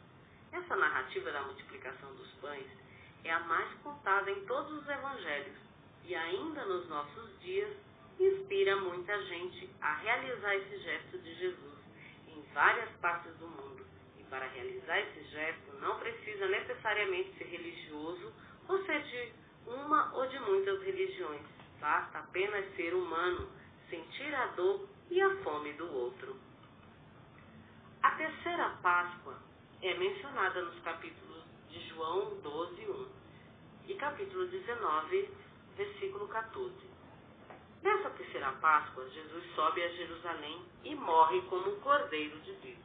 Essa 0.51 0.74
narrativa 0.74 1.30
da 1.30 1.43
multiplicação 1.43 2.12
dos 2.16 2.30
pães 2.41 2.66
é 3.22 3.30
a 3.30 3.41
mais 3.41 3.72
contada 3.80 4.28
em 4.28 4.45
todos 4.47 4.72
os 4.72 4.89
evangelhos 4.89 5.66
e 6.07 6.15
ainda 6.15 6.65
nos 6.67 6.89
nossos 6.89 7.41
dias 7.41 7.77
inspira 8.19 8.77
muita 8.77 9.21
gente 9.25 9.69
a 9.81 9.95
realizar 9.97 10.55
esse 10.55 10.79
gesto 10.79 11.19
de 11.19 11.35
Jesus 11.35 11.79
em 12.29 12.41
várias 12.55 12.89
partes 13.01 13.35
do 13.39 13.49
mundo. 13.49 13.85
E 14.19 14.23
para 14.25 14.47
realizar 14.47 15.01
esse 15.01 15.25
gesto 15.25 15.73
não 15.81 15.99
precisa 15.99 16.47
necessariamente 16.47 17.37
ser 17.37 17.45
religioso 17.45 18.33
ou 18.69 18.85
ser 18.85 19.03
de 19.03 19.33
uma 19.67 20.15
ou 20.15 20.27
de 20.29 20.39
muitas 20.41 20.81
religiões. 20.83 21.43
Basta 21.81 22.21
apenas 22.21 22.75
ser 22.77 22.95
humano, 22.95 23.49
sentir 23.91 24.33
a 24.35 24.47
dor 24.49 24.89
e 25.11 25.21
a 25.21 25.37
fome 25.43 25.73
do 25.73 25.93
outro. 25.93 26.37
A 28.03 28.13
terceira 28.13 28.71
Páscoa 28.81 29.37
é 29.83 29.95
mencionada 29.95 30.63
nos 30.63 30.79
capítulos 30.83 31.43
de 31.69 31.81
João 31.89 32.41
12, 32.41 32.91
1 32.91 33.09
e 33.89 33.95
capítulo 33.95 34.47
19, 34.47 35.31
versículo 35.77 36.27
14. 36.29 36.74
Nessa 37.83 38.11
terceira 38.11 38.51
Páscoa, 38.53 39.09
Jesus 39.11 39.45
sobe 39.55 39.83
a 39.83 39.89
Jerusalém 39.91 40.61
e 40.83 40.95
morre 40.95 41.41
como 41.43 41.70
o 41.70 41.81
Cordeiro 41.81 42.41
de 42.41 42.53
Deus. 42.55 42.79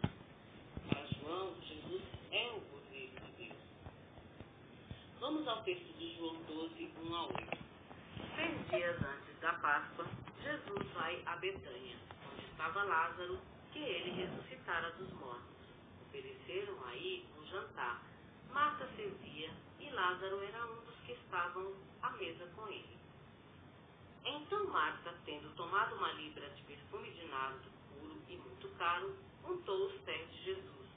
Para 0.87 1.05
João, 1.05 1.55
Jesus 1.61 2.01
é 2.31 2.51
o 2.51 2.61
Cordeiro 2.61 3.13
de 3.25 3.31
Deus. 3.45 3.57
Vamos 5.19 5.47
ao 5.47 5.63
texto 5.63 5.97
de 5.97 6.17
João 6.17 6.35
12, 6.43 6.91
1 7.03 7.15
a 7.15 7.25
8. 7.27 7.57
Seis 8.35 8.69
dias 8.69 8.97
antes 9.01 9.39
da 9.39 9.53
Páscoa, 9.53 10.05
Jesus 10.43 10.91
vai 10.93 11.21
a 11.25 11.35
Betânia, 11.37 11.97
onde 12.31 12.45
estava 12.45 12.83
Lázaro, 12.83 13.39
que 13.71 13.79
ele 13.79 14.21
ressuscitara 14.21 14.91
dos 14.91 15.11
mortos. 15.13 15.41
Ofereceram 16.07 16.75
aí 16.87 17.25
um 17.39 17.45
jantar. 17.47 18.10
Marta 18.53 18.85
servia 18.97 19.49
e 19.79 19.89
Lázaro 19.91 20.43
era 20.43 20.65
um 20.65 20.81
dos 20.85 20.95
que 21.05 21.13
estavam 21.13 21.73
à 22.01 22.09
mesa 22.11 22.45
com 22.55 22.67
ele. 22.67 22.97
Então 24.25 24.67
Marta, 24.67 25.15
tendo 25.25 25.55
tomado 25.55 25.95
uma 25.95 26.11
libra 26.13 26.49
de 26.49 26.61
perfume 26.63 27.11
de 27.11 27.25
nardo 27.27 27.69
puro 27.89 28.21
e 28.27 28.35
muito 28.35 28.67
caro, 28.77 29.15
untou 29.45 29.87
os 29.87 30.01
pés 30.01 30.29
de 30.31 30.43
Jesus 30.43 30.87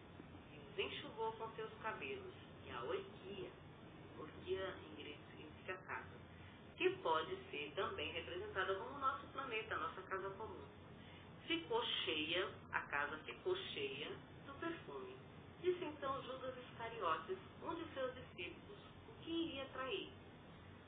e 0.53 0.59
os 0.59 0.79
enxugou 0.79 1.33
com 1.33 1.49
seus 1.55 1.73
cabelos, 1.83 2.35
e 2.67 2.71
a 2.71 2.83
oiquia, 2.83 3.51
orquia 4.19 4.75
em 4.87 4.97
grego 4.97 5.23
significa 5.31 5.75
casa, 5.87 6.17
que 6.77 6.91
pode 6.91 7.37
ser 7.51 7.73
também 7.77 8.13
representada 8.13 8.75
como 8.75 8.99
nosso 8.99 9.27
planeta, 9.29 9.77
nossa 9.77 10.03
casa 10.03 10.29
comum. 10.31 10.65
Ficou 11.47 11.83
cheia, 12.05 12.49
a 12.73 12.81
casa 12.81 13.17
ficou 13.19 13.57
cheia 13.57 14.11
do 14.45 14.55
perfume. 14.55 15.24
Disse 15.65 15.83
então 15.83 16.23
Judas 16.25 16.55
Iscariotes, 16.59 17.39
um 17.63 17.75
de 17.75 17.85
seus 17.95 18.15
discípulos, 18.15 18.79
o 19.09 19.23
que 19.23 19.31
iria 19.31 19.65
trair. 19.73 20.13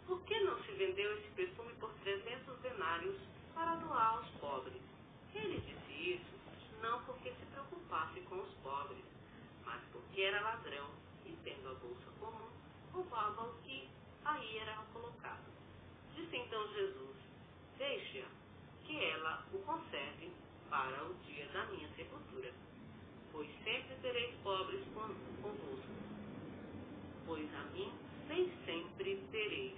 Por 0.06 0.20
que 0.24 0.38
não 0.40 0.62
se 0.64 0.72
vendeu 0.72 1.16
esse 1.16 1.30
perfume 1.30 1.72
por 1.80 1.90
trezentos 2.04 2.58
denários 2.58 3.16
para 3.54 3.76
doar 3.76 4.18
aos 4.18 4.28
pobres? 4.32 4.82
Ele 5.34 5.58
disse 5.60 6.12
isso 6.12 6.36
não 6.82 7.02
porque 7.04 7.30
se 7.30 7.46
preocupasse 7.46 8.20
com 8.28 8.36
os 8.36 8.52
pobres, 8.62 9.02
mas 9.64 9.80
porque 9.92 10.20
era 10.20 10.42
ladrão 10.42 10.90
e, 11.24 11.34
tendo 11.42 11.70
a 11.70 11.74
bolsa 11.76 12.10
comum, 12.20 12.50
roubava 12.92 13.48
o 13.48 13.54
que 13.62 13.88
aí 14.26 14.58
era 14.58 14.76
colocado. 14.92 15.50
Disse 16.14 16.36
então 16.36 16.68
Jesus: 16.74 17.16
Deixe-a, 17.78 18.28
que 18.84 19.02
ela 19.02 19.42
o 19.54 19.58
conserve 19.60 20.30
para 20.68 21.02
o 21.02 21.14
dia 21.24 21.46
da 21.46 21.64
minha 21.64 21.88
sepultura, 21.96 22.52
pois 23.36 23.50
sempre 23.62 23.94
tereis 24.00 24.34
pobres 24.42 24.82
convosco, 24.94 25.92
pois 27.26 27.54
a 27.54 27.64
mim 27.74 27.92
nem 28.28 28.50
sempre 28.64 29.22
tereis 29.30 29.76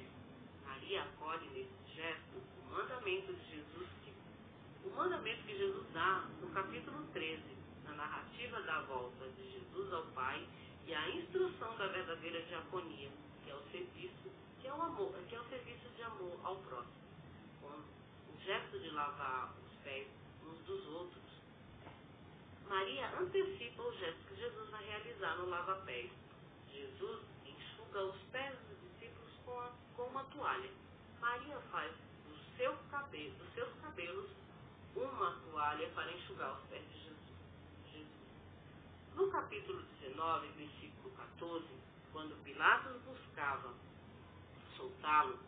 Maria 0.64 1.02
acolhe 1.02 1.48
nesse 1.48 1.96
gesto 1.96 2.36
o 2.36 2.72
mandamento 2.72 3.32
de 3.32 3.50
Jesus, 3.50 3.88
o 4.84 4.90
mandamento 4.90 5.42
que 5.42 5.58
Jesus 5.58 5.86
dá 5.92 6.24
no 6.40 6.50
capítulo 6.50 7.04
13, 7.12 7.42
na 7.84 7.94
narrativa 7.94 8.62
da 8.62 8.82
volta 8.82 9.28
de 9.30 9.50
Jesus 9.50 9.92
ao 9.92 10.06
Pai 10.12 10.46
e 10.86 10.94
a 10.94 11.10
instrução 11.10 11.76
da 11.78 11.88
verdadeira 11.88 12.40
diaconia, 12.42 13.10
que 13.42 13.50
é 13.50 13.54
o 13.56 13.62
serviço, 13.72 14.30
que 14.60 14.68
é 14.68 14.72
o 14.72 14.80
amor, 14.80 15.12
que 15.28 15.34
é 15.34 15.40
o 15.40 15.48
serviço 15.48 15.88
de 15.96 16.02
amor 16.04 16.38
ao 16.44 16.58
próximo, 16.58 16.94
com 17.60 17.66
o 17.66 18.40
gesto 18.40 18.78
de 18.78 18.90
lavar 18.90 19.52
os 19.66 19.76
pés 19.82 20.06
uns 20.44 20.58
dos 20.64 20.86
outros. 20.86 21.27
Maria 22.68 23.08
antecipa 23.18 23.82
o 23.82 23.92
gesto 23.92 24.24
que 24.28 24.36
Jesus 24.36 24.70
vai 24.70 24.84
realizar 24.84 25.36
no 25.38 25.48
lava-pés. 25.48 26.10
Jesus 26.70 27.20
enxuga 27.46 28.04
os 28.04 28.20
pés 28.30 28.54
dos 28.68 28.78
discípulos 28.92 29.32
com, 29.44 29.58
a, 29.58 29.72
com 29.96 30.02
uma 30.02 30.24
toalha. 30.24 30.70
Maria 31.18 31.58
faz 31.70 31.92
do 32.26 32.56
seu 32.56 32.76
cabelo, 32.90 33.34
dos 33.36 33.54
seus 33.54 33.72
cabelos 33.80 34.30
uma 34.94 35.32
toalha 35.50 35.88
para 35.94 36.12
enxugar 36.12 36.58
os 36.58 36.66
pés 36.68 36.82
de 36.90 36.98
Jesus. 36.98 37.18
Jesus. 37.92 38.06
No 39.14 39.30
capítulo 39.30 39.82
19, 40.00 40.48
versículo 40.48 41.10
14, 41.16 41.66
quando 42.12 42.42
Pilatos 42.44 43.00
buscava 43.02 43.72
soltá-lo, 44.76 45.38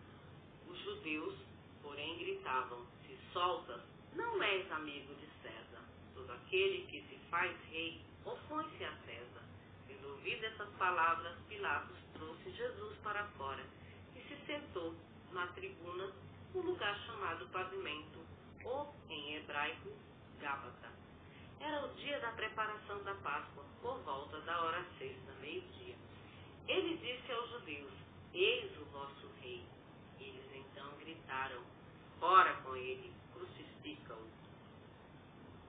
os 0.68 0.78
judeus, 0.78 1.34
porém, 1.82 2.18
gritavam: 2.18 2.86
Se 3.06 3.18
soltas, 3.32 3.82
não 4.14 4.42
és 4.42 4.70
amigo 4.72 5.14
de 5.14 5.26
César. 5.42 5.89
Aquele 6.32 6.86
que 6.86 7.02
se 7.02 7.18
faz 7.30 7.56
rei 7.70 8.00
opõe-se 8.24 8.84
a 8.84 8.92
César. 9.04 9.42
Tendo 9.86 10.08
ouvido 10.08 10.44
essas 10.44 10.68
palavras, 10.74 11.36
Pilatos 11.48 11.98
trouxe 12.12 12.50
Jesus 12.50 12.96
para 12.98 13.24
fora 13.38 13.64
e 14.14 14.20
se 14.20 14.36
sentou 14.46 14.94
na 15.32 15.46
tribuna, 15.48 16.12
um 16.54 16.60
lugar 16.60 16.98
chamado 17.06 17.46
pavimento, 17.48 18.18
ou, 18.64 18.94
em 19.08 19.36
hebraico, 19.36 19.90
Gábata. 20.40 20.90
Era 21.60 21.84
o 21.84 21.94
dia 21.94 22.18
da 22.20 22.32
preparação 22.32 23.02
da 23.04 23.14
Páscoa, 23.16 23.64
por 23.82 23.98
volta 24.00 24.40
da 24.40 24.60
hora 24.62 24.84
sexta, 24.98 25.32
meio-dia. 25.40 25.94
Ele 26.66 26.96
disse 26.96 27.32
aos 27.32 27.50
judeus, 27.50 27.92
eis 28.32 28.76
o 28.78 28.84
vosso 28.86 29.28
rei. 29.42 29.64
Eles 30.18 30.44
então 30.54 30.90
gritaram, 30.98 31.62
fora 32.18 32.54
com 32.62 32.74
ele, 32.76 33.12
crucifica-o. 33.32 34.39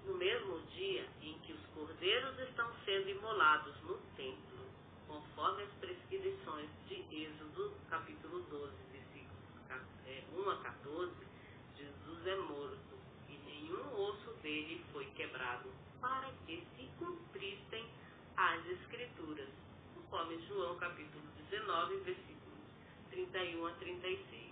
No 0.06 0.16
mesmo 0.16 0.60
dia 0.74 1.08
em 1.22 1.38
que 1.40 1.54
os 1.54 1.66
cordeiros 1.68 2.40
estão 2.40 2.72
sendo 2.86 3.10
imolados 3.10 3.80
no 3.84 3.96
templo, 4.16 4.66
conforme 5.08 5.64
as 5.64 5.72
prescrições 5.74 6.70
de 6.88 6.96
Êxodo, 7.12 7.74
capítulo 7.90 8.42
12, 8.50 8.74
versículos 8.92 9.42
1 10.34 10.50
a 10.50 10.58
14, 10.58 11.12
Jesus 11.78 12.28
é 12.28 12.36
morto 12.36 12.98
e 13.30 13.34
nenhum 13.46 14.00
osso 14.00 14.34
dele 14.42 14.84
foi 14.92 15.06
quebrado, 15.12 15.70
para 16.00 16.32
que 16.46 16.64
se 16.76 16.90
cumprissem 16.98 17.86
as 18.38 18.66
Escrituras, 18.66 19.50
conforme 19.94 20.42
João 20.48 20.78
capítulo 20.78 21.24
19, 21.50 21.98
versículos 21.98 22.60
31 23.12 23.68
a 23.68 23.72
36. 23.74 24.52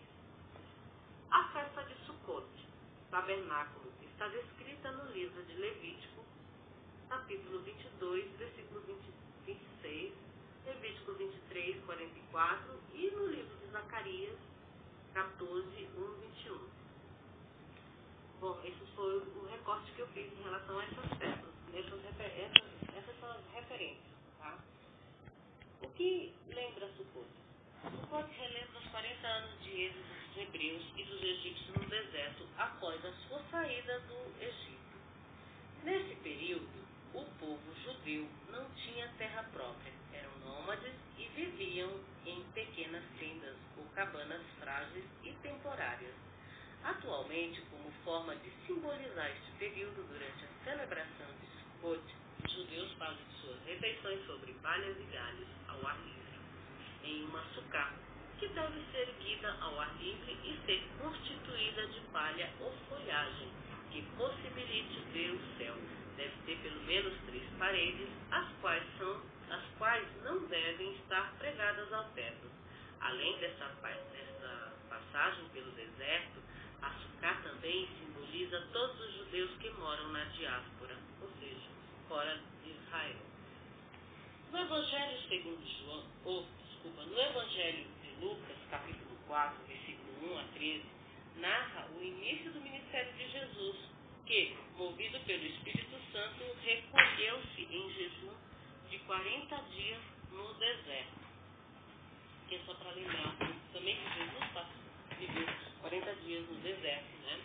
A 1.32 1.43
festa 1.50 1.84
de 1.84 1.95
Sukkot, 2.06 2.45
tabernáculo, 3.10 3.91
está 4.20 4.28
descrita 4.28 4.91
no 4.91 5.13
livro 5.13 5.41
de 5.43 5.53
Levítico, 5.53 6.26
capítulo 7.07 7.61
22, 7.61 8.30
versículo 8.38 8.82
20, 8.82 8.99
26, 9.45 10.13
Levítico 10.65 11.13
23, 11.13 11.86
44 11.86 12.80
e 12.95 13.11
no 13.11 13.28
livro 13.28 13.57
de 13.59 13.72
Zacarias, 13.72 14.38
14, 15.13 15.88
1, 15.95 16.11
21. 16.36 16.67
Bom, 18.41 18.59
esse 18.65 18.86
foi 18.93 19.20
o 19.20 19.47
recorte 19.51 19.89
que 19.93 20.01
eu 20.01 20.07
fiz 20.07 20.30
em 20.34 20.43
relação 20.43 20.78
a 20.78 20.84
essas 20.84 21.17
festas. 21.17 21.49
Essas, 21.74 21.99
essas, 22.97 23.20
são 23.22 23.32
as 23.32 23.53
referências, 23.53 24.03
tá? 24.38 24.59
O 25.82 25.88
que 25.91 26.34
lembra 26.49 26.91
Sukkot? 26.97 27.26
Sucote 28.01 28.34
relembra 28.34 28.80
os 28.80 28.88
40 28.88 29.28
anos 29.28 29.63
de 29.63 29.82
êxodo 29.84 30.28
hebreus 30.40 30.84
e 30.96 31.04
dos 31.04 31.22
egípcios 31.22 31.76
no 31.76 31.86
deserto 31.90 32.48
após 32.58 33.04
a 33.06 33.12
sua 33.28 33.42
saída 33.52 34.00
do 34.02 34.42
Egito. 34.42 34.98
Nesse 35.84 36.16
período, 36.16 36.88
o 37.14 37.26
povo 37.40 37.76
judeu 37.84 38.28
não 38.50 38.70
tinha 38.72 39.08
terra 39.18 39.44
própria, 39.52 39.92
eram 40.14 40.32
nômades 40.40 40.94
e 41.18 41.28
viviam 41.36 41.92
em 42.26 42.42
pequenas 42.54 43.04
tendas 43.20 43.56
ou 43.78 43.84
cabanas 43.96 44.42
frágeis 44.60 45.06
e 45.24 45.32
temporárias. 45.44 46.14
Atualmente, 46.84 47.62
como 47.70 47.92
forma 48.06 48.36
de 48.38 48.50
simbolizar 48.66 49.30
este 49.32 49.52
período 49.60 50.08
durante 50.08 50.46
a 50.46 50.64
celebração 50.64 51.28
de 51.42 51.48
Sukkot, 51.60 52.16
os 52.46 52.52
judeus 52.54 52.94
fazem 52.94 53.26
suas 53.42 53.62
refeições 53.66 54.26
sobre 54.26 54.54
palhas 54.54 54.96
e 54.98 55.04
galhos 55.14 55.48
ao 55.68 55.86
ar 55.86 55.98
livre, 55.98 56.40
em 57.04 57.26
uma 57.26 57.44
sucá, 57.54 57.94
que 58.40 58.48
deve 58.48 58.80
ser 58.92 59.10
erguida 59.10 59.54
ao 59.60 59.78
ar 59.82 59.94
livre 60.00 60.32
e 60.46 60.58
ser 60.66 60.82
constituída 61.02 61.86
de 61.88 62.00
palha 62.14 62.50
ou 62.62 62.72
folhagem, 62.88 63.50
que 63.92 64.02
possibilite 64.16 65.00
ver 65.12 65.32
o 65.32 65.58
céu. 65.58 65.76
Deve 66.16 66.34
ter 66.46 66.58
pelo 66.60 66.82
menos 66.84 67.14
três 67.26 67.44
paredes, 67.58 68.08
as 68.32 68.48
quais, 68.62 68.84
são, 68.98 69.22
as 69.50 69.64
quais 69.78 70.08
não 70.24 70.40
devem 70.48 70.94
estar 70.94 71.34
pregadas 71.38 71.92
ao 71.92 72.06
teto. 72.12 72.50
Além 73.02 73.38
dessa, 73.40 73.66
dessa 74.14 74.74
passagem 74.90 75.44
pelo 75.50 75.72
deserto, 75.72 76.40
a 76.82 76.92
sucá 76.92 77.34
também 77.44 77.90
simboliza 78.00 78.62
todos 78.72 79.02
os 79.02 79.16
judeus 79.18 79.52
que 79.60 79.70
moram 79.72 80.14
na 80.14 80.24
diáspora, 80.26 80.96
ou 81.22 81.30
seja, 81.42 81.68
fora 82.08 82.40
de 82.64 82.72
Israel. 82.72 83.18
No 84.52 84.60
Evangelho 84.60 85.22
segundo 85.28 85.66
João, 85.80 86.06
ou, 86.24 86.48
desculpa, 86.66 87.04
no 87.04 87.20
Evangelho 87.20 87.99
Lucas, 88.20 88.57
capítulo 88.70 89.17
4, 89.28 89.65
versículo 89.65 90.34
1 90.34 90.39
a 90.39 90.43
13, 90.53 90.84
narra 91.38 91.88
o 91.95 92.03
início 92.03 92.51
do 92.51 92.59
ministério 92.59 93.13
de 93.13 93.32
Jesus, 93.32 93.78
que, 94.26 94.57
movido 94.76 95.20
pelo 95.22 95.45
Espírito 95.45 95.95
Santo, 96.11 96.43
recolheu-se 96.61 97.61
em 97.61 97.93
jejum 97.93 98.36
de 98.89 98.99
40 98.99 99.55
dias 99.72 100.01
no 100.32 100.53
deserto. 100.55 101.20
Que 102.49 102.55
é 102.55 102.59
só 102.65 102.74
para 102.74 102.91
lembrar 102.91 103.36
também 103.72 103.95
que 103.95 104.20
Jesus 104.20 104.45
passou, 104.53 105.17
viveu 105.17 105.47
40 105.82 106.15
dias 106.15 106.49
no 106.49 106.55
deserto, 106.59 107.17
né? 107.24 107.39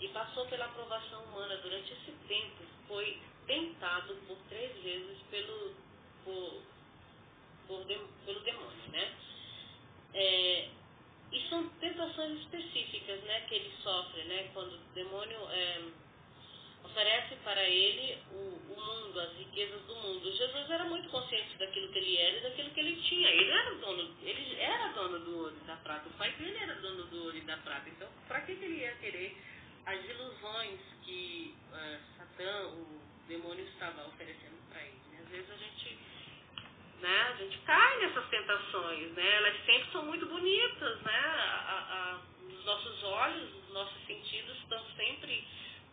E 0.00 0.08
passou 0.08 0.46
pela 0.46 0.64
aprovação 0.64 1.22
humana. 1.26 1.56
Durante 1.58 1.92
esse 1.92 2.12
tempo, 2.26 2.64
foi 2.88 3.20
tentado 3.46 4.16
por 4.26 4.36
três 4.48 4.76
vezes 4.82 5.18
pelo, 5.30 5.74
por, 6.24 6.62
por 7.68 7.86
pelo 7.86 8.40
demônio, 8.40 8.90
né? 8.90 9.27
É, 10.14 10.68
e 11.30 11.48
são 11.48 11.68
tentações 11.80 12.40
específicas, 12.40 13.20
né, 13.22 13.40
que 13.48 13.54
ele 13.54 13.72
sofre, 13.82 14.22
né, 14.24 14.50
quando 14.54 14.72
o 14.72 14.94
demônio 14.94 15.38
é, 15.50 15.82
oferece 16.84 17.36
para 17.44 17.62
ele 17.68 18.18
o, 18.32 18.72
o, 18.72 18.76
mundo, 18.76 19.20
as 19.20 19.36
riquezas 19.36 19.80
do 19.82 19.94
mundo. 19.96 20.32
Jesus 20.32 20.70
era 20.70 20.84
muito 20.84 21.08
consciente 21.10 21.56
daquilo 21.58 21.92
que 21.92 21.98
ele 21.98 22.16
era 22.16 22.38
e 22.38 22.40
daquilo 22.42 22.70
que 22.70 22.80
ele 22.80 23.02
tinha. 23.02 23.28
Ele 23.28 23.50
era 23.50 23.74
dono, 23.74 24.16
ele 24.22 24.56
era 24.60 24.88
dono 24.88 25.18
do 25.20 25.38
ouro 25.38 25.56
e 25.62 25.66
da 25.66 25.76
prata. 25.76 26.08
O 26.08 26.12
pai 26.12 26.32
dele 26.32 26.56
era 26.58 26.74
dono 26.76 27.04
do 27.04 27.24
ouro 27.24 27.36
e 27.36 27.40
da 27.42 27.56
prata. 27.58 27.88
Então, 27.88 28.08
para 28.26 28.40
que, 28.42 28.56
que 28.56 28.64
ele 28.64 28.80
ia 28.80 28.92
querer 28.96 29.36
as 29.86 30.04
ilusões 30.04 30.80
que 31.04 31.54
uh, 31.72 32.16
Satã, 32.16 32.68
o 32.68 33.00
demônio, 33.26 33.64
estava 33.64 34.06
oferecendo 34.08 34.58
para 34.70 34.82
ele? 34.82 34.98
Né? 35.12 35.20
Às 35.24 35.28
vezes 35.28 35.50
a 35.50 35.56
gente 35.56 35.98
né? 37.00 37.20
A 37.28 37.36
gente 37.36 37.58
cai 37.58 37.98
nessas 38.00 38.28
tentações, 38.28 39.12
né? 39.12 39.36
Elas 39.36 39.64
sempre 39.64 39.90
são 39.92 40.04
muito 40.04 40.26
bonitas, 40.26 41.00
né? 41.02 41.18
A, 41.18 42.18
a, 42.18 42.18
os 42.46 42.64
nossos 42.64 43.02
olhos, 43.04 43.50
os 43.54 43.72
nossos 43.72 44.06
sentidos 44.06 44.56
estão 44.58 44.82
sempre 44.96 45.46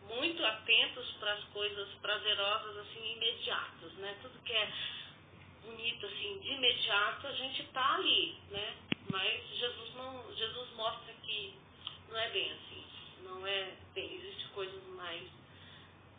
muito 0.08 0.44
atentos 0.44 1.10
para 1.18 1.32
as 1.32 1.44
coisas 1.44 1.88
prazerosas, 2.00 2.76
assim, 2.78 3.12
imediatas, 3.12 3.92
né? 3.94 4.16
Tudo 4.22 4.42
que 4.44 4.52
é 4.52 4.72
bonito, 5.64 6.06
assim, 6.06 6.38
de 6.40 6.52
imediato, 6.52 7.26
a 7.26 7.32
gente 7.32 7.62
está 7.62 7.94
ali, 7.94 8.36
né? 8.50 8.76
Mas 9.10 9.48
Jesus 9.58 9.94
não, 9.94 10.34
Jesus 10.34 10.70
mostra 10.74 11.12
que 11.22 11.54
não 12.08 12.18
é 12.18 12.30
bem 12.30 12.52
assim, 12.52 12.84
não 13.22 13.46
é 13.46 13.72
bem, 13.94 14.14
existem 14.14 14.48
coisas 14.48 14.82
mais, 14.94 15.22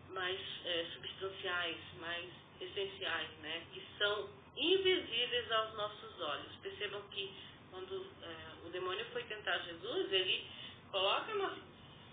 mais 0.10 0.40
é, 0.66 0.86
substanciais, 0.94 1.78
mais 2.00 2.30
essenciais, 2.60 3.30
né? 3.42 3.66
Que 3.74 3.84
são 3.98 4.30
invisíveis 4.58 5.52
aos 5.52 5.74
nossos 5.76 6.22
olhos. 6.22 6.56
Percebam 6.62 7.02
que 7.10 7.32
quando 7.72 8.06
é, 8.22 8.68
o 8.68 8.70
demônio 8.70 9.06
foi 9.12 9.24
tentar 9.24 9.58
Jesus, 9.60 10.12
ele 10.12 10.48
coloca 10.92 11.34
na 11.36 11.56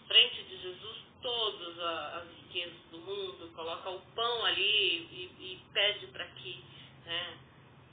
frente 0.07 0.43
de 0.45 0.61
Jesus 0.61 0.99
todas 1.23 1.79
as 1.81 2.29
riquezas 2.37 2.79
do 2.91 2.99
mundo, 2.99 3.51
coloca 3.55 3.89
o 3.91 4.01
pão 4.15 4.45
ali 4.45 4.63
e, 4.63 5.31
e 5.41 5.61
pede 5.73 6.07
para 6.09 6.27
que, 6.27 6.63
né, 7.07 7.39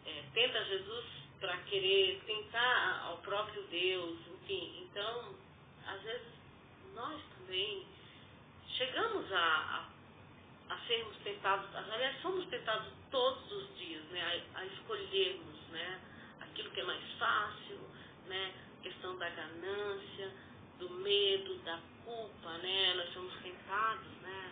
é, 0.06 0.24
tenta 0.34 0.66
Jesus 0.66 1.06
para 1.39 1.58
querer 1.60 2.22
tentar 2.26 3.04
ao 3.06 3.18
próprio 3.20 3.64
Deus, 3.64 4.20
enfim. 4.28 4.84
Então, 4.84 5.34
às 5.88 6.02
vezes, 6.02 6.28
nós 6.93 7.22
também 7.38 7.86
chegamos 8.78 9.32
a, 9.32 9.38
a, 9.38 9.91
a 10.72 10.78
sermos 10.88 11.18
tentados, 11.18 11.68
aliás, 11.76 12.22
somos 12.22 12.48
tentados 12.48 12.88
todos 13.12 13.52
os 13.52 13.78
dias, 13.78 14.04
né, 14.06 14.44
a, 14.56 14.60
a 14.60 14.66
escolhermos, 14.66 15.60
né, 15.70 16.00
aquilo 16.40 16.72
que 16.72 16.80
é 16.80 16.84
mais 16.84 17.04
fácil, 17.20 17.80
né, 18.28 18.54
questão 18.82 19.18
da 19.18 19.30
ganância, 19.30 20.32
do 20.80 20.90
medo, 20.90 21.56
da 21.60 21.80
culpa, 22.04 22.58
né? 22.58 22.94
Nós 22.96 23.14
somos 23.14 23.34
tentados, 23.42 24.12
né? 24.22 24.52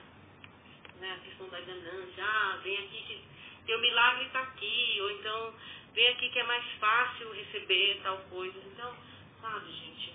né? 1.00 1.14
A 1.14 1.26
questão 1.26 1.50
da 1.50 1.60
ganância, 1.60 2.24
ah, 2.24 2.60
vem 2.64 2.78
aqui 2.78 3.04
que 3.08 3.24
teu 3.66 3.80
milagre 3.80 4.26
está 4.26 4.42
aqui, 4.42 4.98
ou 5.02 5.12
então 5.12 5.54
vem 5.94 6.08
aqui 6.10 6.30
que 6.30 6.40
é 6.40 6.44
mais 6.44 6.64
fácil 6.80 7.32
receber 7.34 8.00
tal 8.04 8.18
coisa. 8.30 8.60
Então, 8.60 8.96
sabe, 9.42 9.72
gente, 9.72 10.14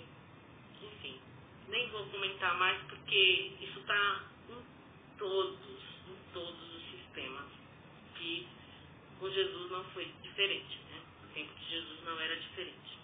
enfim, 0.82 1.20
nem 1.68 1.88
vou 1.90 2.06
comentar 2.06 2.56
mais 2.58 2.80
porque 2.82 3.52
isso 3.60 3.80
está 3.80 4.22
em 4.50 4.64
todos, 5.18 5.73
todos 6.34 6.74
os 6.76 6.82
sistemas. 6.90 7.48
E 8.20 8.46
com 9.18 9.30
Jesus 9.30 9.70
não 9.70 9.84
foi 9.90 10.12
diferente, 10.22 10.78
né? 10.90 11.00
No 11.22 11.28
tempo 11.32 11.54
de 11.54 11.70
Jesus 11.70 12.04
não 12.04 12.20
era 12.20 12.36
diferente. 12.36 12.98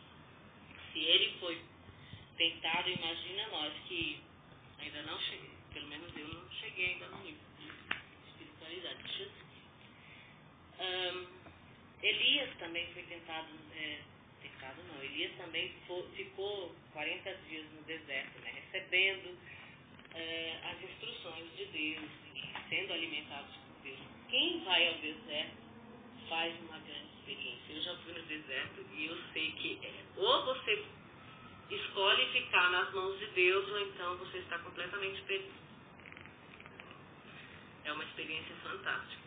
Se 0.93 0.99
ele 0.99 1.39
foi 1.39 1.63
tentado, 2.37 2.91
imagina 2.91 3.49
nós 3.49 3.73
que 3.87 4.21
ainda 4.81 5.03
não 5.03 5.19
cheguei, 5.21 5.51
pelo 5.73 5.89
menos 5.89 6.17
eu 6.17 6.29
não 6.29 6.51
cheguei 6.51 6.95
ainda 6.95 7.09
no 7.09 7.19
nível 7.23 7.41
de 7.59 8.31
espiritualidade 8.31 9.03
de 9.05 9.19
Jesus. 9.19 9.51
Um, 10.81 11.27
Elias 12.03 12.57
também 12.59 12.91
foi 12.93 13.03
tentado, 13.03 13.49
é, 13.75 14.01
tentado 14.43 14.83
não, 14.85 15.03
Elias 15.03 15.33
também 15.37 15.73
foi, 15.87 16.09
ficou 16.17 16.75
40 16.93 17.35
dias 17.49 17.67
no 17.73 17.83
deserto, 17.83 18.39
né, 18.41 18.53
recebendo 18.53 19.39
é, 20.15 20.59
as 20.65 20.83
instruções 20.83 21.57
de 21.57 21.67
Deus 21.67 22.11
sendo 22.71 22.93
alimentados 22.93 23.51
por 23.57 23.83
Deus. 23.83 23.99
Quem 24.31 24.65
vai 24.65 24.89
ao 24.89 24.95
deserto 24.95 25.59
faz 26.29 26.55
uma 26.61 26.79
grande 26.79 27.09
experiência. 27.19 27.75
Eu 27.75 27.83
já 27.83 27.97
fui 27.97 28.13
no 28.15 28.23
deserto 28.23 28.87
e 28.95 29.07
eu 29.07 29.19
sei 29.33 29.51
que 29.53 29.79
é, 29.85 29.93
ou 30.17 30.45
você 30.47 30.87
escolhe 31.69 32.27
ficar 32.33 32.71
nas 32.71 32.93
mãos 32.95 33.19
de 33.19 33.27
Deus 33.27 33.69
ou 33.69 33.81
então 33.81 34.17
você 34.19 34.39
está 34.39 34.59
completamente 34.61 35.21
perdido. 35.23 35.61
É 37.85 37.93
uma 37.93 38.05
experiência 38.05 38.55
fantástica. 38.63 39.21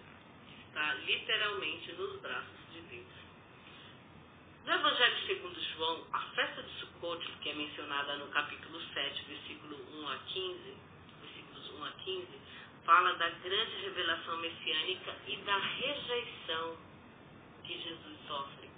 Está 0.67 0.93
literalmente 0.95 1.91
nos 1.93 2.19
braços 2.21 2.73
de 2.73 2.81
Deus. 2.81 3.13
No 4.65 4.71
Evangelho 4.71 5.27
segundo 5.27 5.61
João, 5.75 6.07
a 6.13 6.19
festa 6.35 6.63
de 6.63 6.71
Sukkot, 6.79 7.25
que 7.41 7.49
é 7.49 7.53
mencionada 7.53 8.15
no 8.15 8.27
capítulo 8.27 8.81
7, 8.93 9.25
versículo 9.25 9.75
1 9.75 10.07
a 10.07 10.17
15, 10.19 10.77
versículos 11.21 11.69
1 11.79 11.83
a 11.83 11.91
15, 11.91 12.27
fala 12.85 13.13
da 13.13 13.29
grande 13.29 13.75
revelação 13.81 14.37
messiânica 14.37 15.15
e 15.27 15.37
da 15.37 15.57
rejeição 15.57 16.77
que 17.63 17.81
Jesus 17.81 18.17
sofre. 18.27 18.69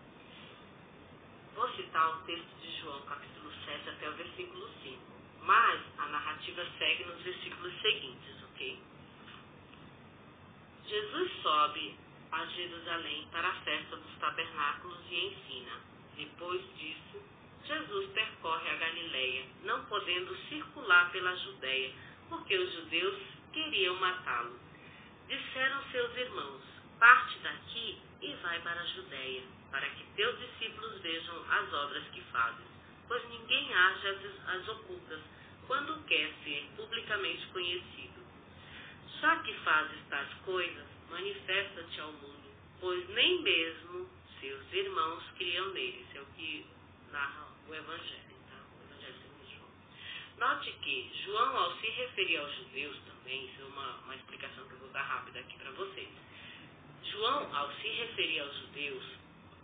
Vou 1.56 1.70
citar 1.76 2.10
o 2.10 2.22
texto 2.26 2.62
de 2.62 2.82
João, 2.82 3.01
capítulo 3.01 3.51
7 3.66 3.89
até 3.89 4.10
o 4.10 4.14
versículo 4.14 4.70
5. 4.84 4.99
Mas 5.41 5.82
a 5.97 6.06
narrativa 6.08 6.66
segue 6.78 7.06
nos 7.06 7.22
versículos 7.22 7.74
seguintes, 7.82 8.43
ok? 8.43 8.80
Jesus 10.88 11.32
sobe 11.41 11.95
a 12.32 12.45
Jerusalém 12.45 13.28
para 13.32 13.47
a 13.47 13.62
festa 13.62 13.95
dos 13.95 14.18
tabernáculos 14.20 14.99
e 15.10 15.28
ensina. 15.28 15.80
Depois 16.16 16.62
disso, 16.78 17.24
Jesus 17.66 18.10
percorre 18.12 18.70
a 18.70 18.76
Galiléia, 18.76 19.45
não 19.64 19.84
podendo 19.86 20.36
circular 20.49 21.12
pela 21.12 21.36
Judéia, 21.38 21.91
porque 22.30 22.58
os 22.58 22.74
judeus 22.74 23.34
queriam 23.56 23.95
matá-lo. 23.95 24.60
Disseram 25.30 25.82
seus 25.89 26.16
irmãos: 26.18 26.62
Parte 26.99 27.39
daqui 27.39 27.97
e 28.22 28.34
vai 28.43 28.60
para 28.62 28.82
a 28.82 28.86
Judéia 28.86 29.43
para 29.72 29.89
que 29.89 30.03
teus 30.16 30.38
discípulos 30.39 31.01
vejam 31.01 31.51
as 31.51 31.74
obras 31.74 32.03
que 32.10 32.22
fazes, 32.32 32.66
pois 33.08 33.28
ninguém 33.30 33.74
age 33.74 34.08
as, 34.08 34.49
as 34.49 34.68
ocultas 34.70 35.20
quando 35.68 36.06
quer 36.06 36.32
ser 36.43 36.70
publicamente 36.76 37.47
conhecido. 37.47 38.24
Já 39.20 39.38
que 39.38 39.53
fazes 39.56 39.99
tais 40.10 40.34
coisas, 40.45 40.86
manifesta-te 41.10 41.99
ao 41.99 42.12
mundo, 42.12 42.51
pois 42.80 43.08
nem 43.10 43.41
mesmo 43.41 44.10
seus 44.39 44.74
irmãos 44.74 45.24
criam 45.38 45.70
nele. 45.70 46.06
Isso 46.08 46.18
é 46.18 46.22
o 46.22 46.26
que 46.38 46.66
narra 47.12 47.47
o 47.68 47.74
Evangelho, 47.74 48.36
tá? 48.49 48.58
O 48.78 48.84
Evangelho 48.84 49.16
segundo 49.22 49.49
João. 49.49 50.49
Note 50.49 50.72
que 50.84 51.12
João, 51.24 51.58
ao 51.58 51.76
se 51.78 51.88
referir 51.88 52.38
aos 52.38 52.56
judeus 52.56 53.14
isso 53.34 53.61
é 53.61 53.65
uma, 53.65 53.95
uma 54.03 54.15
explicação 54.15 54.67
que 54.67 54.73
eu 54.73 54.80
vou 54.80 54.89
dar 54.89 55.03
rápida 55.03 55.39
aqui 55.39 55.57
para 55.57 55.71
vocês. 55.71 56.09
João, 57.03 57.55
ao 57.55 57.71
se 57.76 57.88
referir 57.88 58.39
aos 58.39 58.55
judeus, 58.57 59.03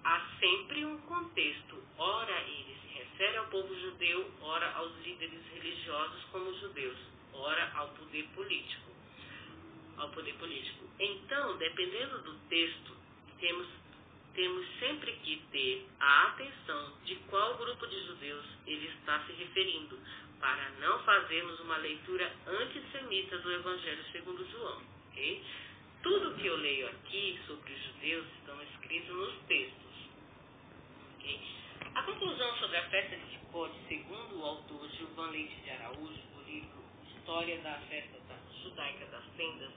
há 0.03 0.21
sempre 0.39 0.85
um 0.85 0.97
contexto. 1.01 1.83
Ora, 1.97 2.41
ele 2.41 2.75
se 2.81 2.97
refere 2.97 3.37
ao 3.37 3.47
povo 3.47 3.73
judeu, 3.79 4.31
ora 4.41 4.71
aos 4.73 4.95
líderes 5.03 5.41
religiosos 5.53 6.23
como 6.31 6.57
judeus, 6.59 6.97
ora 7.33 7.71
ao 7.75 7.89
poder 7.89 8.27
político. 8.35 8.91
Ao 9.97 10.09
poder 10.09 10.33
político. 10.35 10.85
Então, 10.99 11.57
dependendo 11.57 12.19
do 12.19 12.33
texto, 12.49 12.95
temos, 13.39 13.67
temos 14.33 14.67
sempre 14.79 15.11
que 15.23 15.37
ter 15.51 15.87
a 15.99 16.27
atenção 16.27 16.93
de 17.05 17.15
qual 17.27 17.57
grupo 17.57 17.85
de 17.87 18.05
judeus 18.05 18.45
ele 18.65 18.87
está 18.87 19.19
se 19.25 19.33
referindo, 19.33 19.99
para 20.41 20.69
não 20.79 20.99
fazermos 21.03 21.59
uma 21.59 21.77
leitura 21.77 22.33
antissemita 22.47 23.37
do 23.37 23.53
Evangelho 23.53 24.03
segundo 24.11 24.45
João. 24.49 24.81
Okay? 25.11 25.43
Tudo 26.01 26.35
que 26.35 26.47
eu 26.47 26.57
leio 26.57 26.87
aqui 26.87 27.39
sobre 27.45 27.71
os 27.71 27.83
judeus 27.83 28.25
estão 28.39 28.59
escritos 28.63 29.15
nos 29.15 29.35
textos. 29.47 29.93
Okay? 31.19 31.39
A 31.93 32.03
conclusão 32.03 32.57
sobre 32.57 32.77
a 32.77 32.89
festa 32.89 33.15
de 33.15 33.37
Sukkot, 33.37 33.71
segundo 33.87 34.39
o 34.39 34.45
autor 34.45 34.89
Gilvan 34.89 35.29
Leite 35.29 35.55
de 35.61 35.69
Araújo, 35.69 36.21
do 36.33 36.43
livro 36.49 36.81
História 37.07 37.59
da 37.59 37.75
Festa 37.81 38.17
da 38.27 38.35
Judaica 38.63 39.05
das 39.05 39.25
Tendas, 39.37 39.71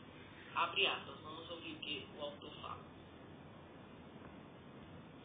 abre 0.55 0.87
aspas, 0.87 1.21
vamos 1.23 1.51
ouvir 1.51 1.73
o 1.73 1.79
que 1.81 2.07
o 2.17 2.23
autor 2.23 2.51
fala. 2.63 2.94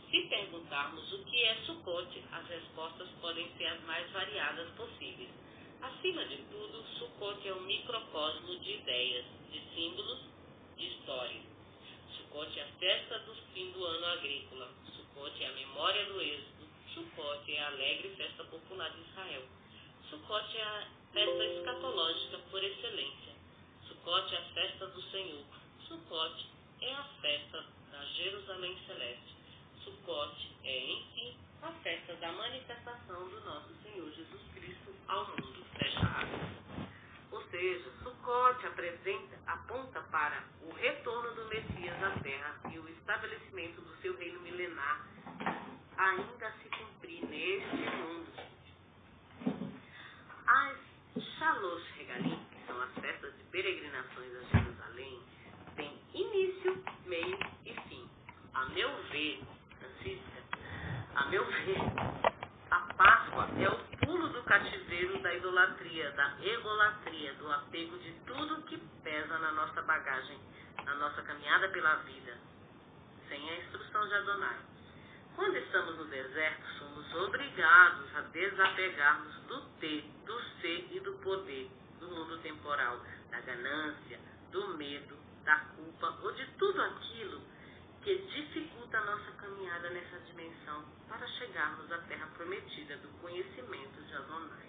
Se 0.10 0.22
perguntarmos 0.22 1.14
o 1.14 1.24
que 1.24 1.44
é 1.44 1.56
Sukkot, 1.68 2.24
as 2.32 2.48
respostas 2.48 3.08
podem 3.22 3.48
ser 3.56 3.68
as 3.68 3.82
mais 3.84 4.10
variadas 4.10 4.68
possíveis. 4.72 5.30
Acima 5.84 6.26
de 6.26 6.38
tudo, 6.50 6.84
Sukkot 6.98 7.48
é 7.48 7.54
um 7.54 7.62
microcosmo 7.62 8.58
de 8.58 8.72
ideias, 8.72 9.26
de 9.52 9.62
símbolos 9.76 10.22
de 10.78 10.88
história. 10.88 11.42
Sukkot 12.18 12.60
é 12.60 12.64
a 12.64 12.68
festa 12.80 13.20
do 13.20 13.36
fim 13.54 13.70
do 13.72 13.86
ano 13.86 14.06
agrícola. 14.08 14.74
Sukkot 14.96 15.44
é 15.44 15.48
a 15.48 15.54
memória 15.54 16.04
do 16.06 16.20
êxodo. 16.20 16.68
Sukkot 16.92 17.54
é 17.54 17.62
a 17.62 17.68
alegre 17.68 18.10
festa 18.18 18.44
popular 18.46 18.90
de 18.90 19.02
Israel. 19.02 19.44
Sukkot 20.10 20.58
é 20.58 20.64
a 20.64 20.88
festa 21.14 21.46
escatológica 21.46 22.40
por 22.50 22.64
excelência. 22.64 23.36
Sukkot 23.88 24.34
é 24.34 24.38
a 24.40 24.42
festa 24.56 24.88
do 24.88 25.02
Senhor. 25.04 25.46
Sukkot 25.88 26.46
é 26.82 26.94
a 26.94 27.04
festa 27.22 27.64
da 27.92 28.04
Jerusalém 28.06 28.76
Celeste. 28.88 29.39
Sukkot 29.84 30.58
é, 30.64 30.92
enfim, 30.92 31.38
a 31.62 31.72
festa 31.84 32.16
da 32.16 32.32
manifestação 32.32 33.28
do 33.30 33.40
nosso 33.42 33.74
Senhor 33.84 34.10
Jesus 34.12 34.42
Cristo 34.54 34.94
ao 35.08 35.28
mundo. 35.28 35.66
Fecha. 35.78 36.00
Ou 37.32 37.42
seja, 37.50 37.90
Sukkot 38.04 38.66
apresenta, 38.66 39.40
aponta 39.48 40.02
para 40.12 40.44
o 40.62 40.74
retorno 40.74 41.36
do 41.36 41.46
Messias 41.50 42.04
à 42.04 42.12
Terra 42.22 42.60
e 42.72 42.80
o 42.80 42.90
estabelecimento 42.90 43.82
do 43.82 43.96
seu 44.02 44.18
reino 44.18 44.40
milenar 44.42 45.08
ainda 45.98 46.52
se 46.64 46.70
cumprir 46.70 47.26
neste 47.26 47.76
mundo. 47.76 48.32
As 50.48 50.78
Shalosh 51.38 51.92
Regalim, 51.98 52.40
que 52.52 52.66
são 52.66 52.82
as 52.82 52.94
festas 52.94 53.36
de 53.38 53.44
peregrinações 53.46 54.34
a 54.36 54.58
Jerusalém, 54.58 55.20
têm 55.76 56.00
início, 56.14 56.84
meio 57.06 57.38
e 57.66 57.74
fim. 57.90 58.10
A 58.54 58.66
meu 58.68 58.90
ver, 59.12 59.42
A 60.00 61.26
meu 61.26 61.44
ver, 61.46 61.78
a 62.72 62.80
Páscoa 62.94 63.50
é 63.60 63.68
o 63.68 63.78
pulo 63.98 64.30
do 64.30 64.42
cativeiro 64.44 65.20
da 65.20 65.34
idolatria, 65.34 66.10
da 66.12 66.38
egolatria, 66.42 67.34
do 67.34 67.52
apego 67.52 67.98
de 68.00 68.14
tudo 68.26 68.62
que 68.64 68.78
pesa 69.04 69.38
na 69.40 69.52
nossa 69.52 69.82
bagagem, 69.82 70.40
na 70.86 70.96
nossa 70.96 71.22
caminhada 71.24 71.68
pela 71.68 71.96
vida, 71.96 72.38
sem 73.28 73.50
a 73.50 73.58
instrução 73.58 74.08
de 74.08 74.14
Adonai. 74.14 74.60
Quando 75.36 75.58
estamos 75.58 75.98
no 75.98 76.06
deserto, 76.06 76.66
somos 76.78 77.14
obrigados 77.16 78.16
a 78.16 78.22
desapegarmos 78.22 79.36
do 79.48 79.62
ter, 79.82 80.10
do 80.26 80.42
ser 80.62 80.88
e 80.92 81.00
do 81.02 81.12
poder 81.16 81.70
do 82.00 82.08
mundo 82.08 82.38
temporal, 82.38 83.02
da 83.32 83.42
ganância, 83.42 84.18
do 84.50 84.78
medo, 84.78 85.18
da 85.44 85.58
culpa 85.76 86.18
ou 86.24 86.32
de 86.32 86.46
tudo 86.54 86.82
aquilo 86.84 87.59
que 88.10 88.18
dificulta 88.18 88.98
a 88.98 89.06
nossa 89.06 89.32
caminhada 89.34 89.88
nessa 89.92 90.18
dimensão 90.22 90.84
para 91.08 91.28
chegarmos 91.28 91.92
à 91.92 92.00
terra 92.00 92.26
prometida 92.36 92.98
do 92.98 93.08
conhecimento 93.22 94.02
de 94.02 94.16
Adonai. 94.16 94.68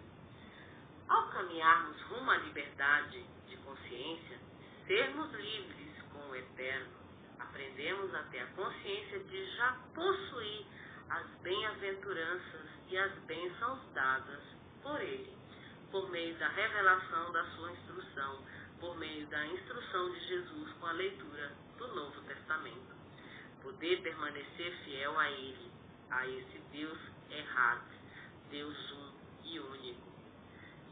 Ao 1.09 1.27
caminharmos 1.31 2.03
rumo 2.03 2.31
à 2.31 2.37
liberdade 2.37 3.25
de 3.49 3.57
consciência, 3.57 4.39
sermos 4.87 5.33
livres 5.33 6.03
com 6.13 6.19
o 6.29 6.37
Eterno, 6.37 6.93
aprendemos 7.39 8.15
a 8.15 8.25
ter 8.25 8.41
a 8.41 8.47
consciência 8.49 9.21
de 9.21 9.57
já 9.57 9.73
possuir 9.95 10.67
as 11.09 11.27
bem-aventuranças 11.41 12.67
e 12.91 12.99
as 12.99 13.13
bênçãos 13.21 13.81
dadas 13.95 14.43
por 14.83 15.01
Ele, 15.01 15.35
por 15.91 16.11
meio 16.11 16.37
da 16.37 16.49
revelação 16.49 17.33
da 17.33 17.45
sua 17.53 17.73
instrução, 17.73 18.45
por 18.79 18.99
meio 18.99 19.27
da 19.29 19.47
instrução 19.47 20.13
de 20.13 20.29
Jesus 20.29 20.73
com 20.75 20.85
a 20.85 20.93
leitura 20.93 21.57
do 21.79 21.89
Novo 21.95 22.21
Testamento 22.25 23.00
poder 23.63 24.01
permanecer 24.03 24.73
fiel 24.85 25.19
a 25.19 25.31
Ele, 25.31 25.71
a 26.11 26.27
esse 26.27 26.59
Deus 26.73 26.99
errado, 27.31 27.91
Deus 28.51 28.93
um 28.93 29.13
e 29.45 29.61
único. 29.61 30.11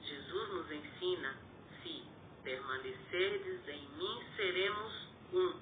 Jesus 0.02 0.48
nos 0.50 0.70
ensina, 0.70 1.36
se 1.82 2.04
permanecerdes 2.42 3.68
em 3.68 3.88
mim, 3.96 4.24
seremos 4.36 5.08
um, 5.32 5.60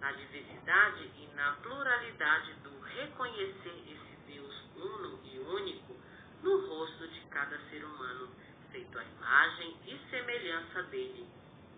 na 0.00 0.12
diversidade 0.12 1.10
e 1.16 1.26
na 1.34 1.52
pluralidade 1.62 2.52
do 2.64 2.80
reconhecer 2.80 3.84
esse 3.86 4.32
Deus 4.32 4.54
uno 4.76 5.20
e 5.24 5.38
único 5.38 5.96
no 6.42 6.66
rosto 6.68 7.08
de 7.08 7.20
cada 7.30 7.58
ser 7.70 7.84
humano, 7.84 8.28
feito 8.70 8.98
à 8.98 9.04
imagem 9.04 9.76
e 9.86 9.98
semelhança 10.10 10.82
dele, 10.84 11.26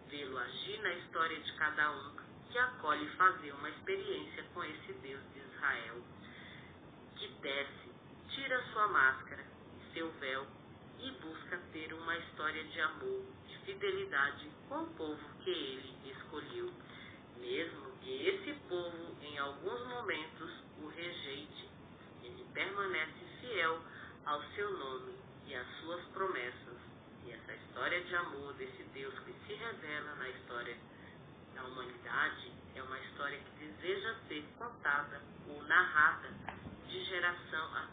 vê-lo 0.08 0.38
agir 0.38 0.80
na 0.82 0.92
história 0.94 1.38
de 1.38 1.52
cada 1.54 1.90
um 1.92 2.19
que 2.50 2.58
acolhe 2.58 3.08
fazer 3.10 3.52
uma 3.52 3.70
experiência 3.70 4.44
com 4.52 4.64
esse 4.64 4.92
Deus 4.94 5.22
de 5.32 5.38
Israel, 5.38 6.02
que 7.16 7.28
desce, 7.40 7.90
tira 8.30 8.62
sua 8.72 8.88
máscara 8.88 9.44
e 9.78 9.94
seu 9.94 10.10
véu 10.18 10.46
e 10.98 11.10
busca 11.22 11.58
ter 11.72 11.92
uma 11.92 12.16
história 12.16 12.64
de 12.64 12.80
amor, 12.80 13.24
de 13.46 13.56
fidelidade 13.58 14.50
com 14.68 14.82
o 14.82 14.94
povo 14.94 15.22
que 15.42 15.50
ele 15.50 16.10
escolheu, 16.10 16.72
mesmo 17.38 17.90
que 18.00 18.26
esse 18.26 18.52
povo 18.68 19.16
em 19.22 19.38
alguns 19.38 19.86
momentos 19.86 20.50
o 20.82 20.88
rejeite, 20.88 21.68
ele 22.22 22.44
permanece 22.52 23.24
fiel 23.40 23.80
ao 24.26 24.42
seu 24.54 24.70
nome 24.76 25.14
e 25.46 25.54
às 25.54 25.66
suas 25.80 26.04
promessas. 26.06 26.80
E 27.24 27.30
essa 27.30 27.54
história 27.54 28.02
de 28.02 28.14
amor 28.16 28.52
desse 28.54 28.82
Deus 28.92 29.14
que 29.20 29.32
se 29.46 29.54
revela 29.54 30.14
na 30.16 30.28
história 30.28 30.76
da 31.60 31.66
humanidade 31.66 32.52
é 32.74 32.82
uma 32.82 32.98
história 33.00 33.38
que 33.38 33.66
deseja 33.66 34.14
ser 34.28 34.42
contada 34.56 35.20
ou 35.46 35.62
narrada 35.64 36.28
de 36.88 37.04
geração 37.04 37.74
a 37.76 37.86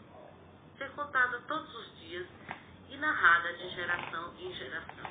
ser 0.78 0.90
contada 0.92 1.38
todos 1.42 1.74
os 1.74 1.98
dias 1.98 2.26
e 2.88 2.96
narrada 2.96 3.52
de 3.54 3.68
geração 3.74 4.34
em 4.38 4.54
geração. 4.54 5.04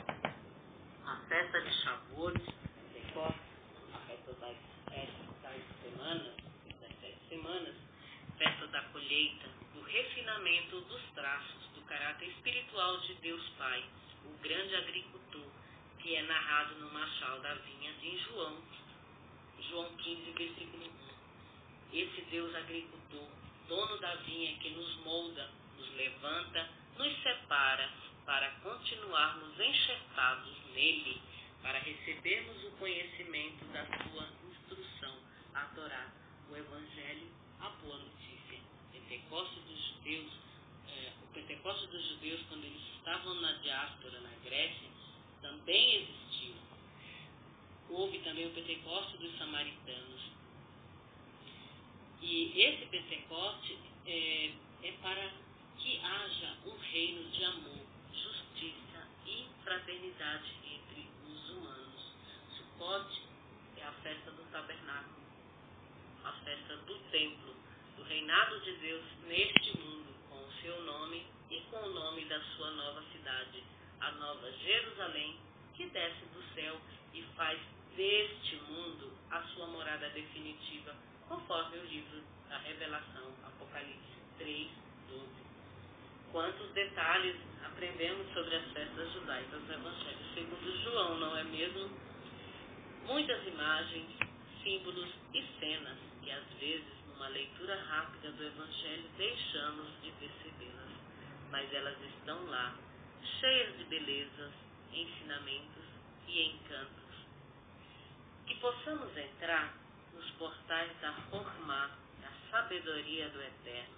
A 1.05 1.15
festa 1.29 1.61
de 1.61 1.71
Shavuot, 1.71 2.41
a 3.93 3.99
festa 4.07 4.33
das 4.33 4.57
sete 4.89 5.73
semanas, 5.83 6.35
das 6.81 6.99
sete 6.99 7.29
semanas, 7.29 7.75
festa 8.37 8.67
da 8.67 8.81
colheita, 8.89 9.47
do 9.75 9.81
refinamento 9.83 10.81
dos 10.81 11.01
traços 11.11 11.67
do 11.75 11.81
caráter 11.81 12.27
espiritual 12.29 12.99
de 13.01 13.13
Deus 13.15 13.47
Pai, 13.57 13.85
o 14.25 14.37
grande 14.41 14.75
agricultor, 14.75 15.56
que 16.07 16.15
é 16.15 16.21
narrado 16.21 16.73
no 16.75 16.89
Machal 16.93 17.37
da 17.41 17.53
Vinha 17.55 17.91
em 18.01 18.17
João, 18.17 18.63
João 19.69 19.93
15, 19.97 20.31
versículo 20.31 20.85
1. 21.91 21.97
Esse 21.97 22.21
Deus 22.31 22.55
agricultor, 22.55 23.27
dono 23.67 23.97
da 23.97 24.15
vinha 24.15 24.57
que 24.59 24.69
nos 24.69 24.95
molda, 25.03 25.49
nos 25.77 25.95
levanta, 25.97 26.69
nos 26.97 27.13
separa 27.21 27.91
para 28.25 28.49
continuarmos 28.63 29.59
enxertados 29.59 30.55
nele, 30.73 31.21
para 31.61 31.77
recebermos 31.79 32.63
o 32.63 32.71
conhecimento 32.77 33.65
da 33.73 33.85
sua 33.85 34.29
instrução, 34.49 35.13
adorar 35.55 36.13
o 36.49 36.55
Evangelho 36.55 37.27
a 37.59 37.67
boa 37.83 37.97
notícia. 37.97 38.59
Pentecostes 38.93 39.61
dos 39.65 39.87
judeus, 39.89 40.31
é, 40.87 41.11
o 41.21 41.33
Pentecostes 41.33 41.89
dos 41.89 42.07
judeus, 42.11 42.41
quando 42.47 42.63
eles 42.63 42.81
estavam 42.95 43.33
na 43.41 43.51
diáspora, 43.57 44.21
na 44.21 44.31
Grécia, 44.45 44.96
também 45.41 45.95
existiu. 45.95 46.55
Houve 47.89 48.19
também 48.19 48.47
o 48.47 48.51
Pentecostes 48.51 49.19
dos 49.19 49.37
samaritanos. 49.37 50.21
E 52.21 52.61
esse 52.61 52.85
Pentecoste 52.87 53.77
é, 54.05 54.51
é 54.83 54.91
para 55.01 55.31
que 55.77 55.99
haja 56.03 56.57
um 56.65 56.77
reino 56.77 57.29
de 57.31 57.43
amor, 57.45 57.85
justiça 58.11 59.07
e 59.25 59.45
fraternidade 59.63 60.51
entre 60.65 61.07
os 61.25 61.49
humanos. 61.49 62.13
Sucote 62.57 63.21
é 63.77 63.83
a 63.83 63.91
festa 64.03 64.31
do 64.31 64.43
tabernáculo, 64.51 65.25
a 66.23 66.31
festa 66.31 66.77
do 66.77 66.97
templo, 67.11 67.55
do 67.95 68.03
reinado 68.03 68.59
de 68.61 68.73
Deus 68.77 69.05
neste 69.27 69.77
mundo, 69.77 70.13
com 70.29 70.37
o 70.37 70.51
seu 70.61 70.81
nome 70.83 71.25
e 71.49 71.61
com 71.71 71.77
o 71.77 71.93
nome 71.93 72.25
da 72.25 72.41
sua 72.55 72.71
nova 72.71 73.03
cidade, 73.11 73.63
a 74.01 74.11
nova 74.11 74.51
Jerusalém, 74.51 75.37
que 75.75 75.85
desce 75.87 76.25
do 76.33 76.43
céu 76.53 76.79
e 77.13 77.21
faz 77.35 77.59
deste 77.95 78.55
mundo 78.69 79.11
a 79.31 79.41
sua 79.41 79.67
morada 79.67 80.09
definitiva, 80.09 80.95
conforme 81.27 81.77
o 81.77 81.85
livro 81.85 82.21
da 82.49 82.57
Revelação, 82.59 83.33
Apocalipse 83.45 84.17
3, 84.37 84.67
12. 85.09 85.25
Quantos 86.31 86.69
detalhes 86.71 87.35
aprendemos 87.65 88.31
sobre 88.33 88.55
as 88.55 88.71
festas 88.71 89.13
judaicas 89.13 89.61
do 89.61 89.73
Evangelho 89.73 90.17
segundo 90.37 90.83
João, 90.83 91.17
não 91.17 91.35
é 91.35 91.43
mesmo? 91.43 91.89
Muitas 93.07 93.45
imagens, 93.47 94.07
símbolos 94.61 95.09
e 95.33 95.43
cenas 95.59 95.97
que 96.21 96.29
às 96.29 96.45
vezes 96.59 96.85
numa 97.07 97.27
leitura 97.29 97.75
rápida 97.89 98.31
do 98.33 98.43
Evangelho 98.43 99.09
deixamos 99.17 99.87
de 100.03 100.11
percebê-las, 100.11 100.91
mas 101.49 101.73
elas 101.73 101.97
estão 102.03 102.45
lá, 102.45 102.75
cheias 103.39 103.77
de 103.77 103.83
belezas, 103.85 104.53
ensinamentos 104.91 105.83
e 106.27 106.43
encantos. 106.43 107.15
Que 108.45 108.55
possamos 108.55 109.15
entrar 109.15 109.73
nos 110.13 110.29
portais 110.31 110.91
da 111.01 111.13
forma, 111.29 111.91
da 112.21 112.29
sabedoria 112.51 113.29
do 113.29 113.41
Eterno 113.41 113.97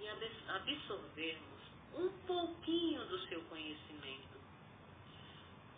e 0.00 0.08
absorvermos 0.08 1.62
um 1.94 2.08
pouquinho 2.26 3.04
do 3.06 3.18
seu 3.28 3.42
conhecimento. 3.42 4.38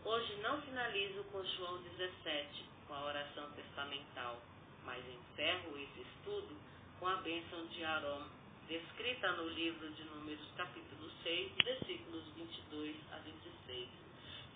Hoje 0.05 0.35
não 0.43 0.61
finalizo 0.63 1.25
com 1.25 1.45
João 1.45 1.83
17, 1.83 2.65
com 2.87 2.95
a 2.95 3.05
oração 3.05 3.51
testamental, 3.53 4.41
mas 4.85 5.03
encerro 5.07 5.79
esse 5.79 6.01
estudo 6.01 6.57
com 6.99 7.07
a 7.07 7.17
bênção 7.17 7.67
de 7.69 7.85
Arão, 7.85 8.40
descrita 8.71 9.33
no 9.33 9.49
livro 9.49 9.91
de 9.91 10.05
Números 10.05 10.47
capítulo 10.57 11.11
6, 11.25 11.53
versículos 11.65 12.23
22 12.37 12.97
a 13.11 13.17
26. 13.19 13.89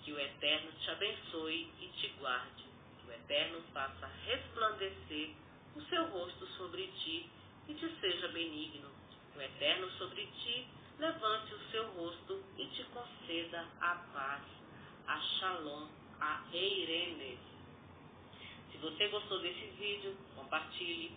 Que 0.05 0.13
o 0.13 0.21
Eterno 0.21 0.71
te 0.71 0.89
abençoe 0.89 1.69
e 1.81 1.89
te 1.99 2.09
guarde. 2.21 2.63
Que 3.01 3.11
o 3.11 3.13
Eterno 3.13 3.61
faça 3.73 4.07
resplandecer 4.25 5.31
o 5.75 5.83
seu 5.83 6.07
rosto 6.11 6.47
sobre 6.57 6.87
ti 7.03 7.29
e 7.69 7.75
te 7.75 7.91
seja 8.01 8.29
benigno. 8.29 8.89
O 9.35 9.41
Eterno 9.41 9.91
sobre 9.99 10.25
ti 10.27 10.65
levante 11.01 11.53
o 11.53 11.71
seu 11.73 11.85
rosto 11.95 12.41
e 12.57 12.67
te 12.67 12.85
conceda 12.85 13.67
a 13.81 13.97
paz, 14.15 14.45
a 15.09 15.19
shalom, 15.19 15.89
a 16.21 16.41
eirene. 16.53 17.37
Se 18.71 18.79
você 18.79 19.09
gostou 19.09 19.41
desse 19.41 19.67
vídeo, 19.77 20.17
compartilhe, 20.37 21.11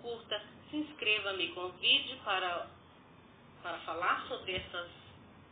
curta, 0.00 0.40
se 0.74 0.78
inscreva, 0.78 1.32
me 1.34 1.52
convide 1.52 2.16
para, 2.24 2.66
para 3.62 3.78
falar 3.80 4.26
sobre 4.26 4.56
essas, 4.56 4.90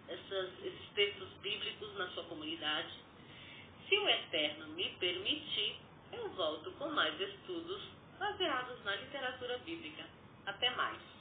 essas, 0.08 0.50
esses 0.64 0.88
textos 0.96 1.28
bíblicos 1.40 1.94
na 1.96 2.08
sua 2.08 2.24
comunidade. 2.24 2.92
Se 3.88 3.96
o 3.96 4.08
Eterno 4.08 4.66
me 4.68 4.90
permitir, 4.98 5.76
eu 6.12 6.28
volto 6.30 6.72
com 6.72 6.88
mais 6.88 7.18
estudos 7.20 7.82
baseados 8.18 8.82
na 8.84 8.96
literatura 8.96 9.58
bíblica. 9.58 10.04
Até 10.44 10.70
mais! 10.70 11.11